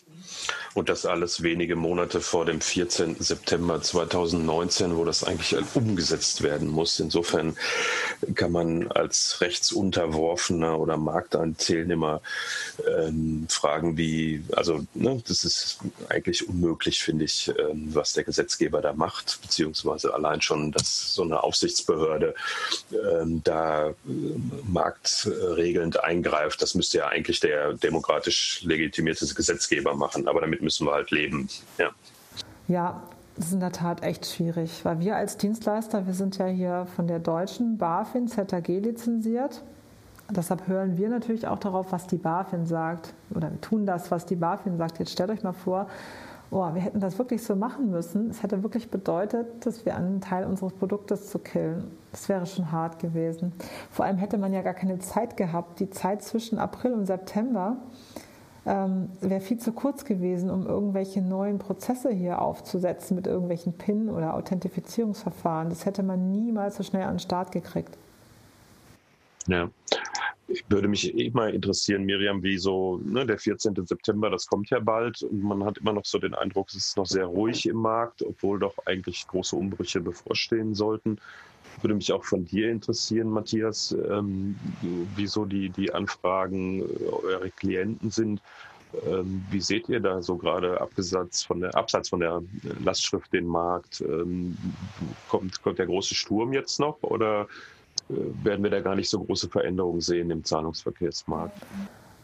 Und 0.73 0.89
das 0.89 1.05
alles 1.05 1.43
wenige 1.43 1.75
Monate 1.75 2.19
vor 2.19 2.45
dem 2.45 2.59
14. 2.59 3.17
September 3.19 3.81
2019, 3.81 4.97
wo 4.97 5.05
das 5.05 5.23
eigentlich 5.23 5.55
umgesetzt 5.75 6.41
werden 6.41 6.67
muss. 6.67 6.99
Insofern 6.99 7.55
kann 8.33 8.51
man 8.51 8.91
als 8.91 9.39
Rechtsunterworfener 9.41 10.79
oder 10.79 10.97
Marktteilnehmer 10.97 12.21
ähm, 12.87 13.45
fragen, 13.49 13.97
wie, 13.97 14.43
also 14.55 14.85
ne, 14.93 15.21
das 15.27 15.43
ist 15.43 15.79
eigentlich 16.09 16.47
unmöglich, 16.47 17.03
finde 17.03 17.25
ich, 17.25 17.51
ähm, 17.59 17.93
was 17.93 18.13
der 18.13 18.23
Gesetzgeber 18.23 18.81
da 18.81 18.93
macht, 18.93 19.39
beziehungsweise 19.41 20.13
allein 20.13 20.41
schon, 20.41 20.71
dass 20.71 21.13
so 21.13 21.23
eine 21.23 21.43
Aufsichtsbehörde 21.43 22.33
ähm, 22.91 23.41
da 23.43 23.89
äh, 23.89 23.93
marktregelnd 24.67 26.03
eingreift. 26.03 26.61
Das 26.61 26.73
müsste 26.73 26.99
ja 26.99 27.07
eigentlich 27.07 27.39
der 27.39 27.73
demokratisch 27.73 28.61
legitimierte 28.63 29.25
Gesetzgeber 29.33 29.95
machen. 29.95 30.12
Aber 30.25 30.41
damit 30.41 30.61
müssen 30.61 30.87
wir 30.87 30.93
halt 30.93 31.11
leben. 31.11 31.47
Ja. 31.77 31.89
Ja, 32.67 33.03
das 33.35 33.47
ist 33.47 33.53
in 33.53 33.59
der 33.59 33.71
Tat 33.71 34.03
echt 34.03 34.25
schwierig, 34.25 34.85
weil 34.85 34.99
wir 34.99 35.15
als 35.15 35.37
Dienstleister, 35.37 36.05
wir 36.05 36.13
sind 36.13 36.37
ja 36.37 36.45
hier 36.45 36.85
von 36.95 37.07
der 37.07 37.19
deutschen 37.19 37.77
BaFin 37.77 38.27
ZAG 38.27 38.67
lizenziert. 38.67 39.63
Deshalb 40.29 40.67
hören 40.67 40.97
wir 40.97 41.09
natürlich 41.09 41.47
auch 41.47 41.59
darauf, 41.59 41.91
was 41.91 42.07
die 42.07 42.17
BaFin 42.17 42.65
sagt 42.65 43.13
oder 43.33 43.49
tun 43.61 43.85
das, 43.85 44.11
was 44.11 44.25
die 44.25 44.35
BaFin 44.35 44.77
sagt. 44.77 44.99
Jetzt 44.99 45.11
stellt 45.11 45.29
euch 45.29 45.43
mal 45.43 45.53
vor, 45.53 45.87
oh, 46.51 46.73
wir 46.73 46.81
hätten 46.81 46.99
das 46.99 47.17
wirklich 47.17 47.43
so 47.43 47.55
machen 47.55 47.89
müssen. 47.89 48.29
Es 48.29 48.43
hätte 48.43 48.63
wirklich 48.63 48.89
bedeutet, 48.89 49.65
dass 49.65 49.85
wir 49.85 49.95
einen 49.95 50.21
Teil 50.21 50.45
unseres 50.45 50.73
Produktes 50.73 51.29
zu 51.29 51.39
killen. 51.39 51.91
Das 52.11 52.29
wäre 52.29 52.45
schon 52.45 52.71
hart 52.71 52.99
gewesen. 52.99 53.51
Vor 53.91 54.05
allem 54.05 54.17
hätte 54.17 54.37
man 54.37 54.53
ja 54.53 54.61
gar 54.61 54.75
keine 54.75 54.99
Zeit 54.99 55.35
gehabt. 55.35 55.79
Die 55.79 55.89
Zeit 55.89 56.23
zwischen 56.23 56.59
April 56.59 56.93
und 56.93 57.07
September 57.07 57.77
ähm, 58.65 59.09
wäre 59.19 59.41
viel 59.41 59.57
zu 59.57 59.73
kurz 59.73 60.05
gewesen, 60.05 60.49
um 60.49 60.65
irgendwelche 60.65 61.21
neuen 61.21 61.59
Prozesse 61.59 62.11
hier 62.11 62.41
aufzusetzen 62.41 63.15
mit 63.15 63.27
irgendwelchen 63.27 63.73
PIN- 63.73 64.09
oder 64.09 64.35
Authentifizierungsverfahren. 64.35 65.69
Das 65.69 65.85
hätte 65.85 66.03
man 66.03 66.31
niemals 66.31 66.77
so 66.77 66.83
schnell 66.83 67.03
an 67.03 67.15
den 67.15 67.19
Start 67.19 67.51
gekriegt. 67.51 67.97
Ja. 69.47 69.69
Ich 70.47 70.63
würde 70.69 70.87
mich 70.87 71.17
immer 71.17 71.49
interessieren, 71.49 72.03
Miriam, 72.03 72.43
wie 72.43 72.57
so 72.57 72.99
ne, 73.03 73.25
der 73.25 73.37
14. 73.37 73.73
September, 73.85 74.29
das 74.29 74.45
kommt 74.45 74.69
ja 74.69 74.79
bald 74.79 75.23
und 75.23 75.41
man 75.41 75.63
hat 75.63 75.79
immer 75.79 75.93
noch 75.93 76.05
so 76.05 76.19
den 76.19 76.35
Eindruck, 76.35 76.67
es 76.69 76.75
ist 76.75 76.97
noch 76.97 77.05
sehr 77.05 77.25
ruhig 77.25 77.65
im 77.65 77.77
Markt, 77.77 78.21
obwohl 78.21 78.59
doch 78.59 78.75
eigentlich 78.85 79.25
große 79.27 79.55
Umbrüche 79.55 80.01
bevorstehen 80.01 80.75
sollten 80.75 81.17
würde 81.81 81.95
mich 81.95 82.11
auch 82.11 82.23
von 82.23 82.45
dir 82.45 82.69
interessieren, 82.69 83.29
Matthias, 83.29 83.95
ähm, 84.09 84.55
wieso 85.15 85.45
die, 85.45 85.69
die 85.69 85.93
Anfragen 85.93 86.81
äh, 86.81 86.85
eure 87.25 87.49
Klienten 87.51 88.09
sind. 88.11 88.41
Ähm, 89.07 89.43
wie 89.49 89.59
seht 89.59 89.89
ihr 89.89 89.99
da 89.99 90.21
so 90.21 90.37
gerade 90.37 90.79
abgesatz 90.79 91.43
von 91.43 91.61
der, 91.61 91.75
abseits 91.75 92.09
von 92.09 92.19
der 92.19 92.43
Lastschrift 92.83 93.33
den 93.33 93.47
Markt? 93.47 94.01
Ähm, 94.01 94.57
kommt, 95.29 95.61
kommt 95.63 95.79
der 95.79 95.87
große 95.87 96.13
Sturm 96.13 96.53
jetzt 96.53 96.79
noch 96.79 97.01
oder 97.01 97.47
äh, 98.09 98.13
werden 98.43 98.63
wir 98.63 98.69
da 98.69 98.81
gar 98.81 98.95
nicht 98.95 99.09
so 99.09 99.19
große 99.23 99.49
Veränderungen 99.49 100.01
sehen 100.01 100.29
im 100.29 100.43
Zahlungsverkehrsmarkt? 100.43 101.57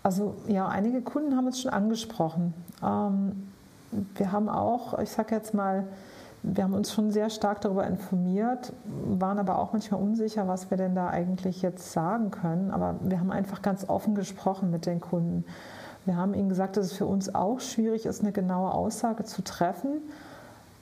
Also 0.04 0.36
ja, 0.47 0.68
einige 0.68 1.02
Kunden 1.02 1.36
haben 1.36 1.47
es 1.47 1.62
schon 1.62 1.72
angesprochen. 1.72 2.54
Ähm, 2.84 3.50
wir 4.16 4.32
haben 4.32 4.50
auch, 4.50 4.97
ich 5.00 5.10
sage 5.10 5.36
jetzt 5.36 5.54
mal, 5.54 5.88
wir 6.42 6.64
haben 6.64 6.74
uns 6.74 6.94
schon 6.94 7.12
sehr 7.12 7.30
stark 7.30 7.62
darüber 7.62 7.86
informiert, 7.86 8.72
waren 8.86 9.40
aber 9.40 9.60
auch 9.60 9.74
manchmal 9.74 10.02
unsicher, 10.02 10.48
was 10.48 10.70
wir 10.70 10.78
denn 10.78 10.96
da 10.96 11.10
eigentlich 11.10 11.62
jetzt 11.62 11.92
sagen 11.92 12.32
können. 12.32 12.72
Aber 12.72 12.96
wir 13.02 13.20
haben 13.20 13.32
einfach 13.32 13.62
ganz 13.62 13.90
offen 13.90 14.16
gesprochen 14.16 14.72
mit 14.72 14.86
den 14.86 15.02
Kunden. 15.02 15.44
Wir 16.06 16.16
haben 16.16 16.34
ihnen 16.34 16.50
gesagt, 16.50 16.78
dass 16.78 16.88
es 16.88 16.94
für 16.94 17.06
uns 17.06 17.36
auch 17.36 17.60
schwierig 17.60 18.06
ist, 18.06 18.22
eine 18.22 18.32
genaue 18.32 18.74
Aussage 18.74 19.26
zu 19.26 19.44
treffen, 19.44 20.02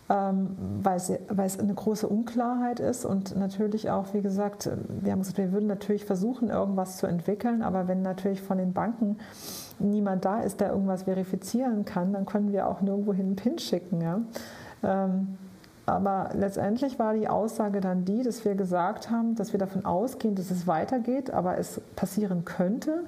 ähm, 0.10 0.56
weil, 0.84 0.98
es, 0.98 1.60
eine 1.60 1.74
große 1.74 2.08
Unklarheit 2.08 2.80
ist 2.80 3.04
und 3.04 3.36
natürlich 3.36 3.90
auch, 3.90 4.14
wie 4.14 4.22
gesagt, 4.22 4.70
wir 5.02 5.12
haben 5.12 5.20
gesagt, 5.20 5.40
wir 5.40 5.52
würden 5.52 5.68
natürlich 5.68 6.06
versuchen, 6.06 6.50
irgendwas 6.50 6.98
zu 6.98 7.08
entwickeln, 7.08 7.64
aber 7.64 7.88
wenn 7.88 8.04
natürlich 8.04 8.42
von 8.42 8.60
den 8.60 8.74
Banken 8.74 9.18
niemand 9.80 10.24
da 10.24 10.40
ist, 10.40 10.62
der 10.62 10.70
irgendwas 10.70 11.04
verifizieren 11.04 11.84
kann, 11.84 12.14
dann 12.14 12.28
können 12.28 12.54
wir 12.54 12.68
auch 12.68 12.82
nirgendwo 12.82 13.12
hin 13.12 13.26
einen 13.26 13.36
PIN 13.36 13.58
schicken. 13.58 14.02
Ja? 14.02 14.22
Ähm, 14.84 15.38
aber 15.88 16.32
letztendlich 16.34 17.00
war 17.00 17.14
die 17.14 17.30
Aussage 17.30 17.80
dann 17.80 18.04
die, 18.04 18.22
dass 18.22 18.44
wir 18.44 18.56
gesagt 18.56 19.10
haben, 19.10 19.36
dass 19.36 19.54
wir 19.54 19.60
davon 19.60 19.86
ausgehen, 19.86 20.36
dass 20.36 20.52
es 20.52 20.68
weitergeht, 20.68 21.32
aber 21.32 21.58
es 21.58 21.80
passieren 21.96 22.44
könnte, 22.44 23.06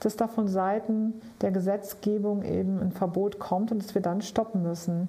dass 0.00 0.16
da 0.16 0.26
von 0.28 0.48
Seiten 0.48 1.12
der 1.42 1.50
Gesetzgebung 1.50 2.42
eben 2.42 2.80
ein 2.80 2.90
Verbot 2.90 3.38
kommt 3.38 3.70
und 3.70 3.82
dass 3.82 3.94
wir 3.94 4.00
dann 4.00 4.22
stoppen 4.22 4.62
müssen. 4.62 5.08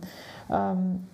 Ähm, 0.52 1.08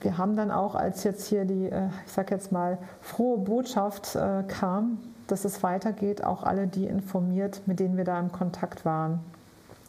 wir 0.00 0.18
haben 0.18 0.34
dann 0.34 0.50
auch, 0.50 0.74
als 0.74 1.04
jetzt 1.04 1.28
hier 1.28 1.44
die, 1.44 1.66
äh, 1.66 1.88
ich 2.06 2.12
sage 2.12 2.34
jetzt 2.34 2.50
mal, 2.50 2.78
frohe 3.00 3.38
Botschaft 3.38 4.16
äh, 4.16 4.42
kam, 4.48 4.98
dass 5.28 5.44
es 5.44 5.62
weitergeht, 5.62 6.24
auch 6.24 6.42
alle 6.42 6.66
die 6.66 6.86
informiert, 6.86 7.62
mit 7.66 7.78
denen 7.78 7.96
wir 7.96 8.04
da 8.04 8.18
im 8.18 8.32
Kontakt 8.32 8.84
waren. 8.84 9.20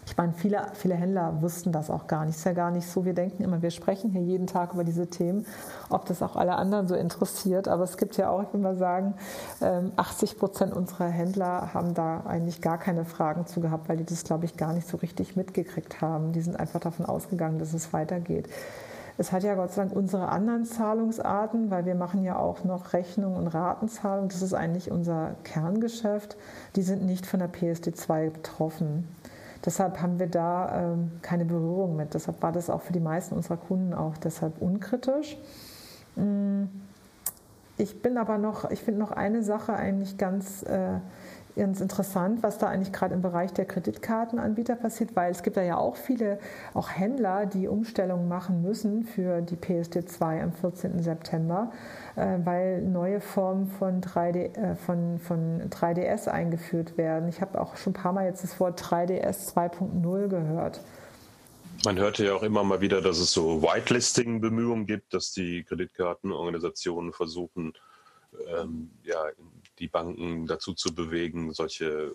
Ich 0.05 0.17
meine, 0.17 0.33
viele, 0.33 0.67
viele 0.73 0.95
Händler 0.95 1.41
wussten 1.41 1.71
das 1.71 1.89
auch 1.89 2.07
gar 2.07 2.25
nicht. 2.25 2.35
Ist 2.35 2.45
ja 2.45 2.53
gar 2.53 2.71
nicht 2.71 2.87
so. 2.87 3.05
Wir 3.05 3.13
denken 3.13 3.43
immer, 3.43 3.61
wir 3.61 3.71
sprechen 3.71 4.11
hier 4.11 4.21
jeden 4.21 4.47
Tag 4.47 4.73
über 4.73 4.83
diese 4.83 5.07
Themen, 5.07 5.45
ob 5.89 6.05
das 6.05 6.21
auch 6.21 6.35
alle 6.35 6.55
anderen 6.55 6.87
so 6.87 6.95
interessiert. 6.95 7.67
Aber 7.67 7.83
es 7.83 7.97
gibt 7.97 8.17
ja 8.17 8.29
auch, 8.29 8.43
ich 8.43 8.53
will 8.53 8.59
mal 8.59 8.75
sagen, 8.75 9.13
80 9.95 10.31
ähm, 10.31 10.39
Prozent 10.39 10.73
unserer 10.73 11.07
Händler 11.07 11.73
haben 11.73 11.93
da 11.93 12.21
eigentlich 12.27 12.61
gar 12.61 12.77
keine 12.77 13.05
Fragen 13.05 13.45
zu 13.47 13.61
gehabt, 13.61 13.87
weil 13.87 13.97
die 13.97 14.05
das, 14.05 14.23
glaube 14.23 14.45
ich, 14.45 14.57
gar 14.57 14.73
nicht 14.73 14.87
so 14.87 14.97
richtig 14.97 15.35
mitgekriegt 15.35 16.01
haben. 16.01 16.33
Die 16.33 16.41
sind 16.41 16.59
einfach 16.59 16.81
davon 16.81 17.05
ausgegangen, 17.05 17.59
dass 17.59 17.73
es 17.73 17.93
weitergeht. 17.93 18.49
Es 19.17 19.31
hat 19.31 19.43
ja 19.43 19.53
Gott 19.53 19.71
sei 19.71 19.83
Dank 19.83 19.95
unsere 19.95 20.29
anderen 20.29 20.65
Zahlungsarten, 20.65 21.69
weil 21.69 21.85
wir 21.85 21.93
machen 21.93 22.23
ja 22.23 22.37
auch 22.37 22.63
noch 22.63 22.93
Rechnung 22.93 23.35
und 23.35 23.47
Ratenzahlung. 23.47 24.27
Das 24.27 24.41
ist 24.41 24.55
eigentlich 24.55 24.89
unser 24.89 25.35
Kerngeschäft. 25.43 26.35
Die 26.75 26.81
sind 26.81 27.05
nicht 27.05 27.25
von 27.27 27.39
der 27.39 27.49
PSD2 27.51 28.31
betroffen. 28.31 29.07
Deshalb 29.65 30.01
haben 30.01 30.19
wir 30.19 30.27
da 30.27 30.93
ähm, 30.93 31.11
keine 31.21 31.45
Berührung 31.45 31.95
mit. 31.95 32.13
Deshalb 32.13 32.41
war 32.41 32.51
das 32.51 32.69
auch 32.69 32.81
für 32.81 32.93
die 32.93 32.99
meisten 32.99 33.35
unserer 33.35 33.57
Kunden 33.57 33.93
auch 33.93 34.17
deshalb 34.17 34.61
unkritisch. 34.61 35.37
Mm, 36.15 36.63
ich 37.77 38.01
bin 38.01 38.17
aber 38.17 38.37
noch, 38.37 38.69
ich 38.71 38.81
finde 38.81 38.99
noch 38.99 39.11
eine 39.11 39.41
Sache 39.41 39.73
eigentlich 39.73 40.17
ganz 40.17 40.63
äh, 40.63 40.99
ganz 41.55 41.81
interessant, 41.81 42.41
was 42.41 42.57
da 42.57 42.67
eigentlich 42.67 42.91
gerade 42.91 43.13
im 43.13 43.21
Bereich 43.21 43.53
der 43.53 43.65
Kreditkartenanbieter 43.65 44.75
passiert, 44.75 45.15
weil 45.15 45.31
es 45.31 45.43
gibt 45.43 45.57
da 45.57 45.61
ja 45.61 45.77
auch 45.77 45.95
viele, 45.95 46.39
auch 46.73 46.89
Händler, 46.89 47.45
die 47.45 47.67
Umstellungen 47.67 48.27
machen 48.27 48.61
müssen 48.61 49.03
für 49.03 49.41
die 49.41 49.55
PSD2 49.55 50.41
am 50.41 50.53
14. 50.53 51.01
September, 51.03 51.71
äh, 52.15 52.39
weil 52.43 52.81
neue 52.81 53.21
Formen 53.21 53.67
von, 53.67 54.01
3D, 54.01 54.55
äh, 54.55 54.75
von, 54.75 55.19
von 55.19 55.69
3DS 55.69 56.27
eingeführt 56.27 56.97
werden. 56.97 57.29
Ich 57.29 57.41
habe 57.41 57.61
auch 57.61 57.77
schon 57.77 57.91
ein 57.91 58.01
paar 58.01 58.13
Mal 58.13 58.25
jetzt 58.25 58.43
das 58.43 58.59
Wort 58.59 58.81
3DS 58.81 59.53
2.0 59.53 60.27
gehört. 60.27 60.81
Man 61.85 61.97
hörte 61.97 62.25
ja 62.25 62.33
auch 62.33 62.43
immer 62.43 62.63
mal 62.63 62.79
wieder, 62.79 63.01
dass 63.01 63.19
es 63.19 63.31
so 63.31 63.61
Whitelisting-Bemühungen 63.61 64.85
gibt, 64.85 65.13
dass 65.13 65.33
die 65.33 65.63
Kreditkartenorganisationen 65.65 67.11
versuchen, 67.11 67.73
ähm, 68.57 68.89
ja, 69.03 69.21
die 69.83 69.89
Banken 69.89 70.47
dazu 70.47 70.73
zu 70.73 70.95
bewegen, 70.95 71.51
solche 71.51 72.13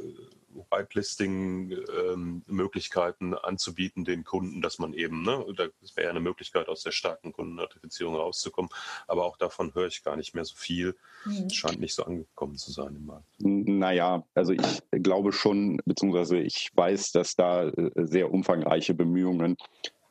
Whitelisting-Möglichkeiten 0.71 3.33
ähm, 3.33 3.39
anzubieten 3.43 4.07
den 4.07 4.25
Kunden, 4.25 4.63
dass 4.63 4.79
man 4.79 4.95
eben, 4.95 5.23
ne, 5.23 5.45
das 5.55 5.97
wäre 5.97 6.07
ja 6.07 6.11
eine 6.11 6.21
Möglichkeit, 6.21 6.69
aus 6.69 6.83
der 6.83 6.93
starken 6.93 7.35
Kundennotifizierung 7.35 8.15
rauszukommen. 8.15 8.71
Aber 9.07 9.27
auch 9.27 9.37
davon 9.37 9.75
höre 9.75 9.89
ich 9.89 10.03
gar 10.03 10.17
nicht 10.17 10.35
mehr 10.35 10.47
so 10.47 10.57
viel. 10.57 10.97
Mhm. 11.27 11.45
Es 11.47 11.55
scheint 11.55 11.79
nicht 11.79 11.95
so 11.95 12.05
angekommen 12.05 12.57
zu 12.57 12.73
sein 12.73 12.97
im 12.97 13.05
Markt. 13.05 13.27
Naja, 13.39 14.25
also 14.35 14.55
ich 14.55 14.81
glaube 14.91 15.33
schon, 15.33 15.79
beziehungsweise 15.85 16.39
ich 16.39 16.71
weiß, 16.75 17.13
dass 17.13 17.37
da 17.37 17.69
äh, 17.69 17.91
sehr 17.97 18.33
umfangreiche 18.33 18.95
Bemühungen 18.95 19.59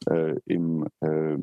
äh, 0.05 0.35
im 0.45 0.87
äh, 1.01 1.37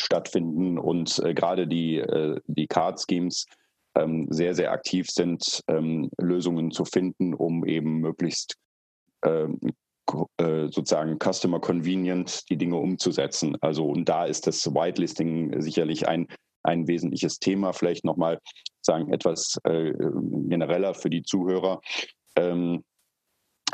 stattfinden 0.00 0.78
und 0.78 1.18
äh, 1.24 1.34
gerade 1.34 1.66
die, 1.66 1.98
äh, 1.98 2.40
die 2.46 2.68
Card 2.68 3.00
Schemes 3.00 3.48
ähm, 3.94 4.26
sehr, 4.30 4.54
sehr 4.54 4.72
aktiv 4.72 5.08
sind, 5.10 5.62
ähm, 5.68 6.10
Lösungen 6.18 6.70
zu 6.70 6.84
finden, 6.84 7.34
um 7.34 7.64
eben 7.66 7.98
möglichst 7.98 8.56
ähm, 9.24 9.58
äh, 10.38 10.68
sozusagen 10.68 11.18
customer 11.18 11.60
convenient 11.60 12.48
die 12.50 12.56
Dinge 12.56 12.76
umzusetzen. 12.76 13.56
Also 13.60 13.86
und 13.86 14.08
da 14.08 14.24
ist 14.24 14.46
das 14.46 14.66
Whitelisting 14.66 15.60
sicherlich 15.60 16.08
ein, 16.08 16.26
ein 16.62 16.86
wesentliches 16.88 17.38
Thema. 17.38 17.72
Vielleicht 17.72 18.04
nochmal 18.04 18.38
sagen 18.82 19.12
etwas 19.12 19.58
äh, 19.64 19.92
genereller 20.48 20.94
für 20.94 21.10
die 21.10 21.22
Zuhörer. 21.22 21.80
Ähm, 22.36 22.84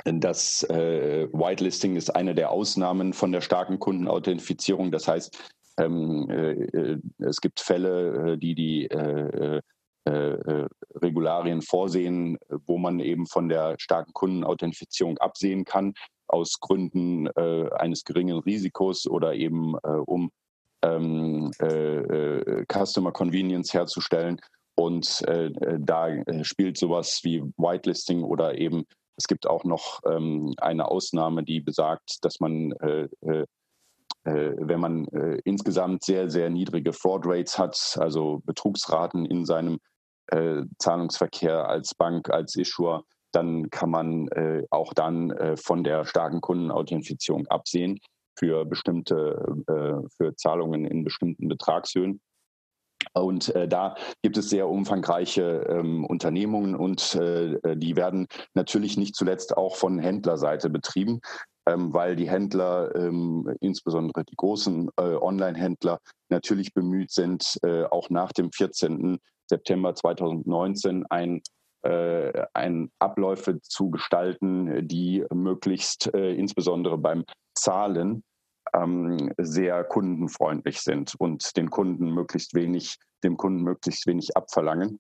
das 0.05 0.63
äh, 0.65 1.29
Whitelisting 1.33 1.97
ist 1.97 2.15
eine 2.15 2.35
der 2.35 2.51
Ausnahmen 2.51 3.13
von 3.13 3.33
der 3.33 3.41
starken 3.41 3.79
Kundenauthentifizierung. 3.79 4.93
Das 4.93 5.09
heißt, 5.09 5.53
ähm, 5.79 6.29
äh, 6.31 6.53
äh 6.53 6.99
es 7.19 7.41
gibt 7.41 7.61
Fälle, 7.61 8.33
äh, 8.33 8.39
die 8.39 8.55
die 8.55 8.87
äh, 8.87 9.57
äh, 9.57 9.61
Regularien 10.95 11.63
vorsehen, 11.63 12.39
wo 12.67 12.79
man 12.79 13.01
eben 13.01 13.27
von 13.27 13.49
der 13.49 13.77
starken 13.79 14.13
Kundenauthentifizierung 14.13 15.19
absehen 15.19 15.65
kann, 15.65 15.95
aus 16.29 16.61
Gründen 16.61 17.27
äh, 17.27 17.71
eines 17.73 18.05
geringen 18.05 18.39
Risikos 18.39 19.07
oder 19.07 19.35
eben 19.35 19.75
äh, 19.83 19.89
um 19.89 20.31
ähm, 20.83 21.51
äh, 21.59 22.65
Customer 22.71 23.13
Convenience 23.13 23.73
herzustellen. 23.75 24.41
Und 24.77 25.25
da 25.27 26.09
spielt 26.43 26.79
sowas 26.79 27.19
wie 27.25 27.43
Whitelisting 27.57 28.23
oder 28.23 28.57
eben 28.57 28.85
es 29.17 29.27
gibt 29.27 29.49
auch 29.49 29.65
noch 29.65 29.99
ähm, 30.07 30.55
eine 30.59 30.87
Ausnahme, 30.87 31.43
die 31.43 31.59
besagt, 31.59 32.19
dass 32.23 32.39
man 32.39 32.73
wenn 34.25 34.81
man 34.81 35.07
äh, 35.09 35.41
insgesamt 35.45 36.05
sehr, 36.05 36.29
sehr 36.29 36.51
niedrige 36.51 36.93
Fraud 36.93 37.23
Rates 37.25 37.59
hat, 37.59 37.97
also 37.99 38.43
Betrugsraten 38.45 39.25
in 39.25 39.47
seinem 39.47 39.79
äh, 40.29 40.63
Zahlungsverkehr 40.79 41.69
als 41.69 41.95
Bank, 41.95 42.31
als 42.31 42.57
Issuer, 42.57 43.05
dann 43.33 43.71
kann 43.71 43.91
man 43.91 44.29
äh, 44.29 44.65
auch 44.71 44.95
dann 44.95 45.31
äh, 45.31 45.57
von 45.57 45.85
der 45.85 46.05
starken 46.05 46.41
Kundenauthentifizierung 46.41 47.47
absehen 47.49 47.99
für 48.39 48.65
bestimmte 48.65 49.65
äh, 49.67 50.09
für 50.17 50.35
Zahlungen 50.37 50.85
in 50.85 51.05
bestimmten 51.05 51.49
Betragshöhen. 51.49 52.21
Und 53.15 53.55
äh, 53.55 53.69
da 53.69 53.97
gibt 54.23 54.37
es 54.37 54.51
sehr 54.51 54.69
umfangreiche 54.69 55.67
ähm, 55.69 56.05
Unternehmungen 56.05 56.75
und 56.75 57.15
äh, 57.15 57.77
die 57.77 57.97
werden 57.97 58.27
natürlich 58.55 58.97
nicht 58.97 59.15
zuletzt 59.15 59.57
auch 59.57 59.77
von 59.77 59.99
Händlerseite 59.99 60.69
betrieben, 60.69 61.21
ähm, 61.67 61.93
weil 61.93 62.17
die 62.17 62.29
Händler, 62.29 62.95
ähm, 62.97 63.49
insbesondere 63.61 64.25
die 64.25 64.37
großen 64.37 64.91
äh, 64.97 65.03
Online-Händler, 65.03 66.01
natürlich 66.29 66.75
bemüht 66.75 67.11
sind, 67.11 67.59
äh, 67.63 67.85
auch 67.85 68.11
nach 68.11 68.33
dem 68.33 68.53
14. 68.53 69.19
September 69.49 69.95
2019 69.95 71.07
ein 71.11 71.43
äh, 71.83 72.47
ein 72.55 72.91
Abläufe 72.99 73.61
zu 73.61 73.91
gestalten, 73.91 74.89
die 74.89 75.25
möglichst 75.33 76.13
äh, 76.13 76.35
insbesondere 76.35 76.99
beim 76.99 77.25
Zahlen 77.55 78.25
ähm, 78.75 79.33
sehr 79.39 79.85
kundenfreundlich 79.85 80.81
sind 80.81 81.15
und 81.19 81.57
den 81.57 81.71
Kunden 81.71 82.11
möglichst 82.11 82.55
wenig, 82.55 82.97
dem 83.23 83.37
Kunden 83.37 83.63
möglichst 83.63 84.07
wenig 84.07 84.37
abverlangen. 84.37 84.99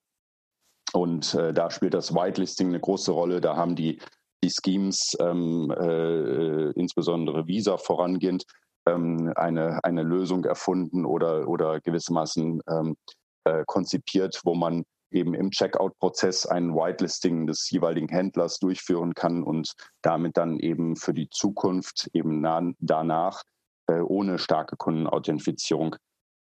Und 0.93 1.35
äh, 1.35 1.53
da 1.53 1.71
spielt 1.71 1.95
das 1.95 2.15
Whitelisting 2.15 2.69
eine 2.69 2.81
große 2.81 3.13
Rolle. 3.13 3.41
Da 3.41 3.57
haben 3.57 3.75
die, 3.77 4.01
die 4.43 4.51
Schemes, 4.51 5.17
ähm, 5.21 5.71
äh, 5.71 6.71
insbesondere 6.71 7.47
Visa 7.47 7.77
vorangehend, 7.77 8.45
ähm, 8.87 9.33
eine, 9.37 9.81
eine 9.85 10.03
Lösung 10.03 10.45
erfunden 10.45 11.05
oder, 11.05 11.49
oder 11.49 11.81
gewissermaßen 11.81 12.63
ähm, 12.71 12.97
äh, 13.49 13.65
konzipiert, 13.67 14.41
wo 14.45 14.55
man 14.55 14.85
eben 15.11 15.35
im 15.35 15.51
Checkout-Prozess 15.51 16.47
ein 16.47 16.75
Whitelisting 16.75 17.47
des 17.47 17.71
jeweiligen 17.71 18.09
Händlers 18.09 18.59
durchführen 18.59 19.15
kann 19.15 19.43
und 19.43 19.73
damit 20.03 20.37
dann 20.37 20.59
eben 20.59 20.97
für 20.97 21.15
die 21.15 21.31
Zukunft 21.31 22.09
eben 22.13 22.43
danach 22.79 23.43
äh, 23.87 24.01
ohne 24.01 24.39
starke 24.39 24.77
Kundenauthentifizierung 24.77 25.97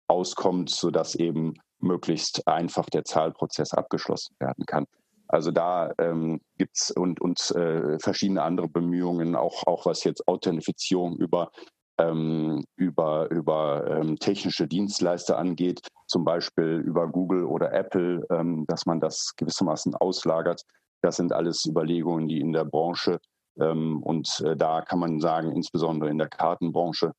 auskommt, 0.07 0.69
sodass 0.69 1.15
eben 1.15 1.53
möglichst 1.79 2.47
einfach 2.47 2.89
der 2.89 3.03
Zahlprozess 3.03 3.73
abgeschlossen 3.73 4.35
werden 4.39 4.65
kann. 4.65 4.85
Also 5.27 5.51
da 5.51 5.91
ähm, 5.97 6.41
gibt 6.57 6.77
es 6.77 6.91
und, 6.91 7.19
und 7.19 7.39
äh, 7.51 7.99
verschiedene 7.99 8.43
andere 8.43 8.67
Bemühungen, 8.67 9.35
auch, 9.35 9.65
auch 9.65 9.85
was 9.85 10.03
jetzt 10.03 10.27
Authentifizierung 10.27 11.17
über 11.17 11.51
ähm, 11.97 12.63
über, 12.75 13.29
über 13.31 13.85
ähm, 13.89 14.17
technische 14.17 14.67
Dienstleister 14.67 15.37
angeht, 15.37 15.87
zum 16.07 16.25
Beispiel 16.25 16.83
über 16.85 17.07
Google 17.07 17.45
oder 17.45 17.71
Apple, 17.73 18.25
ähm, 18.29 18.65
dass 18.67 18.85
man 18.85 18.99
das 18.99 19.33
gewissermaßen 19.37 19.95
auslagert. 19.95 20.61
Das 21.01 21.17
sind 21.17 21.31
alles 21.31 21.65
Überlegungen, 21.65 22.27
die 22.27 22.39
in 22.39 22.53
der 22.53 22.65
Branche 22.65 23.19
Ähm, 23.57 24.03
und 24.03 24.27
äh, 24.45 24.57
da 24.57 24.81
kann 24.81 24.99
man 24.99 25.21
sagen, 25.21 25.53
insbesondere 25.53 26.09
in 26.09 26.17
der 26.17 26.27
Kartenbranche 26.27 27.13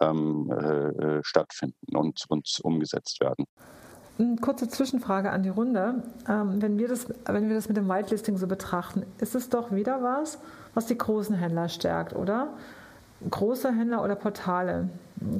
ähm, 0.00 0.48
äh, 0.52 1.16
äh 1.16 1.20
stattfinden 1.24 1.96
und, 1.96 2.24
und 2.28 2.60
umgesetzt 2.62 3.20
werden. 3.20 3.44
Eine 4.20 4.36
kurze 4.36 4.68
Zwischenfrage 4.68 5.30
an 5.30 5.42
die 5.42 5.48
Runde. 5.48 6.02
Ähm, 6.28 6.60
wenn, 6.60 6.78
wir 6.78 6.88
das, 6.88 7.08
wenn 7.24 7.48
wir 7.48 7.56
das 7.56 7.68
mit 7.68 7.76
dem 7.76 7.88
Whitelisting 7.88 8.36
so 8.36 8.46
betrachten, 8.46 9.04
ist 9.18 9.34
es 9.34 9.48
doch 9.48 9.72
wieder 9.72 10.02
was, 10.02 10.38
was 10.74 10.86
die 10.86 10.98
großen 10.98 11.34
Händler 11.34 11.68
stärkt, 11.68 12.14
oder? 12.14 12.54
Große 13.28 13.72
Händler 13.72 14.02
oder 14.02 14.14
Portale. 14.14 14.88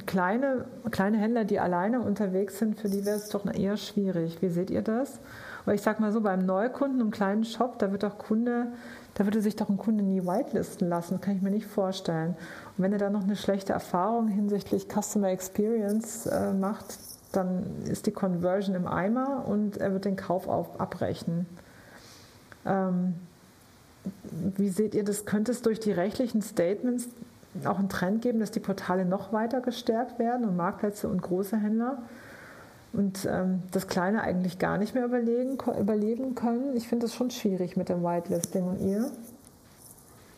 Kleine, 0.05 0.65
kleine 0.91 1.17
Händler, 1.17 1.43
die 1.43 1.59
alleine 1.59 2.01
unterwegs 2.01 2.59
sind, 2.59 2.79
für 2.79 2.89
die 2.89 3.03
wäre 3.03 3.17
es 3.17 3.29
doch 3.29 3.51
eher 3.51 3.77
schwierig. 3.77 4.39
Wie 4.41 4.49
seht 4.49 4.69
ihr 4.69 4.83
das? 4.83 5.19
Weil 5.65 5.75
ich 5.75 5.81
sage 5.81 6.01
mal 6.01 6.11
so, 6.11 6.21
beim 6.21 6.45
Neukunden, 6.45 7.01
einem 7.01 7.09
kleinen 7.09 7.43
Shop, 7.43 7.79
da 7.79 7.91
wird 7.91 8.03
doch 8.03 8.19
Kunde, 8.19 8.67
da 9.15 9.25
würde 9.25 9.41
sich 9.41 9.55
doch 9.55 9.69
ein 9.69 9.77
Kunde 9.77 10.03
nie 10.03 10.23
whitelisten 10.23 10.87
lassen, 10.87 11.15
das 11.15 11.21
kann 11.21 11.35
ich 11.35 11.41
mir 11.41 11.49
nicht 11.49 11.65
vorstellen. 11.65 12.35
Und 12.77 12.83
wenn 12.83 12.93
er 12.93 12.99
dann 12.99 13.13
noch 13.13 13.23
eine 13.23 13.35
schlechte 13.35 13.73
Erfahrung 13.73 14.27
hinsichtlich 14.27 14.87
Customer 14.87 15.29
Experience 15.29 16.27
äh, 16.27 16.53
macht, 16.53 16.99
dann 17.31 17.63
ist 17.85 18.05
die 18.05 18.11
Conversion 18.11 18.75
im 18.75 18.87
Eimer 18.87 19.45
und 19.47 19.77
er 19.77 19.93
wird 19.93 20.05
den 20.05 20.15
Kauf 20.15 20.47
auf, 20.47 20.79
abbrechen. 20.79 21.47
Ähm, 22.65 23.15
wie 24.57 24.69
seht 24.69 24.93
ihr 24.93 25.03
das? 25.03 25.25
Könnte 25.25 25.51
es 25.51 25.61
durch 25.61 25.79
die 25.79 25.91
rechtlichen 25.91 26.41
Statements 26.41 27.07
auch 27.65 27.79
einen 27.79 27.89
Trend 27.89 28.21
geben, 28.21 28.39
dass 28.39 28.51
die 28.51 28.59
Portale 28.59 29.05
noch 29.05 29.33
weiter 29.33 29.61
gestärkt 29.61 30.19
werden 30.19 30.47
und 30.47 30.55
Marktplätze 30.55 31.07
und 31.07 31.21
große 31.21 31.57
Händler 31.57 32.01
und 32.93 33.25
ähm, 33.25 33.63
das 33.71 33.87
Kleine 33.87 34.21
eigentlich 34.21 34.59
gar 34.59 34.77
nicht 34.77 34.95
mehr 34.95 35.05
überlegen, 35.05 35.57
überleben 35.79 36.35
können? 36.35 36.75
Ich 36.75 36.87
finde 36.87 37.05
das 37.05 37.15
schon 37.15 37.31
schwierig 37.31 37.77
mit 37.77 37.89
dem 37.89 38.03
Whitelisting 38.03 38.63
und 38.63 38.79
ihr? 38.79 39.11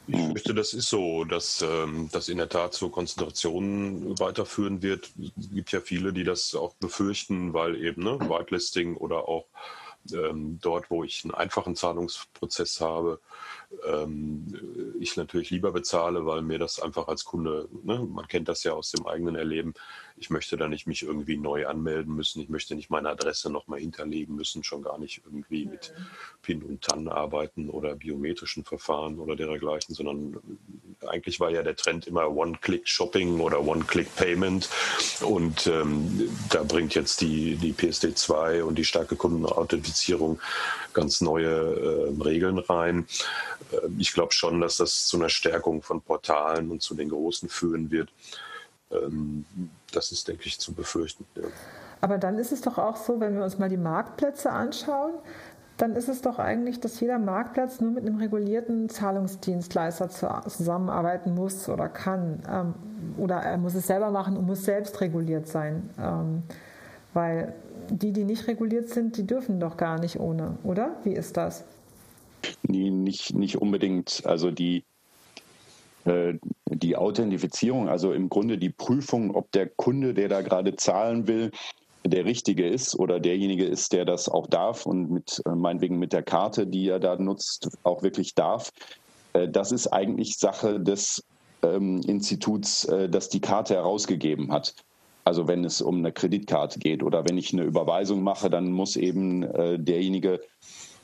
Ich 0.05 0.17
fürchte, 0.17 0.53
das 0.53 0.73
ist 0.73 0.89
so, 0.89 1.23
dass 1.23 1.61
ähm, 1.61 2.09
das 2.11 2.27
in 2.27 2.37
der 2.37 2.49
Tat 2.49 2.73
zur 2.73 2.91
Konzentration 2.91 4.19
weiterführen 4.19 4.81
wird. 4.81 5.11
Es 5.39 5.49
gibt 5.49 5.71
ja 5.71 5.79
viele, 5.79 6.11
die 6.11 6.25
das 6.25 6.55
auch 6.55 6.73
befürchten, 6.73 7.53
weil 7.53 7.81
eben 7.81 8.03
ne, 8.03 8.19
Whitelisting 8.19 8.97
oder 8.97 9.29
auch 9.29 9.45
ähm, 10.11 10.59
dort, 10.61 10.91
wo 10.91 11.05
ich 11.05 11.23
einen 11.23 11.33
einfachen 11.33 11.77
Zahlungsprozess 11.77 12.81
habe, 12.81 13.19
ähm, 13.85 14.45
ich 14.99 15.17
natürlich 15.17 15.49
lieber 15.49 15.71
bezahle, 15.71 16.25
weil 16.25 16.41
mir 16.41 16.59
das 16.59 16.79
einfach 16.79 17.07
als 17.07 17.25
Kunde, 17.25 17.67
ne, 17.83 17.99
man 17.99 18.27
kennt 18.27 18.47
das 18.47 18.63
ja 18.63 18.73
aus 18.73 18.91
dem 18.91 19.05
eigenen 19.05 19.35
Erleben, 19.35 19.73
ich 20.23 20.29
möchte 20.29 20.55
da 20.55 20.69
nicht 20.69 20.87
mich 20.87 21.03
irgendwie 21.03 21.35
neu 21.35 21.67
anmelden 21.67 22.15
müssen, 22.15 22.41
ich 22.41 22.47
möchte 22.47 22.75
nicht 22.75 22.89
meine 22.89 23.09
Adresse 23.09 23.51
nochmal 23.51 23.81
hinterlegen 23.81 24.35
müssen, 24.35 24.63
schon 24.63 24.81
gar 24.81 24.97
nicht 24.97 25.21
irgendwie 25.25 25.65
mit 25.65 25.93
PIN 26.41 26.63
und 26.63 26.81
TAN 26.81 27.09
arbeiten 27.09 27.69
oder 27.69 27.95
biometrischen 27.95 28.63
Verfahren 28.63 29.19
oder 29.19 29.35
dergleichen, 29.35 29.93
sondern 29.93 30.37
eigentlich 31.05 31.41
war 31.41 31.49
ja 31.49 31.61
der 31.61 31.75
Trend 31.75 32.07
immer 32.07 32.31
One-Click-Shopping 32.31 33.41
oder 33.41 33.65
One-Click-Payment 33.65 34.69
und 35.19 35.67
ähm, 35.67 36.29
da 36.49 36.63
bringt 36.63 36.95
jetzt 36.95 37.19
die, 37.19 37.57
die 37.57 37.73
PSD2 37.73 38.61
und 38.61 38.75
die 38.75 38.85
starke 38.85 39.17
Kundenauthentifizierung 39.17 40.39
ganz 40.93 41.19
neue 41.19 41.49
äh, 41.49 42.23
Regeln 42.23 42.59
rein. 42.59 43.07
Äh, 43.73 43.89
ich 43.97 44.13
glaube 44.13 44.31
schon, 44.31 44.61
dass 44.61 44.77
das 44.77 45.05
zu 45.05 45.17
einer 45.17 45.29
Stärkung 45.29 45.81
von 45.81 46.01
Portalen 46.01 46.71
und 46.71 46.81
zu 46.81 46.95
den 46.95 47.09
Großen 47.09 47.49
führen 47.49 47.91
wird. 47.91 48.09
Ähm, 48.93 49.45
das 49.91 50.11
ist, 50.11 50.27
denke 50.27 50.43
ich, 50.45 50.59
zu 50.59 50.73
befürchten. 50.73 51.25
Ja. 51.35 51.43
Aber 52.01 52.17
dann 52.17 52.37
ist 52.37 52.51
es 52.51 52.61
doch 52.61 52.77
auch 52.77 52.97
so, 52.97 53.19
wenn 53.19 53.35
wir 53.35 53.43
uns 53.43 53.59
mal 53.59 53.69
die 53.69 53.77
Marktplätze 53.77 54.51
anschauen, 54.51 55.13
dann 55.77 55.95
ist 55.95 56.07
es 56.07 56.21
doch 56.21 56.37
eigentlich, 56.37 56.79
dass 56.79 56.99
jeder 56.99 57.17
Marktplatz 57.17 57.81
nur 57.81 57.91
mit 57.91 58.05
einem 58.05 58.17
regulierten 58.17 58.89
Zahlungsdienstleister 58.89 60.09
zusammenarbeiten 60.09 61.33
muss 61.33 61.67
oder 61.67 61.89
kann. 61.89 62.43
Ähm, 62.49 62.73
oder 63.17 63.37
er 63.37 63.57
muss 63.57 63.73
es 63.73 63.87
selber 63.87 64.11
machen 64.11 64.37
und 64.37 64.45
muss 64.45 64.63
selbst 64.63 65.01
reguliert 65.01 65.47
sein. 65.47 65.89
Ähm, 65.99 66.43
weil 67.13 67.53
die, 67.89 68.11
die 68.11 68.23
nicht 68.23 68.47
reguliert 68.47 68.89
sind, 68.89 69.17
die 69.17 69.25
dürfen 69.25 69.59
doch 69.59 69.77
gar 69.77 69.99
nicht 69.99 70.19
ohne, 70.19 70.57
oder? 70.63 70.95
Wie 71.03 71.13
ist 71.13 71.37
das? 71.37 71.63
Nee, 72.63 72.89
nicht, 72.89 73.33
nicht 73.33 73.61
unbedingt. 73.61 74.23
Also 74.25 74.51
die, 74.51 74.83
äh, 76.05 76.35
die 76.75 76.95
Authentifizierung, 76.95 77.89
also 77.89 78.13
im 78.13 78.29
Grunde 78.29 78.57
die 78.57 78.69
Prüfung, 78.69 79.35
ob 79.35 79.51
der 79.51 79.67
Kunde, 79.67 80.13
der 80.13 80.29
da 80.29 80.41
gerade 80.41 80.75
zahlen 80.75 81.27
will, 81.27 81.51
der 82.05 82.25
Richtige 82.25 82.67
ist 82.67 82.99
oder 82.99 83.19
derjenige 83.19 83.65
ist, 83.65 83.93
der 83.93 84.05
das 84.05 84.27
auch 84.27 84.47
darf 84.47 84.85
und 84.85 85.09
mit 85.09 85.41
äh, 85.45 85.55
meinetwegen 85.55 85.99
mit 85.99 86.13
der 86.13 86.23
Karte, 86.23 86.67
die 86.67 86.89
er 86.89 86.99
da 86.99 87.15
nutzt, 87.15 87.69
auch 87.83 88.03
wirklich 88.03 88.35
darf. 88.35 88.71
Äh, 89.33 89.47
das 89.47 89.71
ist 89.71 89.87
eigentlich 89.87 90.37
Sache 90.37 90.79
des 90.79 91.23
ähm, 91.63 92.01
Instituts, 92.05 92.85
äh, 92.85 93.09
das 93.09 93.29
die 93.29 93.41
Karte 93.41 93.75
herausgegeben 93.75 94.51
hat. 94.51 94.75
Also 95.23 95.47
wenn 95.47 95.63
es 95.63 95.81
um 95.81 95.99
eine 95.99 96.11
Kreditkarte 96.11 96.79
geht 96.79 97.01
oder 97.01 97.27
wenn 97.27 97.37
ich 97.37 97.53
eine 97.53 97.63
Überweisung 97.63 98.21
mache, 98.23 98.49
dann 98.49 98.71
muss 98.71 98.97
eben 98.97 99.43
äh, 99.43 99.79
derjenige 99.79 100.41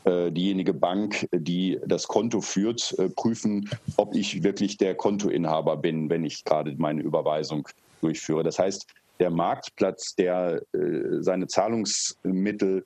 diejenige 0.06 0.74
Bank, 0.74 1.28
die 1.34 1.80
das 1.86 2.08
Konto 2.08 2.42
führt, 2.42 2.96
äh, 2.98 3.10
prüfen, 3.10 3.70
ob 3.98 4.16
ich 4.16 4.44
wirklich 4.44 4.78
der 4.78 4.96
Kontoinhaber 4.96 5.78
bin, 5.78 6.10
wenn 6.10 6.24
ich 6.24 6.44
gerade 6.44 6.74
meine 6.78 7.02
Überweisung 7.02 7.68
durchführe. 8.02 8.44
Das 8.44 8.60
heißt, 8.60 8.88
der 9.20 9.30
Marktplatz, 9.30 10.16
der 10.16 10.62
äh, 10.74 11.22
seine 11.22 11.48
Zahlungsmittel 11.48 12.86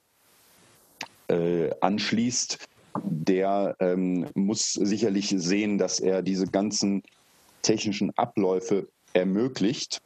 anschließt, 1.80 2.68
der 3.02 3.76
ähm, 3.80 4.28
muss 4.36 4.74
sicherlich 4.74 5.34
sehen, 5.36 5.78
dass 5.80 6.00
er 6.00 6.22
diese 6.22 6.46
ganzen 6.46 7.02
technischen 7.64 8.16
Abläufe 8.18 8.88
ermöglicht 9.14 10.00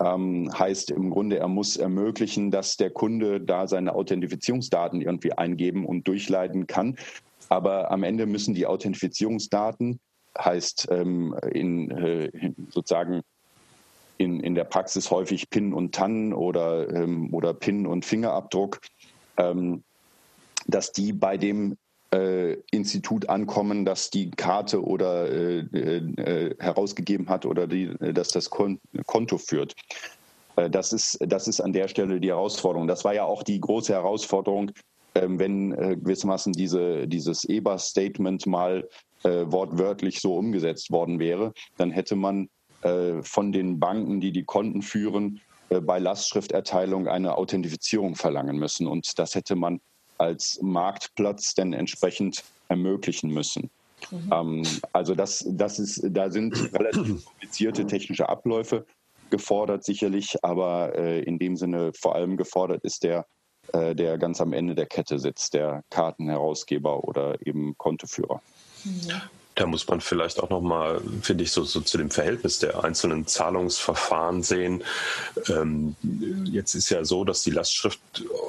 ähm, 0.00 0.50
heißt 0.58 0.90
im 0.90 1.10
Grunde, 1.10 1.38
er 1.38 1.48
muss 1.48 1.76
ermöglichen, 1.76 2.50
dass 2.50 2.76
der 2.76 2.90
Kunde 2.90 3.40
da 3.40 3.66
seine 3.66 3.94
Authentifizierungsdaten 3.94 5.02
irgendwie 5.02 5.32
eingeben 5.32 5.84
und 5.84 6.08
durchleiten 6.08 6.66
kann. 6.66 6.96
Aber 7.48 7.90
am 7.90 8.02
Ende 8.02 8.26
müssen 8.26 8.54
die 8.54 8.66
Authentifizierungsdaten, 8.66 10.00
heißt 10.38 10.88
ähm, 10.90 11.34
in, 11.52 11.90
äh, 11.90 12.52
sozusagen 12.70 13.22
in, 14.16 14.40
in 14.40 14.54
der 14.54 14.64
Praxis 14.64 15.10
häufig 15.10 15.50
PIN 15.50 15.72
und 15.72 15.94
TAN 15.94 16.32
oder, 16.32 16.88
ähm, 16.94 17.32
oder 17.34 17.52
PIN 17.52 17.86
und 17.86 18.04
Fingerabdruck, 18.04 18.80
ähm, 19.36 19.82
dass 20.66 20.92
die 20.92 21.12
bei 21.12 21.36
dem 21.36 21.76
äh, 22.12 22.54
Institut 22.70 23.28
ankommen, 23.28 23.84
das 23.84 24.10
die 24.10 24.30
Karte 24.30 24.82
oder 24.82 25.30
äh, 25.30 25.58
äh, 25.60 26.56
herausgegeben 26.58 27.28
hat 27.28 27.46
oder 27.46 27.66
die, 27.66 27.84
äh, 28.00 28.12
dass 28.12 28.28
das 28.28 28.50
Konto 28.50 29.38
führt. 29.38 29.74
Äh, 30.56 30.70
das 30.70 30.92
ist, 30.92 31.18
das 31.20 31.48
ist 31.48 31.60
an 31.60 31.72
der 31.72 31.88
Stelle 31.88 32.20
die 32.20 32.28
Herausforderung. 32.28 32.88
Das 32.88 33.04
war 33.04 33.14
ja 33.14 33.24
auch 33.24 33.42
die 33.42 33.60
große 33.60 33.92
Herausforderung, 33.92 34.72
ähm, 35.14 35.38
wenn 35.38 35.72
äh, 35.72 35.96
gewissermaßen 35.96 36.52
diese, 36.52 37.06
dieses 37.06 37.44
EBA-Statement 37.44 38.46
mal 38.46 38.88
wortwörtlich 39.22 40.18
so 40.18 40.34
umgesetzt 40.34 40.90
worden 40.90 41.18
wäre, 41.18 41.52
dann 41.76 41.90
hätte 41.90 42.16
man 42.16 42.48
von 43.20 43.52
den 43.52 43.78
Banken, 43.78 44.18
die 44.18 44.32
die 44.32 44.44
Konten 44.44 44.80
führen, 44.80 45.42
bei 45.68 45.98
Lastschrifterteilung 45.98 47.06
eine 47.06 47.36
Authentifizierung 47.36 48.14
verlangen 48.16 48.56
müssen. 48.56 48.86
Und 48.86 49.18
das 49.18 49.34
hätte 49.34 49.56
man 49.56 49.82
als 50.20 50.58
Marktplatz 50.62 51.54
denn 51.54 51.72
entsprechend 51.72 52.44
ermöglichen 52.68 53.30
müssen. 53.30 53.70
Mhm. 54.10 54.30
Ähm, 54.32 54.62
also 54.92 55.14
das, 55.14 55.44
das 55.48 55.78
ist, 55.78 56.02
da 56.10 56.30
sind 56.30 56.54
relativ 56.74 57.24
komplizierte 57.24 57.86
technische 57.86 58.28
Abläufe 58.28 58.86
gefordert 59.30 59.84
sicherlich, 59.84 60.36
aber 60.42 60.94
äh, 60.96 61.20
in 61.22 61.38
dem 61.38 61.56
Sinne 61.56 61.92
vor 61.94 62.14
allem 62.14 62.36
gefordert 62.36 62.84
ist 62.84 63.04
der, 63.04 63.26
äh, 63.72 63.94
der 63.94 64.18
ganz 64.18 64.40
am 64.40 64.52
Ende 64.52 64.74
der 64.74 64.86
Kette 64.86 65.18
sitzt, 65.18 65.54
der 65.54 65.82
Kartenherausgeber 65.90 67.04
oder 67.04 67.36
eben 67.46 67.76
Kontoführer. 67.78 68.42
Mhm. 68.84 69.20
Da 69.60 69.66
muss 69.66 69.86
man 69.88 70.00
vielleicht 70.00 70.42
auch 70.42 70.48
nochmal, 70.48 71.02
finde 71.20 71.44
ich, 71.44 71.52
so, 71.52 71.64
so, 71.64 71.82
zu 71.82 71.98
dem 71.98 72.10
Verhältnis 72.10 72.60
der 72.60 72.82
einzelnen 72.82 73.26
Zahlungsverfahren 73.26 74.42
sehen. 74.42 74.82
Ähm, 75.48 75.96
jetzt 76.44 76.74
ist 76.74 76.88
ja 76.88 77.04
so, 77.04 77.24
dass 77.24 77.42
die 77.42 77.50
Lastschrift 77.50 78.00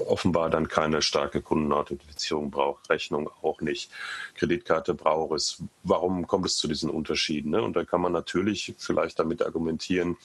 offenbar 0.07 0.49
dann 0.49 0.69
keine 0.69 1.01
starke 1.01 1.41
Kundenauthentifizierung 1.41 2.49
braucht, 2.49 2.89
Rechnung 2.89 3.29
auch 3.41 3.59
nicht, 3.59 3.91
Kreditkarte 4.35 4.93
braucht 4.93 5.35
es. 5.35 5.61
Warum 5.83 6.27
kommt 6.27 6.45
es 6.45 6.55
zu 6.55 6.69
diesen 6.69 6.89
Unterschieden? 6.89 7.51
Ne? 7.51 7.61
Und 7.61 7.75
da 7.75 7.83
kann 7.83 7.99
man 7.99 8.13
natürlich 8.13 8.73
vielleicht 8.77 9.19
damit 9.19 9.41
argumentieren, 9.41 10.15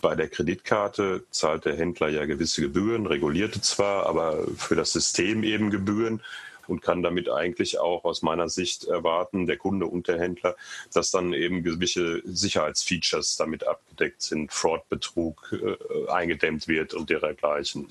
bei 0.00 0.14
der 0.14 0.28
Kreditkarte 0.28 1.24
zahlt 1.30 1.66
der 1.66 1.76
Händler 1.76 2.08
ja 2.08 2.24
gewisse 2.24 2.62
Gebühren, 2.62 3.06
regulierte 3.06 3.60
zwar, 3.60 4.06
aber 4.06 4.46
für 4.56 4.76
das 4.76 4.92
System 4.92 5.42
eben 5.42 5.70
Gebühren 5.70 6.22
und 6.68 6.82
kann 6.82 7.02
damit 7.02 7.28
eigentlich 7.28 7.78
auch 7.78 8.04
aus 8.04 8.22
meiner 8.22 8.48
Sicht 8.48 8.84
erwarten, 8.84 9.46
der 9.46 9.56
Kunde 9.56 9.86
und 9.86 10.08
der 10.08 10.18
Händler, 10.18 10.56
dass 10.92 11.10
dann 11.10 11.32
eben 11.32 11.62
gewisse 11.62 12.22
Sicherheitsfeatures 12.24 13.36
damit 13.36 13.66
abgedeckt 13.66 14.22
sind, 14.22 14.52
Fraud-Betrug 14.52 15.52
äh, 15.52 16.10
eingedämmt 16.10 16.68
wird 16.68 16.94
und 16.94 17.10
dergleichen. 17.10 17.88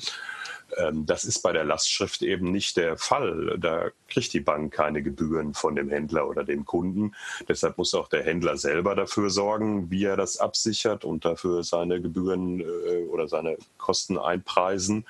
Ähm, 0.77 1.05
das 1.05 1.25
ist 1.25 1.39
bei 1.39 1.51
der 1.51 1.63
Lastschrift 1.63 2.21
eben 2.21 2.51
nicht 2.51 2.77
der 2.77 2.97
Fall. 2.97 3.57
Da 3.59 3.89
kriegt 4.09 4.33
die 4.33 4.39
Bank 4.39 4.73
keine 4.73 5.01
Gebühren 5.01 5.53
von 5.53 5.75
dem 5.75 5.89
Händler 5.89 6.27
oder 6.27 6.43
dem 6.43 6.65
Kunden. 6.65 7.13
Deshalb 7.47 7.77
muss 7.77 7.93
auch 7.93 8.07
der 8.07 8.23
Händler 8.23 8.57
selber 8.57 8.95
dafür 8.95 9.29
sorgen, 9.29 9.89
wie 9.91 10.05
er 10.05 10.17
das 10.17 10.37
absichert 10.37 11.05
und 11.05 11.25
dafür 11.25 11.63
seine 11.63 12.01
Gebühren 12.01 12.61
äh, 12.61 13.05
oder 13.09 13.27
seine 13.27 13.57
Kosten 13.77 14.17
einpreisen 14.17 15.05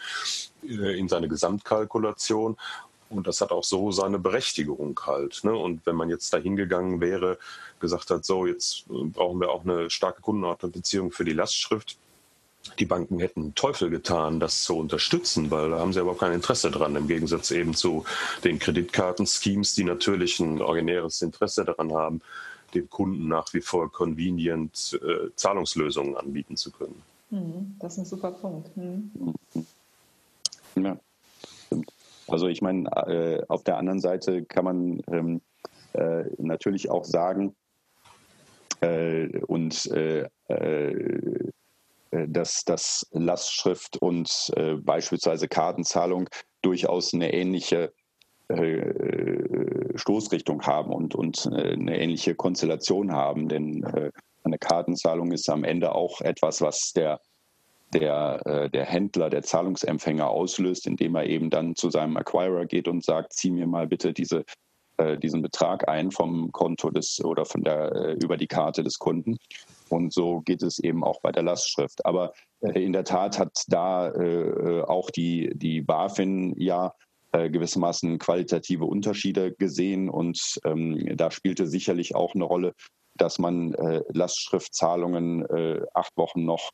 äh, 0.64 0.98
in 0.98 1.08
seine 1.08 1.28
Gesamtkalkulation. 1.28 2.58
Und 3.10 3.28
das 3.28 3.42
hat 3.42 3.52
auch 3.52 3.64
so 3.64 3.92
seine 3.92 4.20
Berechtigung 4.20 5.00
halt. 5.06 5.44
Ne? 5.44 5.56
Und 5.56 5.86
wenn 5.86 5.96
man 5.96 6.10
jetzt 6.10 6.34
da 6.34 6.38
hingegangen 6.38 7.02
wäre, 7.02 7.38
gesagt 7.80 8.10
hat, 8.10 8.26
so, 8.26 8.46
jetzt 8.46 8.86
brauchen 8.88 9.40
wir 9.40 9.50
auch 9.50 9.64
eine 9.64 9.90
starke 9.90 10.22
Kundenauthentifizierung 10.22 11.12
für 11.12 11.24
die 11.24 11.34
Lastschrift, 11.34 11.98
die 12.80 12.86
Banken 12.86 13.20
hätten 13.20 13.54
Teufel 13.56 13.90
getan, 13.90 14.40
das 14.40 14.64
zu 14.64 14.78
unterstützen, 14.78 15.52
weil 15.52 15.70
da 15.70 15.80
haben 15.80 15.94
sie 15.94 16.00
überhaupt 16.00 16.20
kein 16.20 16.34
Interesse 16.34 16.72
dran, 16.72 16.96
im 16.96 17.08
Gegensatz 17.08 17.52
eben 17.52 17.74
zu 17.74 18.06
den 18.44 18.60
Kreditkartenschemes, 18.60 19.76
die 19.76 19.84
natürlich 19.84 20.40
ein 20.40 20.62
originäres 20.62 21.22
Interesse 21.22 21.64
daran 21.64 21.94
haben, 21.94 22.22
den 22.74 22.90
Kunden 22.90 23.28
nach 23.28 23.54
wie 23.54 23.62
vor 23.62 23.92
convenient 23.92 25.00
äh, 25.02 25.30
Zahlungslösungen 25.36 26.18
anbieten 26.18 26.58
zu 26.58 26.72
können. 26.72 27.02
Mhm, 27.30 27.76
das 27.80 27.94
ist 27.94 28.00
ein 28.00 28.06
super 28.06 28.32
Punkt. 28.32 28.76
Mhm. 28.76 29.12
Ja, 30.76 30.98
Also 32.28 32.48
ich 32.48 32.62
meine, 32.62 32.90
äh, 33.08 33.44
auf 33.48 33.64
der 33.64 33.78
anderen 33.78 34.00
Seite 34.00 34.44
kann 34.46 34.66
man 34.66 35.02
ähm, 35.12 35.42
äh, 35.94 36.24
natürlich 36.38 36.90
auch 36.90 37.06
sagen, 37.06 37.56
äh, 38.82 39.40
und 39.48 39.86
äh, 39.92 40.28
äh, 40.48 41.52
dass, 42.28 42.64
dass 42.64 43.08
Lastschrift 43.12 43.98
und 43.98 44.52
äh, 44.56 44.76
beispielsweise 44.76 45.48
Kartenzahlung 45.48 46.30
durchaus 46.62 47.14
eine 47.14 47.34
ähnliche 47.34 47.94
äh, 48.48 49.98
Stoßrichtung 49.98 50.62
haben 50.64 50.94
und, 50.94 51.16
und 51.16 51.48
eine 51.52 51.98
ähnliche 52.00 52.36
Konstellation 52.36 53.12
haben. 53.12 53.50
Denn 53.50 54.12
eine 54.44 54.58
Kartenzahlung 54.58 55.32
ist 55.32 55.50
am 55.50 55.64
Ende 55.64 55.96
auch 55.96 56.22
etwas, 56.22 56.62
was 56.62 56.94
der, 56.94 57.20
der, 57.96 58.42
äh, 58.46 58.70
der 58.70 58.86
Händler, 58.86 59.30
der 59.30 59.44
Zahlungsempfänger 59.44 60.30
auslöst, 60.30 60.86
indem 60.88 61.16
er 61.16 61.26
eben 61.26 61.50
dann 61.50 61.76
zu 61.76 61.90
seinem 61.90 62.18
Acquirer 62.18 62.66
geht 62.66 62.88
und 62.88 63.04
sagt, 63.04 63.34
zieh 63.34 63.52
mir 63.52 63.68
mal 63.68 63.88
bitte 63.88 64.14
diese 64.14 64.44
diesen 65.22 65.42
Betrag 65.42 65.90
ein 65.90 66.10
vom 66.10 66.54
Konto 66.54 66.90
des 66.90 67.22
oder 67.22 67.44
von 67.44 67.66
der 67.66 68.16
über 68.24 68.38
die 68.38 68.48
Karte 68.48 68.82
des 68.82 68.98
Kunden. 68.98 69.36
Und 69.90 70.14
so 70.14 70.42
geht 70.42 70.64
es 70.64 70.80
eben 70.80 71.04
auch 71.04 71.22
bei 71.22 71.32
der 71.32 71.44
Lastschrift. 71.44 72.06
Aber 72.06 72.34
äh, 72.62 72.84
in 72.84 72.94
der 72.94 73.04
Tat 73.04 73.40
hat 73.40 73.64
da 73.68 74.10
äh, 74.10 74.82
auch 74.82 75.10
die, 75.12 75.52
die 75.56 75.82
BaFin 75.82 76.56
ja 76.58 76.94
äh, 77.32 77.50
gewissermaßen 77.50 78.18
qualitative 78.18 78.86
Unterschiede 78.86 79.54
gesehen. 79.54 80.10
Und 80.10 80.60
ähm, 80.66 81.16
da 81.16 81.32
spielte 81.32 81.68
sicherlich 81.68 82.16
auch 82.16 82.36
eine 82.36 82.46
Rolle, 82.46 82.74
dass 83.16 83.40
man 83.40 83.74
äh, 83.74 84.02
Lastschriftzahlungen 84.10 85.46
äh, 85.46 85.82
acht 85.94 86.18
Wochen 86.18 86.46
noch 86.46 86.72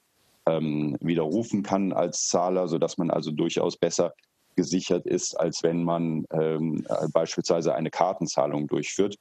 ähm, 0.47 0.97
widerrufen 0.99 1.63
kann 1.63 1.93
als 1.93 2.27
Zahler, 2.27 2.67
sodass 2.67 2.97
man 2.97 3.11
also 3.11 3.31
durchaus 3.31 3.77
besser 3.77 4.13
gesichert 4.55 5.05
ist, 5.05 5.39
als 5.39 5.63
wenn 5.63 5.83
man 5.83 6.25
ähm, 6.31 6.85
beispielsweise 7.13 7.73
eine 7.73 7.89
Kartenzahlung 7.89 8.67
durchführt. 8.67 9.15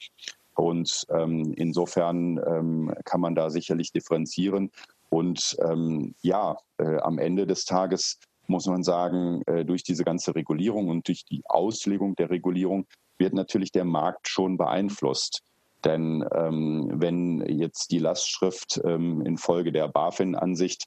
Und 0.55 1.07
ähm, 1.11 1.55
insofern 1.57 2.39
ähm, 2.47 2.95
kann 3.05 3.21
man 3.21 3.35
da 3.35 3.51
sicherlich 3.51 3.93
differenzieren. 3.93 4.71
Und 5.09 5.57
ähm, 5.63 6.15
ja, 6.23 6.57
äh, 6.79 6.99
am 6.99 7.19
Ende 7.19 7.47
des 7.47 7.65
Tages 7.65 8.19
muss 8.47 8.67
man 8.67 8.83
sagen, 8.83 9.43
äh, 9.47 9.65
durch 9.65 9.83
diese 9.85 10.05
ganze 10.05 10.35
Regulierung 10.35 10.89
und 10.89 11.09
durch 11.09 11.25
die 11.25 11.43
Auslegung 11.47 12.17
der 12.17 12.31
Regulierung 12.31 12.87
wird 13.17 13.33
natürlich 13.33 13.73
der 13.73 13.85
Markt 13.85 14.29
schon 14.29 14.57
beeinflusst. 14.57 15.43
Denn 15.85 16.25
ähm, 16.35 16.91
wenn 16.93 17.41
jetzt 17.47 17.91
die 17.91 17.99
Lastschrift 17.99 18.81
ähm, 18.85 19.23
infolge 19.23 19.73
der 19.73 19.89
BaFin-Ansicht 19.89 20.87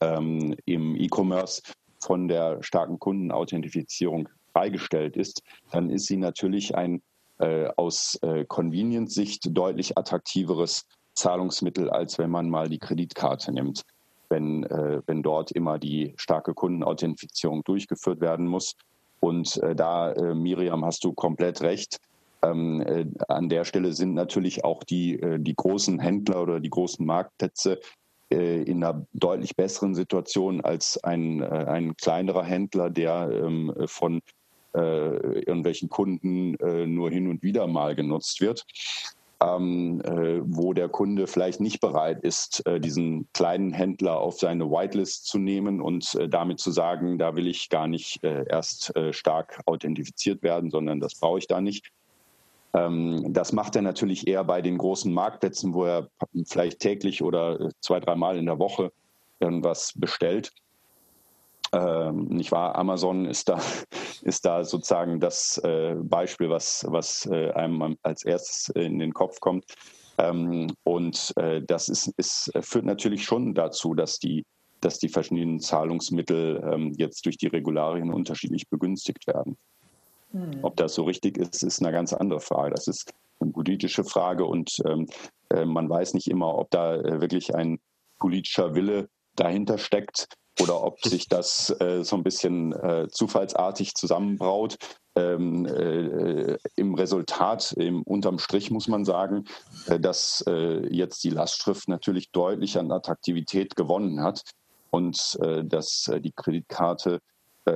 ähm, 0.00 0.54
im 0.64 0.96
E-Commerce 0.96 1.62
von 2.00 2.28
der 2.28 2.62
starken 2.62 2.98
Kundenauthentifizierung 2.98 4.28
freigestellt 4.52 5.16
ist, 5.16 5.42
dann 5.70 5.90
ist 5.90 6.06
sie 6.06 6.16
natürlich 6.16 6.74
ein 6.74 7.02
äh, 7.38 7.68
aus 7.76 8.18
äh, 8.22 8.44
Convenience-Sicht 8.46 9.56
deutlich 9.56 9.98
attraktiveres 9.98 10.86
Zahlungsmittel, 11.14 11.90
als 11.90 12.18
wenn 12.18 12.30
man 12.30 12.48
mal 12.48 12.68
die 12.68 12.78
Kreditkarte 12.78 13.52
nimmt. 13.52 13.82
Wenn, 14.28 14.64
äh, 14.64 15.02
wenn 15.06 15.22
dort 15.22 15.52
immer 15.52 15.78
die 15.78 16.14
starke 16.16 16.52
Kundenauthentifizierung 16.52 17.62
durchgeführt 17.62 18.20
werden 18.20 18.46
muss. 18.46 18.74
Und 19.20 19.56
äh, 19.58 19.76
da, 19.76 20.12
äh, 20.12 20.34
Miriam, 20.34 20.84
hast 20.84 21.04
du 21.04 21.12
komplett 21.12 21.60
recht. 21.60 21.98
Ähm, 22.42 22.80
äh, 22.80 23.06
an 23.28 23.48
der 23.48 23.64
Stelle 23.64 23.92
sind 23.92 24.14
natürlich 24.14 24.64
auch 24.64 24.82
die, 24.82 25.20
die 25.38 25.54
großen 25.54 26.00
Händler 26.00 26.42
oder 26.42 26.60
die 26.60 26.70
großen 26.70 27.04
Marktplätze 27.06 27.78
äh, 28.32 28.62
in 28.62 28.82
einer 28.82 29.06
deutlich 29.12 29.56
besseren 29.56 29.94
Situation 29.94 30.60
als 30.60 31.02
ein, 31.04 31.42
äh, 31.42 31.46
ein 31.46 31.96
kleinerer 31.96 32.44
Händler, 32.44 32.90
der 32.90 33.30
ähm, 33.32 33.72
von 33.86 34.20
äh, 34.74 35.40
irgendwelchen 35.40 35.88
Kunden 35.88 36.54
äh, 36.56 36.86
nur 36.86 37.10
hin 37.10 37.28
und 37.28 37.42
wieder 37.42 37.66
mal 37.66 37.94
genutzt 37.94 38.40
wird. 38.40 38.64
Ähm, 39.38 40.00
äh, 40.00 40.40
wo 40.44 40.72
der 40.72 40.88
Kunde 40.88 41.26
vielleicht 41.26 41.60
nicht 41.60 41.80
bereit 41.80 42.22
ist, 42.22 42.66
äh, 42.66 42.80
diesen 42.80 43.28
kleinen 43.34 43.70
Händler 43.70 44.18
auf 44.18 44.38
seine 44.38 44.70
Whitelist 44.70 45.26
zu 45.26 45.38
nehmen 45.38 45.82
und 45.82 46.14
äh, 46.14 46.26
damit 46.26 46.58
zu 46.58 46.70
sagen, 46.70 47.18
da 47.18 47.36
will 47.36 47.46
ich 47.46 47.68
gar 47.68 47.86
nicht 47.86 48.24
äh, 48.24 48.46
erst 48.48 48.94
stark 49.10 49.60
authentifiziert 49.66 50.42
werden, 50.42 50.70
sondern 50.70 51.00
das 51.00 51.16
brauche 51.16 51.38
ich 51.38 51.46
da 51.46 51.60
nicht. 51.60 51.90
Ähm, 52.76 53.32
das 53.32 53.52
macht 53.52 53.74
er 53.74 53.82
natürlich 53.82 54.28
eher 54.28 54.44
bei 54.44 54.60
den 54.60 54.76
großen 54.76 55.12
Marktplätzen, 55.12 55.72
wo 55.72 55.84
er 55.84 56.08
vielleicht 56.46 56.80
täglich 56.80 57.22
oder 57.22 57.70
zwei, 57.80 58.00
dreimal 58.00 58.36
in 58.36 58.46
der 58.46 58.58
Woche 58.58 58.92
irgendwas 59.40 59.92
bestellt. 59.96 60.52
Ähm, 61.72 62.26
nicht 62.26 62.52
wahr? 62.52 62.76
Amazon 62.76 63.24
ist 63.24 63.48
da, 63.48 63.58
ist 64.22 64.44
da 64.44 64.62
sozusagen 64.64 65.20
das 65.20 65.58
äh, 65.58 65.94
Beispiel, 65.98 66.50
was, 66.50 66.84
was 66.88 67.26
äh, 67.26 67.50
einem 67.52 67.96
als 68.02 68.24
erstes 68.24 68.68
in 68.74 68.98
den 68.98 69.14
Kopf 69.14 69.40
kommt. 69.40 69.64
Ähm, 70.18 70.72
und 70.84 71.32
äh, 71.36 71.62
das 71.62 71.88
ist, 71.88 72.12
ist, 72.16 72.50
führt 72.60 72.84
natürlich 72.84 73.24
schon 73.24 73.54
dazu, 73.54 73.94
dass 73.94 74.18
die, 74.18 74.44
dass 74.80 74.98
die 74.98 75.08
verschiedenen 75.08 75.60
Zahlungsmittel 75.60 76.62
ähm, 76.72 76.92
jetzt 76.96 77.24
durch 77.26 77.36
die 77.36 77.48
Regularien 77.48 78.12
unterschiedlich 78.12 78.68
begünstigt 78.68 79.26
werden. 79.26 79.56
Hm. 80.32 80.58
Ob 80.62 80.76
das 80.76 80.94
so 80.94 81.04
richtig 81.04 81.38
ist, 81.38 81.62
ist 81.62 81.80
eine 81.80 81.92
ganz 81.92 82.12
andere 82.12 82.40
Frage. 82.40 82.74
Das 82.74 82.88
ist 82.88 83.12
eine 83.40 83.52
politische 83.52 84.04
Frage 84.04 84.44
und 84.44 84.76
ähm, 84.86 85.06
äh, 85.50 85.64
man 85.64 85.88
weiß 85.88 86.14
nicht 86.14 86.28
immer, 86.28 86.56
ob 86.56 86.70
da 86.70 86.96
äh, 86.96 87.20
wirklich 87.20 87.54
ein 87.54 87.78
politischer 88.18 88.74
Wille 88.74 89.08
dahinter 89.36 89.78
steckt 89.78 90.28
oder 90.60 90.82
ob 90.82 91.00
sich 91.02 91.28
das 91.28 91.74
äh, 91.80 92.02
so 92.02 92.16
ein 92.16 92.22
bisschen 92.22 92.72
äh, 92.72 93.08
zufallsartig 93.10 93.94
zusammenbraut. 93.94 94.76
Ähm, 95.14 95.64
äh, 95.66 96.58
Im 96.76 96.94
Resultat, 96.94 97.72
im, 97.72 98.02
unterm 98.02 98.38
Strich 98.38 98.70
muss 98.70 98.88
man 98.88 99.04
sagen, 99.04 99.44
äh, 99.86 99.98
dass 99.98 100.44
äh, 100.46 100.86
jetzt 100.94 101.24
die 101.24 101.30
Lastschrift 101.30 101.88
natürlich 101.88 102.30
deutlich 102.32 102.78
an 102.78 102.92
Attraktivität 102.92 103.76
gewonnen 103.76 104.22
hat 104.22 104.42
und 104.90 105.36
dass 105.64 106.10
die 106.20 106.32
Kreditkarte 106.32 107.20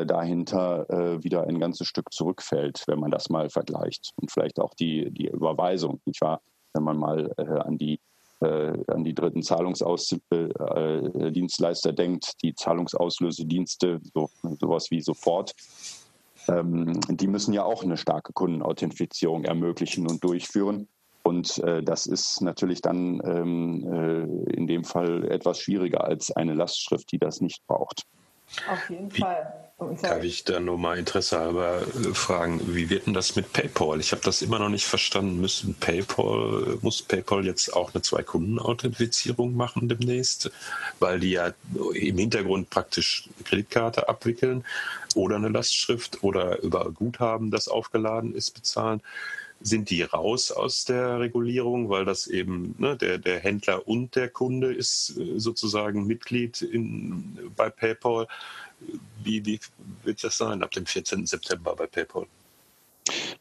dahinter 0.07 0.87
wieder 1.23 1.49
ein 1.49 1.59
ganzes 1.59 1.89
Stück 1.89 2.13
zurückfällt, 2.13 2.85
wenn 2.87 3.01
man 3.01 3.11
das 3.11 3.29
mal 3.29 3.51
vergleicht. 3.51 4.13
Und 4.17 4.31
vielleicht 4.31 4.61
auch 4.61 4.73
die, 4.75 5.11
die 5.11 5.27
Überweisung, 5.27 6.01
nicht 6.05 6.21
wahr? 6.21 6.41
Wenn 6.73 6.85
man 6.85 6.97
mal 6.97 7.33
an 7.65 7.77
die 7.77 7.99
äh, 8.41 8.73
an 8.87 9.05
die 9.05 9.15
dritten 9.15 9.43
Zahlungsdienstleister 9.43 11.91
äh, 11.91 11.95
denkt, 11.95 12.43
die 12.43 12.55
Zahlungsauslösedienste, 12.55 14.01
so, 14.15 14.31
sowas 14.59 14.91
wie 14.91 15.03
sofort, 15.03 15.55
ähm, 16.49 16.99
die 17.09 17.27
müssen 17.27 17.53
ja 17.53 17.65
auch 17.65 17.85
eine 17.85 17.99
starke 17.99 18.33
Kundenauthentifizierung 18.33 19.45
ermöglichen 19.45 20.09
und 20.09 20.25
durchführen. 20.25 20.89
Und 21.23 21.59
äh, 21.59 21.83
das 21.83 22.07
ist 22.07 22.41
natürlich 22.41 22.81
dann 22.81 23.21
ähm, 23.25 23.85
äh, 23.93 24.23
in 24.55 24.67
dem 24.67 24.85
Fall 24.85 25.31
etwas 25.31 25.59
schwieriger 25.59 26.05
als 26.05 26.33
eine 26.33 26.55
Lastschrift, 26.55 27.13
die 27.13 27.19
das 27.19 27.43
nicht 27.43 27.67
braucht. 27.67 28.07
Auf 28.71 28.89
jeden 28.89 29.11
Fall. 29.11 29.70
Darf 30.03 30.23
ich 30.23 30.45
da 30.45 30.61
nur 30.61 30.77
mal 30.77 30.99
interessehalber 30.99 31.81
äh, 31.81 32.13
fragen, 32.13 32.61
wie 32.75 32.91
wird 32.91 33.07
denn 33.07 33.15
das 33.15 33.35
mit 33.35 33.53
PayPal? 33.55 33.99
Ich 33.99 34.13
habe 34.13 34.21
das 34.23 34.43
immer 34.43 34.59
noch 34.59 34.69
nicht 34.69 34.85
verstanden. 34.85 35.41
Müssen 35.41 35.75
PayPal, 35.75 36.79
muss 36.83 37.01
PayPal 37.01 37.47
jetzt 37.47 37.73
auch 37.73 37.95
eine 37.95 38.03
Zwei-Kunden-Authentifizierung 38.03 39.57
machen 39.57 39.89
demnächst? 39.89 40.51
Weil 40.99 41.21
die 41.21 41.31
ja 41.31 41.53
im 41.95 42.19
Hintergrund 42.19 42.69
praktisch 42.69 43.29
eine 43.37 43.45
Kreditkarte 43.45 44.07
abwickeln 44.07 44.65
oder 45.15 45.37
eine 45.37 45.49
Lastschrift 45.49 46.23
oder 46.23 46.61
über 46.61 46.91
Guthaben, 46.93 47.51
das 47.51 47.69
aufgeladen 47.69 48.35
ist, 48.35 48.51
bezahlen. 48.51 49.01
Sind 49.61 49.91
die 49.91 50.03
raus 50.03 50.51
aus 50.51 50.85
der 50.85 51.21
Regulierung, 51.21 51.91
weil 51.91 52.05
das 52.05 52.27
eben 52.27 52.75
ne, 52.79 52.97
der, 52.97 53.19
der 53.19 53.41
Händler 53.41 53.87
und 53.87 54.17
der 54.17 54.29
Kunde 54.31 54.73
ist 54.73 55.19
äh, 55.19 55.39
sozusagen 55.39 56.07
Mitglied 56.07 56.63
in, 56.63 57.39
bei 57.57 57.69
PayPal? 57.71 58.27
Wie, 59.23 59.45
wie 59.45 59.61
wird 60.05 60.25
das 60.25 60.39
sein 60.39 60.63
ab 60.63 60.71
dem 60.71 60.87
14. 60.87 61.27
September 61.27 61.77
bei 61.77 61.87
PayPal? 61.87 62.27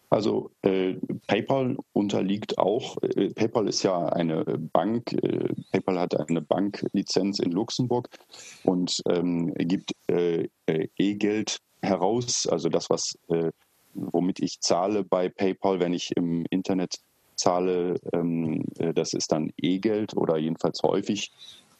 Also 0.09 0.49
äh, 0.63 0.95
PayPal 1.27 1.77
unterliegt 1.93 2.57
auch, 2.57 2.97
äh, 3.03 3.29
PayPal 3.29 3.67
ist 3.67 3.83
ja 3.83 4.07
eine 4.07 4.43
Bank, 4.43 5.13
äh, 5.13 5.53
PayPal 5.71 5.99
hat 5.99 6.29
eine 6.29 6.41
Banklizenz 6.41 7.39
in 7.39 7.51
Luxemburg 7.51 8.09
und 8.63 9.01
ähm, 9.07 9.53
gibt 9.55 9.91
äh, 10.07 10.47
äh, 10.65 10.87
E-Geld 10.97 11.59
heraus, 11.81 12.47
also 12.47 12.69
das, 12.69 12.89
was 12.89 13.17
womit 13.93 14.39
ich 14.39 14.59
zahle 14.61 15.03
bei 15.03 15.29
PayPal, 15.29 15.79
wenn 15.79 15.93
ich 15.93 16.15
im 16.15 16.45
Internet 16.49 16.99
zahle, 17.35 17.95
ähm, 18.13 18.65
das 18.95 19.13
ist 19.13 19.31
dann 19.31 19.51
E-Geld 19.57 20.15
oder 20.15 20.37
jedenfalls 20.37 20.83
häufig 20.83 21.31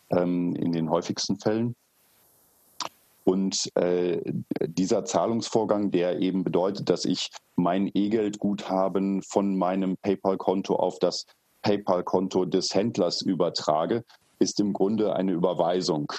ähm, 0.10 0.55
in 0.55 0.72
den 0.72 0.89
häufigsten 0.89 1.39
Fällen. 1.39 1.76
Und 3.26 3.70
äh, 3.76 4.22
dieser 4.66 5.05
Zahlungsvorgang, 5.05 5.91
der 5.91 6.20
eben 6.20 6.43
bedeutet, 6.43 6.89
dass 6.89 7.05
ich 7.05 7.30
mein 7.55 7.91
E-Geld-Guthaben 7.93 9.22
von 9.22 9.55
meinem 9.55 9.97
PayPal-Konto 9.97 10.76
auf 10.76 10.97
das 10.97 11.26
PayPal-Konto 11.62 12.45
des 12.45 12.74
Händlers 12.74 13.22
übertrage, 13.22 14.03
ist 14.39 14.60
im 14.60 14.74
Grunde 14.74 15.16
eine 15.16 15.34
Überweisung 15.34 16.12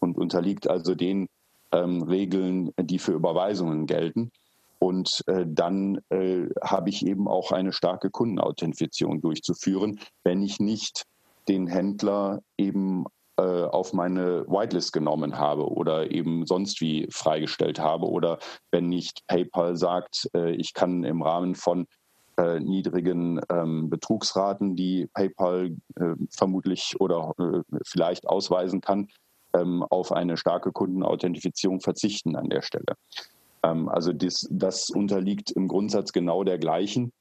und 0.00 0.16
unterliegt 0.16 0.68
also 0.68 0.94
den 0.94 1.28
ähm, 1.72 2.02
Regeln, 2.02 2.72
die 2.80 2.98
für 2.98 3.12
Überweisungen 3.12 3.86
gelten. 3.86 4.32
Und 4.78 5.22
äh, 5.26 5.46
dann 5.48 6.00
äh, 6.10 6.48
habe 6.62 6.90
ich 6.90 7.06
eben 7.06 7.28
auch 7.28 7.52
eine 7.52 7.72
starke 7.72 8.10
Kundenauthentifizierung 8.10 9.20
durchzuführen, 9.20 10.00
wenn 10.22 10.42
ich 10.42 10.60
nicht 10.60 11.04
den 11.48 11.66
Händler 11.66 12.40
eben 12.58 13.04
äh, 13.38 13.64
auf 13.64 13.92
meine 13.92 14.46
Whitelist 14.48 14.92
genommen 14.92 15.38
habe 15.38 15.70
oder 15.70 16.10
eben 16.10 16.46
sonst 16.46 16.80
wie 16.80 17.06
freigestellt 17.10 17.78
habe 17.78 18.06
oder 18.06 18.38
wenn 18.70 18.88
nicht 18.88 19.26
PayPal 19.26 19.76
sagt, 19.76 20.28
äh, 20.34 20.52
ich 20.52 20.74
kann 20.74 21.04
im 21.04 21.22
Rahmen 21.22 21.54
von 21.54 21.86
äh, 22.38 22.60
niedrigen 22.60 23.40
ähm, 23.50 23.88
Betrugsraten, 23.88 24.76
die 24.76 25.08
PayPal 25.12 25.76
äh, 25.96 26.14
vermutlich 26.30 26.96
oder 26.98 27.32
äh, 27.38 27.62
vielleicht 27.84 28.28
ausweisen 28.28 28.80
kann, 28.80 29.08
ähm, 29.54 29.82
auf 29.82 30.12
eine 30.12 30.36
starke 30.36 30.72
Kundenauthentifizierung 30.72 31.80
verzichten 31.80 32.36
an 32.36 32.48
der 32.50 32.62
Stelle. 32.62 32.96
Ähm, 33.66 33.88
also 33.88 34.12
das, 34.12 34.46
das 34.50 34.90
unterliegt 34.90 35.50
im 35.50 35.68
Grundsatz 35.68 36.12
genau 36.12 36.44
der 36.44 36.58
gleichen 36.58 37.12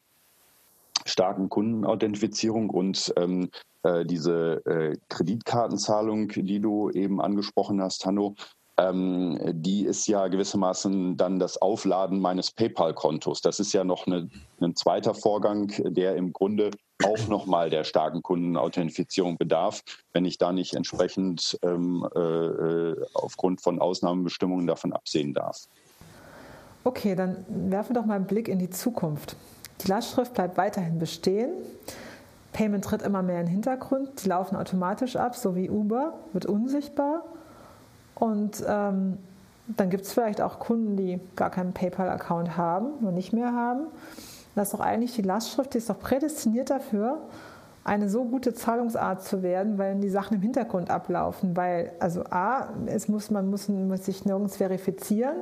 starken 1.06 1.50
Kundenauthentifizierung 1.50 2.70
und 2.70 3.14
ähm, 3.16 3.50
äh, 3.84 4.06
diese 4.06 4.66
äh, 4.66 4.98
Kreditkartenzahlung, 5.10 6.30
die 6.30 6.60
du 6.60 6.90
eben 6.90 7.22
angesprochen 7.22 7.82
hast, 7.82 8.06
Hanno, 8.06 8.34
ähm, 8.78 9.40
die 9.54 9.86
ist 9.86 10.08
ja 10.08 10.28
gewissermaßen 10.28 11.16
dann 11.16 11.40
das 11.40 11.62
Aufladen 11.62 12.20
meines 12.20 12.52
PayPal-Kontos. 12.52 13.42
Das 13.42 13.60
ist 13.60 13.72
ja 13.72 13.84
noch 13.84 14.08
eine, 14.08 14.30
ein 14.60 14.76
zweiter 14.76 15.14
Vorgang, 15.14 15.72
der 15.78 16.16
im 16.16 16.34
Grunde 16.34 16.72
auch 17.04 17.28
nochmal 17.28 17.70
der 17.70 17.84
starken 17.84 18.24
Kundenauthentifizierung 18.24 19.38
bedarf, 19.38 19.82
wenn 20.12 20.26
ich 20.26 20.38
da 20.38 20.52
nicht 20.52 20.74
entsprechend 20.74 21.58
ähm, 21.62 22.08
äh, 22.16 22.20
äh 22.20 23.06
aufgrund 23.14 23.62
von 23.62 23.80
Ausnahmebestimmungen 23.80 24.66
davon 24.66 24.92
absehen 24.92 25.34
darf. 25.34 25.68
Okay, 26.86 27.16
dann 27.16 27.44
werfen 27.50 27.96
wir 27.96 28.02
doch 28.02 28.06
mal 28.06 28.14
einen 28.14 28.28
Blick 28.28 28.48
in 28.48 28.60
die 28.60 28.70
Zukunft. 28.70 29.36
Die 29.82 29.88
Lastschrift 29.88 30.36
bleibt 30.36 30.56
weiterhin 30.56 31.00
bestehen. 31.00 31.50
Payment 32.54 32.86
tritt 32.86 33.02
immer 33.02 33.24
mehr 33.24 33.40
in 33.40 33.48
den 33.48 33.54
Hintergrund. 33.54 34.24
Die 34.24 34.30
laufen 34.30 34.56
automatisch 34.56 35.16
ab, 35.16 35.36
so 35.36 35.56
wie 35.56 35.68
Uber, 35.68 36.14
wird 36.32 36.46
unsichtbar. 36.46 37.24
Und 38.14 38.64
ähm, 38.68 39.18
dann 39.66 39.90
gibt 39.90 40.06
es 40.06 40.14
vielleicht 40.14 40.42
auch 40.42 40.60
Kunden, 40.60 40.96
die 40.96 41.20
gar 41.36 41.50
keinen 41.50 41.74
PayPal-Account 41.74 42.56
haben 42.56 42.92
und 43.02 43.16
nicht 43.16 43.34
mehr 43.34 43.52
haben. 43.52 43.88
Das 44.54 44.68
ist 44.68 44.74
doch 44.76 44.80
eigentlich 44.80 45.14
die 45.16 45.24
Lastschrift, 45.24 45.74
die 45.74 45.80
ist 45.80 45.90
doch 45.90 46.00
prädestiniert 46.00 46.70
dafür, 46.70 47.18
eine 47.86 48.10
so 48.10 48.26
gute 48.26 48.56
Zahlungsart 48.56 49.24
zu 49.24 49.44
werden, 49.44 49.78
weil 49.78 49.96
die 49.98 50.10
Sachen 50.10 50.38
im 50.38 50.42
Hintergrund 50.42 50.90
ablaufen. 50.90 51.56
Weil, 51.56 51.92
also 52.00 52.24
A, 52.32 52.70
es 52.88 53.08
muss, 53.08 53.30
man 53.30 53.48
muss, 53.48 53.70
muss 53.70 54.06
sich 54.06 54.26
nirgends 54.26 54.58
verifizieren. 54.58 55.36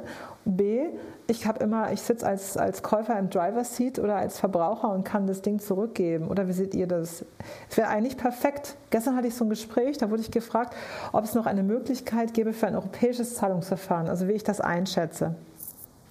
B, 0.43 0.89
ich 1.27 1.47
habe 1.47 1.63
immer, 1.63 1.93
ich 1.93 2.01
sitze 2.01 2.27
als, 2.27 2.57
als 2.57 2.83
Käufer 2.83 3.17
im 3.17 3.29
Driver's 3.29 3.77
Seat 3.77 3.97
oder 3.97 4.17
als 4.17 4.39
Verbraucher 4.41 4.91
und 4.91 5.05
kann 5.05 5.25
das 5.25 5.41
Ding 5.41 5.59
zurückgeben. 5.59 6.27
Oder 6.27 6.49
wie 6.49 6.51
seht 6.51 6.75
ihr 6.75 6.85
das? 6.85 7.23
Es 7.69 7.77
wäre 7.77 7.87
eigentlich 7.87 8.17
perfekt. 8.17 8.75
Gestern 8.89 9.15
hatte 9.15 9.27
ich 9.27 9.35
so 9.35 9.45
ein 9.45 9.49
Gespräch, 9.49 9.97
da 9.97 10.11
wurde 10.11 10.21
ich 10.21 10.29
gefragt, 10.29 10.75
ob 11.13 11.23
es 11.23 11.35
noch 11.35 11.45
eine 11.45 11.63
Möglichkeit 11.63 12.33
gäbe 12.33 12.51
für 12.51 12.67
ein 12.67 12.75
europäisches 12.75 13.35
Zahlungsverfahren, 13.35 14.09
also 14.09 14.27
wie 14.27 14.33
ich 14.33 14.43
das 14.43 14.59
einschätze. 14.59 15.35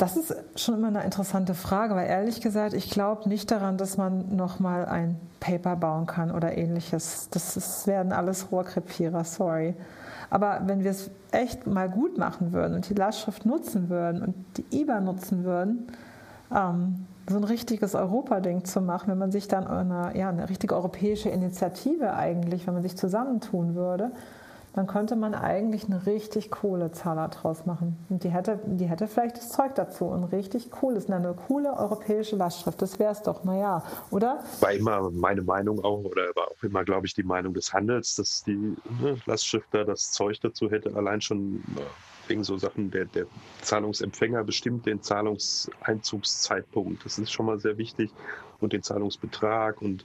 Das 0.02 0.16
ist 0.16 0.34
schon 0.56 0.74
immer 0.74 0.88
eine 0.88 1.04
interessante 1.04 1.54
Frage, 1.54 1.94
weil 1.94 2.08
ehrlich 2.08 2.40
gesagt, 2.40 2.74
ich 2.74 2.90
glaube 2.90 3.28
nicht 3.28 3.48
daran, 3.52 3.76
dass 3.76 3.98
man 3.98 4.34
nochmal 4.34 4.86
ein 4.86 5.20
Paper 5.38 5.76
bauen 5.76 6.06
kann 6.06 6.32
oder 6.32 6.58
ähnliches. 6.58 7.28
Das 7.30 7.56
ist, 7.56 7.86
werden 7.86 8.12
alles 8.12 8.50
Rohrkrepierer, 8.50 9.22
sorry. 9.22 9.76
Aber 10.28 10.62
wenn 10.66 10.82
wir 10.82 10.90
es 10.90 11.08
echt 11.30 11.68
mal 11.68 11.88
gut 11.88 12.18
machen 12.18 12.52
würden 12.52 12.74
und 12.74 12.88
die 12.88 12.94
Lastschrift 12.94 13.46
nutzen 13.46 13.90
würden 13.90 14.22
und 14.22 14.34
die 14.56 14.80
IBA 14.80 14.98
nutzen 14.98 15.44
würden, 15.44 15.86
ähm, 16.52 17.06
so 17.30 17.36
ein 17.36 17.44
richtiges 17.44 17.94
Europa-Ding 17.94 18.64
zu 18.64 18.80
machen, 18.80 19.08
wenn 19.08 19.18
man 19.18 19.30
sich 19.30 19.46
dann 19.46 19.68
eine, 19.68 20.18
ja, 20.18 20.30
eine 20.30 20.48
richtige 20.48 20.74
europäische 20.74 21.28
Initiative 21.28 22.14
eigentlich, 22.14 22.66
wenn 22.66 22.74
man 22.74 22.82
sich 22.82 22.96
zusammentun 22.96 23.76
würde, 23.76 24.10
dann 24.74 24.86
könnte 24.86 25.16
man 25.16 25.34
eigentlich 25.34 25.84
eine 25.84 26.06
richtig 26.06 26.50
coole 26.50 26.92
Zahler 26.92 27.28
draus 27.28 27.66
machen. 27.66 27.96
Und 28.08 28.24
die 28.24 28.30
hätte, 28.30 28.58
die 28.64 28.86
hätte 28.86 29.06
vielleicht 29.06 29.36
das 29.36 29.50
Zeug 29.50 29.74
dazu 29.74 30.06
und 30.06 30.24
richtig 30.24 30.70
cool 30.82 30.96
ist. 30.96 31.10
Eine 31.10 31.34
coole 31.34 31.76
europäische 31.76 32.36
Lastschrift, 32.36 32.80
das 32.80 32.98
wäre 32.98 33.12
es 33.12 33.22
doch, 33.22 33.44
naja, 33.44 33.82
oder? 34.10 34.42
War 34.60 34.72
immer 34.72 35.10
meine 35.10 35.42
Meinung 35.42 35.84
auch, 35.84 36.04
oder 36.04 36.22
war 36.34 36.48
auch 36.48 36.62
immer, 36.62 36.84
glaube 36.84 37.06
ich, 37.06 37.14
die 37.14 37.22
Meinung 37.22 37.52
des 37.52 37.72
Handels, 37.72 38.14
dass 38.14 38.44
die 38.44 38.76
ne, 39.00 39.18
Lastschrift 39.26 39.68
da 39.72 39.84
das 39.84 40.12
Zeug 40.12 40.40
dazu 40.40 40.70
hätte, 40.70 40.94
allein 40.96 41.20
schon 41.20 41.62
äh, 41.76 41.80
wegen 42.28 42.44
so 42.44 42.56
Sachen, 42.56 42.90
der, 42.90 43.04
der 43.06 43.26
Zahlungsempfänger 43.60 44.44
bestimmt 44.44 44.86
den 44.86 45.02
Zahlungseinzugszeitpunkt. 45.02 47.04
Das 47.04 47.18
ist 47.18 47.30
schon 47.30 47.46
mal 47.46 47.58
sehr 47.58 47.76
wichtig. 47.76 48.10
Und 48.60 48.72
den 48.72 48.82
Zahlungsbetrag 48.82 49.82
und 49.82 50.04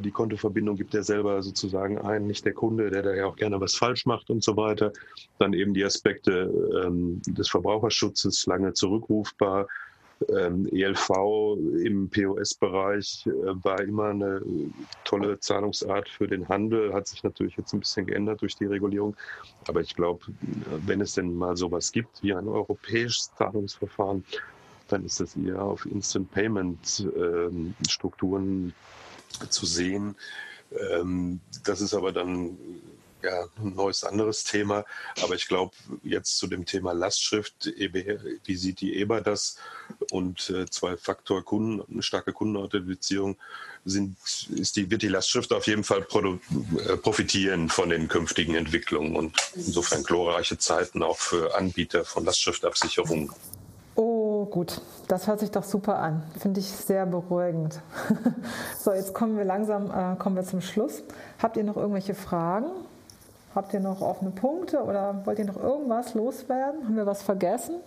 die 0.00 0.10
Kontoverbindung 0.10 0.76
gibt 0.76 0.94
er 0.94 1.02
selber 1.02 1.42
sozusagen 1.42 1.98
ein, 1.98 2.26
nicht 2.26 2.44
der 2.44 2.54
Kunde, 2.54 2.90
der 2.90 3.02
da 3.02 3.14
ja 3.14 3.26
auch 3.26 3.36
gerne 3.36 3.60
was 3.60 3.74
falsch 3.74 4.06
macht 4.06 4.30
und 4.30 4.42
so 4.42 4.56
weiter. 4.56 4.92
Dann 5.38 5.52
eben 5.52 5.74
die 5.74 5.84
Aspekte 5.84 6.82
ähm, 6.84 7.20
des 7.26 7.48
Verbraucherschutzes, 7.48 8.46
lange 8.46 8.72
zurückrufbar. 8.72 9.66
Ähm, 10.28 10.68
ELV 10.70 11.10
im 11.82 12.08
POS-Bereich 12.08 13.26
äh, 13.26 13.64
war 13.64 13.80
immer 13.80 14.10
eine 14.10 14.40
tolle 15.04 15.38
Zahlungsart 15.40 16.08
für 16.08 16.28
den 16.28 16.48
Handel, 16.48 16.94
hat 16.94 17.08
sich 17.08 17.22
natürlich 17.24 17.56
jetzt 17.56 17.72
ein 17.74 17.80
bisschen 17.80 18.06
geändert 18.06 18.40
durch 18.40 18.56
die 18.56 18.66
Regulierung. 18.66 19.16
Aber 19.66 19.80
ich 19.80 19.94
glaube, 19.94 20.24
wenn 20.86 21.00
es 21.00 21.14
denn 21.14 21.34
mal 21.34 21.56
sowas 21.56 21.90
gibt 21.90 22.22
wie 22.22 22.32
ein 22.32 22.48
europäisches 22.48 23.32
Zahlungsverfahren, 23.36 24.24
dann 24.88 25.04
ist 25.04 25.20
das 25.20 25.36
eher 25.36 25.62
auf 25.62 25.84
Instant 25.86 26.30
Payment 26.30 27.08
ähm, 27.16 27.74
Strukturen 27.88 28.72
zu 29.50 29.66
sehen. 29.66 30.16
Ähm, 30.90 31.40
das 31.64 31.80
ist 31.80 31.94
aber 31.94 32.12
dann 32.12 32.56
ja, 33.22 33.44
ein 33.56 33.74
neues 33.74 34.04
anderes 34.04 34.44
Thema. 34.44 34.84
Aber 35.22 35.34
ich 35.34 35.48
glaube, 35.48 35.74
jetzt 36.02 36.36
zu 36.36 36.46
dem 36.46 36.66
Thema 36.66 36.92
Lastschrift, 36.92 37.66
wie 37.66 38.56
sieht 38.56 38.80
die 38.80 38.96
EBA 38.96 39.20
das? 39.20 39.56
Und 40.10 40.50
äh, 40.50 40.66
Zwei-Faktor 40.66 41.44
Kunden, 41.44 41.82
eine 41.90 42.02
starke 42.02 42.32
Kundenauthentifizierung 42.32 43.36
die, 43.84 44.90
wird 44.90 45.02
die 45.02 45.08
Lastschrift 45.08 45.52
auf 45.52 45.66
jeden 45.66 45.84
Fall 45.84 46.00
äh, 46.00 46.96
profitieren 46.96 47.68
von 47.68 47.90
den 47.90 48.08
künftigen 48.08 48.54
Entwicklungen 48.54 49.14
und 49.14 49.36
insofern 49.54 50.02
glorreiche 50.02 50.58
Zeiten 50.58 51.02
auch 51.02 51.18
für 51.18 51.54
Anbieter 51.54 52.04
von 52.04 52.24
Lastschriftabsicherung. 52.24 53.32
Gut. 54.54 54.80
Das 55.08 55.26
hört 55.26 55.40
sich 55.40 55.50
doch 55.50 55.64
super 55.64 55.98
an. 55.98 56.22
Finde 56.38 56.60
ich 56.60 56.66
sehr 56.66 57.06
beruhigend. 57.06 57.80
so, 58.78 58.92
jetzt 58.92 59.12
kommen 59.12 59.36
wir 59.36 59.44
langsam 59.44 59.90
äh, 59.90 60.14
kommen 60.16 60.36
wir 60.36 60.44
zum 60.44 60.60
Schluss. 60.60 61.02
Habt 61.42 61.56
ihr 61.56 61.64
noch 61.64 61.76
irgendwelche 61.76 62.14
Fragen? 62.14 62.66
Habt 63.52 63.74
ihr 63.74 63.80
noch 63.80 64.00
offene 64.00 64.30
Punkte 64.30 64.84
oder 64.84 65.22
wollt 65.24 65.40
ihr 65.40 65.46
noch 65.46 65.60
irgendwas 65.60 66.14
loswerden? 66.14 66.84
Haben 66.84 66.94
wir 66.94 67.04
was 67.04 67.24
vergessen? 67.24 67.80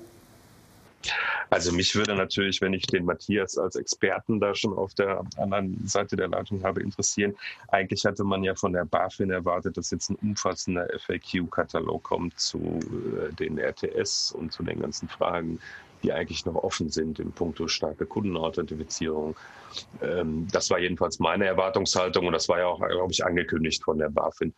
Also 1.50 1.72
mich 1.72 1.96
würde 1.96 2.16
natürlich, 2.16 2.60
wenn 2.60 2.74
ich 2.74 2.86
den 2.86 3.06
Matthias 3.06 3.58
als 3.58 3.78
Experten 3.78 4.42
da 4.42 4.54
schon 4.54 4.78
auf 4.78 4.94
der 4.94 5.24
anderen 5.38 5.88
Seite 5.88 6.18
der 6.18 6.28
Leitung 6.28 6.64
habe, 6.64 6.82
interessieren. 6.82 7.34
Eigentlich 7.70 8.04
hatte 8.04 8.26
man 8.26 8.44
ja 8.44 8.56
von 8.56 8.74
der 8.74 8.84
BaFin 8.84 9.30
erwartet, 9.30 9.78
dass 9.78 9.92
jetzt 9.92 10.10
ein 10.10 10.18
umfassender 10.22 10.88
FAQ-Katalog 11.00 12.04
kommt 12.04 12.38
zu 12.38 12.58
äh, 12.60 13.34
den 13.34 13.58
RTS 13.58 14.32
und 14.32 14.52
zu 14.52 14.64
den 14.64 14.82
ganzen 14.82 15.08
Fragen, 15.08 15.60
die 16.04 16.14
eigentlich 16.14 16.46
noch 16.46 16.56
offen 16.56 16.90
sind 16.90 17.20
im 17.20 17.32
Punkto 17.32 17.68
starke 17.68 18.06
Kundenauthentifizierung. 18.06 19.36
Ähm, 20.02 20.48
das 20.52 20.70
war 20.70 20.80
jedenfalls 20.80 21.20
meine 21.20 21.46
Erwartungshaltung 21.46 22.28
und 22.28 22.34
das 22.34 22.48
war 22.50 22.60
ja 22.60 22.68
auch, 22.68 22.80
glaube 22.80 23.12
ich, 23.12 23.26
angekündigt 23.26 23.84
von 23.84 23.98
der 23.98 24.10
BaFin. 24.10 24.54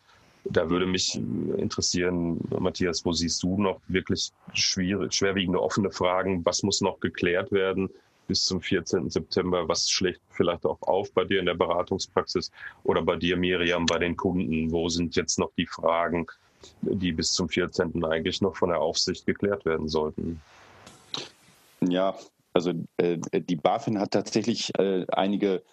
Da 0.46 0.70
würde 0.70 0.86
mich 0.86 1.16
interessieren, 1.16 2.40
Matthias, 2.60 3.06
wo 3.06 3.12
siehst 3.12 3.44
du 3.44 3.62
noch 3.62 3.82
wirklich 3.88 4.32
schwerwiegende 4.54 5.62
offene 5.62 5.92
Fragen? 5.92 6.46
Was 6.46 6.64
muss 6.64 6.82
noch 6.82 7.00
geklärt 7.00 7.52
werden 7.52 7.90
bis 8.28 8.46
zum 8.46 8.62
14. 8.62 9.10
September? 9.10 9.68
Was 9.68 9.90
schlägt 9.90 10.22
vielleicht 10.30 10.66
auch 10.66 10.82
auf 10.82 11.12
bei 11.12 11.26
dir 11.26 11.40
in 11.40 11.46
der 11.46 11.56
Beratungspraxis 11.56 12.52
oder 12.84 13.02
bei 13.02 13.18
dir, 13.18 13.36
Miriam, 13.36 13.86
bei 13.86 14.00
den 14.00 14.16
Kunden? 14.16 14.72
Wo 14.72 14.88
sind 14.88 15.16
jetzt 15.18 15.40
noch 15.40 15.52
die 15.58 15.68
Fragen, 15.68 16.26
die 16.82 17.12
bis 17.12 17.34
zum 17.34 17.50
14. 17.50 18.04
eigentlich 18.06 18.42
noch 18.42 18.56
von 18.56 18.70
der 18.70 18.80
Aufsicht 18.80 19.26
geklärt 19.26 19.66
werden 19.66 19.90
sollten? 19.90 20.42
Ja, 21.88 22.16
also 22.54 22.74
äh, 22.98 23.18
die 23.34 23.56
BaFin 23.56 24.00
hat 24.00 24.12
tatsächlich 24.12 24.72
äh, 24.78 25.06
einige 25.12 25.64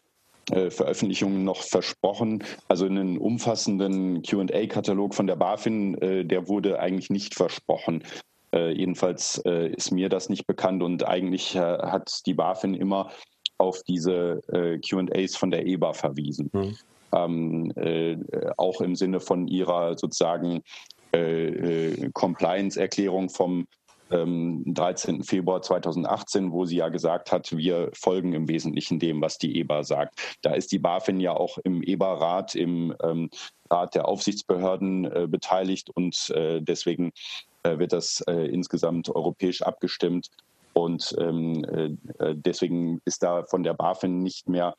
äh, 0.51 0.71
Veröffentlichungen 0.71 1.45
noch 1.45 1.63
versprochen. 1.63 2.45
Also 2.69 2.87
einen 2.87 3.19
umfassenden 3.19 4.23
QA-Katalog 4.23 5.15
von 5.15 5.27
der 5.27 5.37
BaFin, 5.37 6.01
äh, 6.01 6.25
der 6.25 6.49
wurde 6.49 6.79
eigentlich 6.79 7.11
nicht 7.11 7.35
versprochen. 7.35 8.05
Äh, 8.53 8.73
jedenfalls 8.73 9.39
ist 9.39 9.91
mir 9.91 10.09
das 10.09 10.29
nicht 10.29 10.47
bekannt 10.47 10.83
und 10.83 11.07
eigentlich 11.07 11.59
hat 11.59 12.21
die 12.27 12.35
BaFin 12.35 12.75
immer 12.75 13.11
auf 13.59 13.83
diese 13.83 14.41
QAs 14.87 15.35
von 15.35 15.51
der 15.51 15.67
EBA 15.67 15.95
verwiesen. 15.95 16.51
Mhm. 16.53 16.77
Ähm, 17.13 17.73
äh, 17.77 18.17
auch 18.57 18.81
im 18.81 18.95
Sinne 18.95 19.21
von 19.21 19.49
ihrer 19.49 19.97
sozusagen 19.97 20.63
äh, 21.13 22.11
Compliance-Erklärung 22.13 23.31
vom 23.31 23.67
13. 24.11 25.15
Ähm, 25.17 25.23
Februar 25.23 25.63
2018, 25.63 26.53
wo 26.53 26.65
sie 26.65 26.77
ja 26.77 26.89
gesagt 26.89 27.33
hat, 27.33 27.57
wir 27.57 27.91
folgen 27.93 28.33
im 28.33 28.49
Wesentlichen 28.49 28.99
dem, 28.99 29.21
was 29.21 29.39
die 29.39 29.59
EBA 29.59 29.83
sagt. 29.83 30.39
Da 30.43 30.53
ist 30.53 30.73
die 30.73 30.79
BaFin 30.79 31.21
ja 31.21 31.33
auch 31.33 31.59
im 31.59 31.83
EBA-Rat, 31.83 32.55
im 32.55 32.95
ähm, 33.03 33.31
Rat 33.71 33.95
der 33.95 34.07
Aufsichtsbehörden 34.07 35.05
äh, 35.05 35.27
beteiligt 35.29 35.91
und 35.91 36.31
äh, 36.31 36.61
deswegen 36.61 37.13
äh, 37.65 37.79
wird 37.79 37.93
das 37.93 38.21
äh, 38.29 38.47
insgesamt 38.47 39.09
europäisch 39.09 39.63
abgestimmt. 39.63 40.29
Und 40.73 41.17
ähm, 41.19 41.65
äh, 41.65 42.35
deswegen 42.35 43.01
ist 43.07 43.23
da 43.23 43.45
von 43.45 43.63
der 43.63 43.75
BaFin 43.75 44.23
nicht 44.23 44.49
mehr 44.49 44.75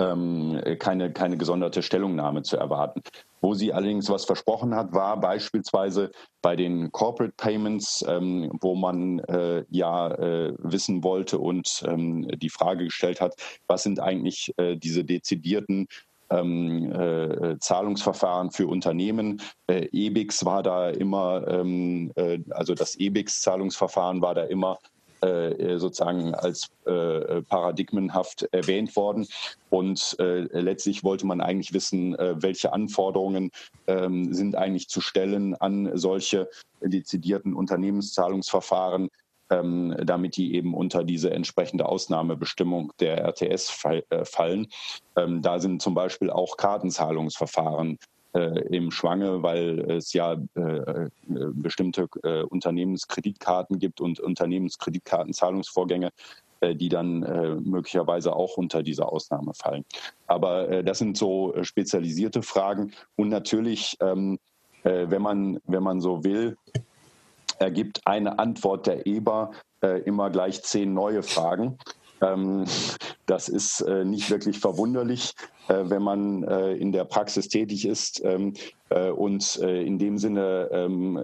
ähm, 0.00 0.60
keine, 0.78 1.12
keine 1.12 1.36
gesonderte 1.36 1.82
Stellungnahme 1.82 2.42
zu 2.42 2.56
erwarten. 2.56 3.02
Wo 3.40 3.54
sie 3.54 3.72
allerdings 3.72 4.10
was 4.10 4.24
versprochen 4.24 4.74
hat, 4.74 4.92
war 4.92 5.18
beispielsweise 5.20 6.10
bei 6.42 6.56
den 6.56 6.92
Corporate 6.92 7.34
Payments, 7.36 8.04
ähm, 8.06 8.50
wo 8.60 8.74
man 8.74 9.20
äh, 9.20 9.64
ja 9.70 10.08
äh, 10.12 10.54
wissen 10.58 11.04
wollte 11.04 11.38
und 11.38 11.82
ähm, 11.86 12.28
die 12.36 12.50
Frage 12.50 12.84
gestellt 12.84 13.20
hat, 13.20 13.34
was 13.66 13.82
sind 13.82 14.00
eigentlich 14.00 14.52
äh, 14.56 14.76
diese 14.76 15.04
dezidierten 15.04 15.86
ähm, 16.30 16.92
äh, 16.92 17.58
Zahlungsverfahren 17.58 18.50
für 18.50 18.66
Unternehmen. 18.66 19.42
Äh, 19.66 19.88
EBIX 19.92 20.44
war 20.44 20.62
da 20.62 20.90
immer, 20.90 21.46
ähm, 21.48 22.12
äh, 22.14 22.38
also 22.50 22.74
das 22.74 22.96
EBIX-Zahlungsverfahren 22.98 24.22
war 24.22 24.34
da 24.34 24.44
immer 24.44 24.78
sozusagen 25.20 26.34
als 26.34 26.70
äh, 26.86 27.42
paradigmenhaft 27.42 28.48
erwähnt 28.52 28.96
worden. 28.96 29.26
Und 29.68 30.16
äh, 30.18 30.40
letztlich 30.58 31.04
wollte 31.04 31.26
man 31.26 31.40
eigentlich 31.40 31.74
wissen, 31.74 32.16
welche 32.18 32.72
Anforderungen 32.72 33.50
ähm, 33.86 34.32
sind 34.32 34.56
eigentlich 34.56 34.88
zu 34.88 35.00
stellen 35.00 35.54
an 35.54 35.90
solche 35.94 36.48
dezidierten 36.80 37.54
Unternehmenszahlungsverfahren, 37.54 39.10
ähm, 39.50 39.94
damit 40.04 40.36
die 40.36 40.54
eben 40.54 40.74
unter 40.74 41.04
diese 41.04 41.30
entsprechende 41.30 41.86
Ausnahmebestimmung 41.86 42.92
der 43.00 43.22
RTS 43.24 43.70
fallen. 44.24 44.68
Ähm, 45.16 45.42
da 45.42 45.58
sind 45.58 45.82
zum 45.82 45.94
Beispiel 45.94 46.30
auch 46.30 46.56
Kartenzahlungsverfahren 46.56 47.98
äh, 48.32 48.60
im 48.74 48.90
Schwange, 48.90 49.42
weil 49.42 49.80
es 49.90 50.12
ja 50.12 50.34
äh, 50.54 50.60
äh, 50.60 51.10
bestimmte 51.52 52.06
äh, 52.22 52.42
Unternehmenskreditkarten 52.42 53.78
gibt 53.78 54.00
und 54.00 54.20
Unternehmenskreditkartenzahlungsvorgänge, 54.20 56.10
äh, 56.60 56.76
die 56.76 56.88
dann 56.88 57.22
äh, 57.22 57.56
möglicherweise 57.56 58.34
auch 58.34 58.56
unter 58.56 58.82
diese 58.82 59.06
Ausnahme 59.06 59.52
fallen. 59.54 59.84
Aber 60.28 60.84
das 60.84 60.98
sind 60.98 61.16
so 61.16 61.54
spezialisierte 61.62 62.42
Fragen. 62.42 62.92
Und 63.16 63.30
natürlich, 63.30 63.96
ähm, 64.00 64.38
wenn, 64.84 65.22
man, 65.22 65.58
wenn 65.66 65.82
man 65.82 66.00
so 66.00 66.22
will, 66.22 66.56
ergibt 67.58 68.06
eine 68.06 68.38
Antwort 68.38 68.86
der 68.86 69.06
EBA 69.06 69.50
immer 70.04 70.30
gleich 70.30 70.62
zehn 70.62 70.94
neue 70.94 71.24
Fragen. 71.24 71.78
Ähm, 72.20 72.64
das 73.26 73.48
ist 73.48 73.80
äh, 73.82 74.04
nicht 74.04 74.30
wirklich 74.30 74.58
verwunderlich, 74.58 75.34
äh, 75.68 75.84
wenn 75.84 76.02
man 76.02 76.42
äh, 76.44 76.72
in 76.72 76.92
der 76.92 77.04
Praxis 77.04 77.48
tätig 77.48 77.86
ist. 77.86 78.22
Ähm, 78.24 78.54
und 79.14 79.54
in 79.54 80.00
dem 80.00 80.18
Sinne, 80.18 80.68
ähm, 80.72 81.14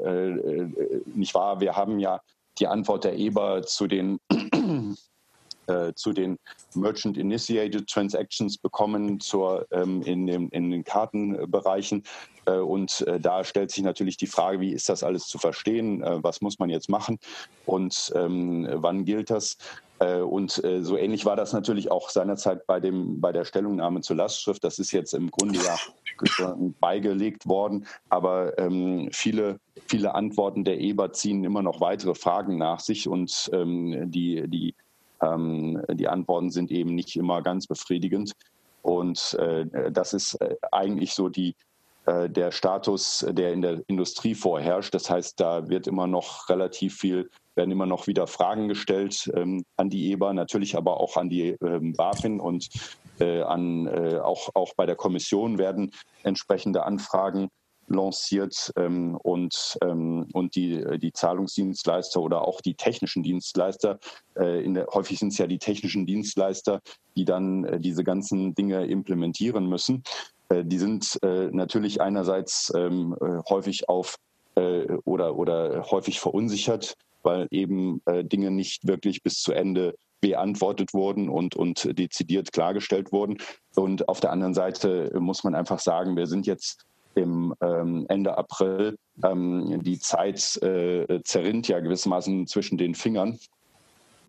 nicht 1.17 1.35
wahr, 1.35 1.59
wir 1.59 1.75
haben 1.75 1.99
ja 1.99 2.21
die 2.61 2.69
Antwort 2.69 3.03
der 3.03 3.19
EBA 3.19 3.63
zu 3.63 3.89
den 3.89 4.21
zu 5.95 6.13
den 6.13 6.39
Merchant 6.75 7.17
Initiated 7.17 7.89
Transactions 7.89 8.59
bekommen 8.59 9.21
zur, 9.21 9.67
ähm, 9.71 10.03
in, 10.03 10.27
dem, 10.27 10.49
in 10.51 10.71
den 10.71 10.85
Kartenbereichen. 10.85 12.05
Äh, 12.47 12.59
und 12.59 13.03
äh, 13.03 13.21
da 13.21 13.45
stellt 13.45 13.71
sich 13.71 13.85
natürlich 13.85 14.17
die 14.17 14.27
Frage, 14.27 14.61
wie 14.61 14.73
ist 14.73 14.89
das 14.89 15.03
alles 15.03 15.27
zu 15.27 15.39
verstehen? 15.39 16.03
Äh, 16.03 16.23
was 16.23 16.41
muss 16.41 16.59
man 16.59 16.71
jetzt 16.71 16.89
machen? 16.89 17.19
Und 17.65 18.13
ähm, 18.15 18.67
wann 18.71 19.05
gilt 19.05 19.31
das? 19.31 19.57
Äh, 19.99 20.21
und 20.21 20.63
äh, 20.65 20.83
so 20.83 20.97
ähnlich 20.97 21.25
war 21.25 21.37
das 21.37 21.53
natürlich 21.53 21.91
auch 21.91 22.11
seinerzeit 22.11 22.67
bei, 22.67 22.81
dem, 22.81 23.21
bei 23.21 23.33
der 23.33 23.45
Stellungnahme 23.45 24.01
zur 24.01 24.17
Lastschrift. 24.17 24.63
Das 24.63 24.79
ist 24.79 24.93
jetzt 24.93 25.15
im 25.15 25.31
Grunde 25.31 25.59
ja 25.59 25.77
beigelegt 26.81 27.47
worden. 27.47 27.87
Aber 28.09 28.59
ähm, 28.59 29.09
viele, 29.13 29.59
viele 29.87 30.15
Antworten 30.15 30.65
der 30.65 30.81
EBA 30.81 31.13
ziehen 31.13 31.45
immer 31.45 31.63
noch 31.63 31.81
weitere 31.81 32.15
Fragen 32.15 32.59
nach 32.59 32.81
sich 32.81 33.09
und 33.09 33.51
ähm, 33.53 34.11
die, 34.11 34.45
die, 34.49 34.75
ähm, 35.23 35.83
die 35.93 36.09
Antworten 36.09 36.51
sind 36.51 36.71
eben 36.71 36.95
nicht 36.95 37.17
immer 37.17 37.43
ganz 37.43 37.67
befriedigend. 37.67 38.33
Und 38.83 39.35
äh, 39.35 39.91
das 39.91 40.13
ist 40.13 40.35
äh, 40.41 40.57
eigentlich 40.71 41.15
so 41.15 41.29
die, 41.29 41.55
äh, 42.07 42.31
der 42.31 42.53
Status, 42.53 43.27
der 43.29 43.53
in 43.53 43.63
der 43.63 43.83
Industrie 43.89 44.35
vorherrscht. 44.35 44.95
Das 44.95 45.11
heißt, 45.11 45.41
da 45.41 45.69
wird 45.69 45.87
immer 45.87 46.07
noch 46.07 46.49
relativ 46.49 46.97
viel 46.97 47.29
werden 47.57 47.71
immer 47.71 47.87
noch 47.87 48.07
wieder 48.07 48.27
Fragen 48.27 48.69
gestellt 48.69 49.31
ähm, 49.35 49.65
an 49.77 49.91
die 49.91 50.13
EBA, 50.13 50.35
natürlich 50.35 50.77
aber 50.77 51.01
auch 51.01 51.17
an 51.17 51.29
die 51.29 51.57
ähm, 51.63 51.95
BaFin 51.95 52.39
und 52.39 52.69
äh, 53.19 53.41
an, 53.43 53.87
äh, 53.87 54.19
auch, 54.19 54.51
auch 54.55 54.75
bei 54.75 54.87
der 54.87 54.95
Kommission 54.95 55.59
werden 55.59 55.91
entsprechende 56.23 56.85
Anfragen 56.85 57.49
lanciert 57.89 58.73
ähm, 58.77 59.17
und, 59.23 59.79
ähm, 59.83 60.27
und 60.33 60.55
die, 60.57 60.85
die 60.99 61.13
Zahlungsdienstleister 61.13 62.21
oder 62.21 62.47
auch 62.47 62.61
die 62.61 62.75
technischen 62.75 63.23
Dienstleister, 63.23 63.99
äh, 64.37 64.65
in 64.65 64.75
der, 64.75 64.87
häufig 64.93 65.19
sind 65.19 65.33
es 65.33 65.39
ja 65.39 65.47
die 65.47 65.59
technischen 65.59 66.07
Dienstleister, 66.07 66.81
die 67.17 67.25
dann 67.25 67.65
äh, 67.65 67.81
diese 67.81 68.05
ganzen 68.05 68.55
Dinge 68.55 68.87
implementieren 68.87 69.69
müssen. 69.69 70.03
Äh, 70.49 70.65
die 70.65 70.79
sind 70.79 71.19
äh, 71.23 71.49
natürlich 71.53 72.01
einerseits 72.01 72.73
ähm, 72.75 73.17
äh, 73.21 73.43
häufig 73.49 73.89
auf 73.89 74.17
oder, 75.05 75.37
oder 75.37 75.85
häufig 75.91 76.19
verunsichert 76.19 76.97
weil 77.27 77.49
eben 77.51 78.01
äh, 78.07 78.25
Dinge 78.25 78.51
nicht 78.51 78.87
wirklich 78.87 79.23
bis 79.23 79.43
zu 79.43 79.53
Ende 79.53 79.95
beantwortet 80.23 80.95
wurden 80.95 81.29
und, 81.29 81.57
und 81.57 81.99
dezidiert 81.99 82.53
klargestellt 82.53 83.13
wurden. 83.13 83.37
Und 83.75 84.09
auf 84.09 84.21
der 84.21 84.33
anderen 84.33 84.55
Seite 84.55 85.13
muss 85.19 85.45
man 85.45 85.55
einfach 85.55 85.81
sagen, 85.81 86.17
wir 86.17 86.27
sind 86.27 86.47
jetzt 86.47 86.87
im 87.17 87.55
ähm, 87.61 88.07
Ende 88.09 88.39
April. 88.39 88.97
Ähm, 89.25 89.83
die 89.83 89.99
Zeit 89.99 90.57
äh, 90.63 91.21
zerrinnt 91.25 91.67
ja 91.67 91.81
gewissermaßen 91.81 92.47
zwischen 92.47 92.79
den 92.79 92.95
Fingern. 92.95 93.39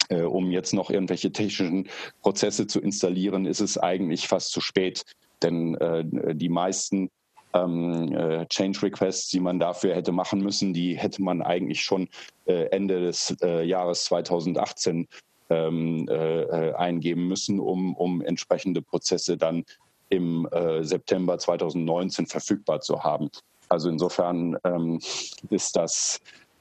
Äh, 0.10 0.22
um 0.22 0.52
jetzt 0.52 0.74
noch 0.74 0.90
irgendwelche 0.90 1.32
technischen 1.32 1.90
Prozesse 2.22 2.66
zu 2.66 2.80
installieren, 2.80 3.46
ist 3.46 3.60
es 3.60 3.78
eigentlich 3.78 4.28
fast 4.28 4.52
zu 4.52 4.62
spät. 4.62 5.04
Denn 5.44 5.76
äh, 5.76 6.06
die 6.34 6.50
meisten 6.50 7.10
ähm, 7.54 8.14
äh, 8.14 8.46
Change 8.48 8.84
Requests, 8.84 9.30
die 9.30 9.42
man 9.42 9.60
dafür 9.60 9.94
hätte 9.94 10.12
machen 10.12 10.42
müssen, 10.42 10.74
die 10.74 10.98
hätte 10.98 11.22
man 11.22 11.42
eigentlich 11.42 11.84
schon 11.84 12.08
äh, 12.46 12.70
Ende 12.70 13.02
des 13.02 13.36
äh, 13.42 13.64
Jahres 13.66 14.06
2018 14.06 15.08
ähm, 15.50 16.08
äh, 16.10 16.74
eingeben 16.74 17.28
müssen, 17.28 17.60
um, 17.60 17.96
um 17.96 18.22
entsprechende 18.22 18.82
Prozesse 18.82 19.38
dann 19.38 19.64
im 20.10 20.48
äh, 20.52 20.84
September 20.84 21.38
2019 21.38 22.28
verfügbar 22.28 22.82
zu 22.82 23.04
haben. 23.04 23.30
Also 23.70 23.90
insofern 23.90 24.58
ähm, 24.64 25.00
ist 25.50 25.76
das 25.76 26.20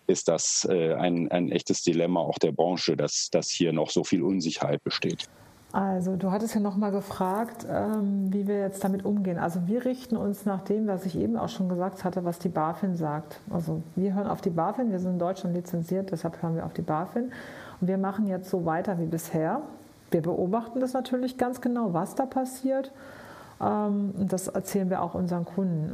ist 0.09 0.29
das 0.29 0.67
äh, 0.71 0.95
ein, 0.95 1.31
ein 1.33 1.51
echtes 1.51 1.83
Dilemma 1.83 2.21
auch 2.21 2.39
der 2.39 2.53
Branche, 2.53 2.97
dass, 2.97 3.29
dass 3.31 3.51
hier 3.51 3.73
noch 3.73 3.91
so 3.91 4.05
viel 4.05 4.23
Unsicherheit 4.23 4.83
besteht. 4.85 5.29
Also 5.73 6.17
du 6.17 6.31
hattest 6.31 6.55
ja 6.55 6.61
nochmal 6.61 6.91
gefragt, 6.91 7.67
ähm, 7.69 8.33
wie 8.33 8.47
wir 8.47 8.61
jetzt 8.61 8.83
damit 8.83 9.05
umgehen. 9.05 9.37
Also 9.37 9.67
wir 9.67 9.85
richten 9.85 10.17
uns 10.17 10.47
nach 10.47 10.63
dem, 10.63 10.87
was 10.87 11.05
ich 11.05 11.19
eben 11.19 11.37
auch 11.37 11.49
schon 11.49 11.69
gesagt 11.69 12.05
hatte, 12.05 12.25
was 12.25 12.39
die 12.39 12.49
BaFin 12.49 12.97
sagt. 12.97 13.41
Also 13.51 13.83
wir 13.95 14.15
hören 14.15 14.29
auf 14.29 14.41
die 14.41 14.51
BaFin, 14.51 14.91
wir 14.91 15.01
sind 15.01 15.13
in 15.13 15.19
Deutschland 15.19 15.55
lizenziert, 15.55 16.13
deshalb 16.13 16.41
hören 16.41 16.55
wir 16.55 16.65
auf 16.65 16.73
die 16.73 16.83
BaFin. 16.83 17.33
Und 17.81 17.89
wir 17.89 17.99
machen 17.99 18.27
jetzt 18.27 18.49
so 18.49 18.65
weiter 18.65 18.99
wie 18.99 19.07
bisher. 19.07 19.61
Wir 20.11 20.23
beobachten 20.23 20.81
das 20.81 20.93
natürlich 20.93 21.37
ganz 21.37 21.61
genau, 21.61 21.93
was 21.93 22.15
da 22.15 22.27
passiert. 22.27 22.93
Ähm, 23.61 24.13
das 24.17 24.49
erzählen 24.49 24.91
wir 24.91 25.03
auch 25.03 25.15
unseren 25.15 25.45
Kunden. 25.45 25.91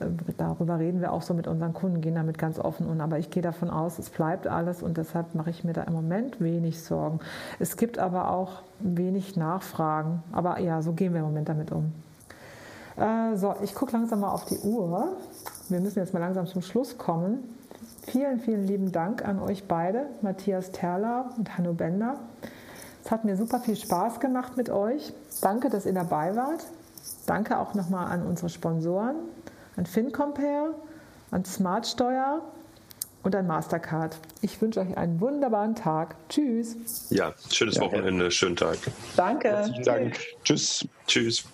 Ähm, 0.00 0.16
darüber 0.36 0.78
reden 0.78 1.00
wir 1.00 1.12
auch 1.12 1.22
so 1.22 1.34
mit 1.34 1.46
unseren 1.46 1.72
Kunden, 1.72 2.00
gehen 2.00 2.14
damit 2.14 2.38
ganz 2.38 2.58
offen 2.58 2.86
um. 2.86 3.00
Aber 3.00 3.18
ich 3.18 3.30
gehe 3.30 3.42
davon 3.42 3.70
aus, 3.70 3.98
es 3.98 4.10
bleibt 4.10 4.46
alles 4.46 4.82
und 4.82 4.96
deshalb 4.96 5.34
mache 5.34 5.50
ich 5.50 5.64
mir 5.64 5.72
da 5.72 5.82
im 5.82 5.92
Moment 5.92 6.40
wenig 6.40 6.82
Sorgen. 6.82 7.20
Es 7.58 7.76
gibt 7.76 7.98
aber 7.98 8.30
auch 8.30 8.62
wenig 8.80 9.36
Nachfragen. 9.36 10.22
Aber 10.32 10.58
ja, 10.58 10.82
so 10.82 10.92
gehen 10.92 11.12
wir 11.12 11.20
im 11.20 11.26
Moment 11.26 11.48
damit 11.48 11.70
um. 11.70 11.92
Äh, 12.96 13.36
so, 13.36 13.54
ich 13.62 13.74
gucke 13.74 13.92
langsam 13.92 14.20
mal 14.20 14.30
auf 14.30 14.44
die 14.46 14.58
Uhr. 14.58 15.16
Wir 15.68 15.80
müssen 15.80 15.98
jetzt 15.98 16.14
mal 16.14 16.20
langsam 16.20 16.46
zum 16.46 16.62
Schluss 16.62 16.98
kommen. 16.98 17.38
Vielen, 18.02 18.40
vielen 18.40 18.64
lieben 18.64 18.92
Dank 18.92 19.26
an 19.26 19.40
euch 19.40 19.66
beide, 19.66 20.06
Matthias 20.20 20.72
Terler 20.72 21.30
und 21.38 21.56
Hanno 21.56 21.72
Bender. 21.72 22.16
Es 23.02 23.10
hat 23.10 23.24
mir 23.24 23.36
super 23.36 23.60
viel 23.60 23.76
Spaß 23.76 24.20
gemacht 24.20 24.56
mit 24.56 24.68
euch. 24.68 25.12
Danke, 25.40 25.70
dass 25.70 25.86
ihr 25.86 25.94
dabei 25.94 26.36
wart. 26.36 26.66
Danke 27.26 27.58
auch 27.58 27.74
nochmal 27.74 28.10
an 28.10 28.26
unsere 28.26 28.48
Sponsoren, 28.48 29.16
an 29.76 29.86
FinCompare, 29.86 30.74
an 31.30 31.44
Smartsteuer 31.44 32.42
und 33.22 33.34
an 33.34 33.46
Mastercard. 33.46 34.18
Ich 34.42 34.60
wünsche 34.60 34.80
euch 34.80 34.96
einen 34.96 35.20
wunderbaren 35.20 35.74
Tag. 35.74 36.16
Tschüss. 36.28 36.76
Ja, 37.10 37.34
schönes 37.50 37.76
ja, 37.76 37.82
Wochenende, 37.82 38.30
schönen 38.30 38.56
Tag. 38.56 38.78
Danke. 39.16 39.48
Herzlichen 39.48 39.84
Dank. 39.84 40.18
Tschüss. 40.44 40.86
Tschüss. 41.06 41.44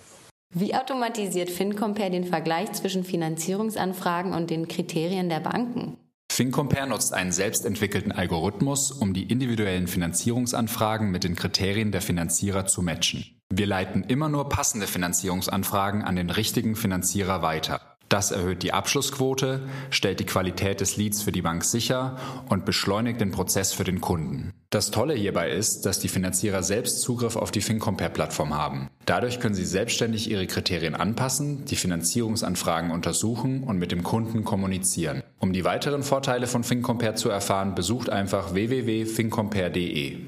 Wie 0.53 0.75
automatisiert 0.75 1.49
FinCompare 1.49 2.11
den 2.11 2.25
Vergleich 2.25 2.73
zwischen 2.73 3.05
Finanzierungsanfragen 3.05 4.33
und 4.33 4.49
den 4.49 4.67
Kriterien 4.67 5.29
der 5.29 5.39
Banken? 5.39 5.97
FinCompare 6.31 6.87
nutzt 6.87 7.13
einen 7.13 7.31
selbstentwickelten 7.31 8.11
Algorithmus, 8.11 8.91
um 8.91 9.13
die 9.13 9.23
individuellen 9.23 9.87
Finanzierungsanfragen 9.87 11.09
mit 11.09 11.23
den 11.23 11.35
Kriterien 11.35 11.91
der 11.91 12.01
Finanzierer 12.01 12.65
zu 12.65 12.81
matchen. 12.81 13.40
Wir 13.53 13.67
leiten 13.67 14.05
immer 14.05 14.29
nur 14.29 14.47
passende 14.47 14.87
Finanzierungsanfragen 14.87 16.03
an 16.03 16.15
den 16.15 16.29
richtigen 16.29 16.77
Finanzierer 16.77 17.41
weiter. 17.41 17.81
Das 18.07 18.31
erhöht 18.31 18.63
die 18.63 18.71
Abschlussquote, 18.71 19.61
stellt 19.89 20.21
die 20.21 20.25
Qualität 20.25 20.79
des 20.79 20.95
Leads 20.95 21.21
für 21.21 21.33
die 21.33 21.41
Bank 21.41 21.65
sicher 21.65 22.17
und 22.47 22.63
beschleunigt 22.63 23.19
den 23.19 23.31
Prozess 23.31 23.73
für 23.73 23.83
den 23.83 23.99
Kunden. 23.99 24.53
Das 24.69 24.91
Tolle 24.91 25.15
hierbei 25.15 25.51
ist, 25.51 25.85
dass 25.85 25.99
die 25.99 26.07
Finanzierer 26.07 26.63
selbst 26.63 27.01
Zugriff 27.01 27.35
auf 27.35 27.51
die 27.51 27.61
FinCompare-Plattform 27.61 28.53
haben. 28.53 28.89
Dadurch 29.05 29.41
können 29.41 29.55
sie 29.55 29.65
selbstständig 29.65 30.29
ihre 30.29 30.47
Kriterien 30.47 30.95
anpassen, 30.95 31.65
die 31.65 31.75
Finanzierungsanfragen 31.75 32.91
untersuchen 32.91 33.63
und 33.63 33.79
mit 33.79 33.91
dem 33.91 34.03
Kunden 34.03 34.45
kommunizieren. 34.45 35.23
Um 35.39 35.51
die 35.51 35.65
weiteren 35.65 36.03
Vorteile 36.03 36.47
von 36.47 36.63
FinCompare 36.63 37.15
zu 37.15 37.29
erfahren, 37.29 37.75
besucht 37.75 38.09
einfach 38.09 38.53
www.fincompare.de. 38.53 40.19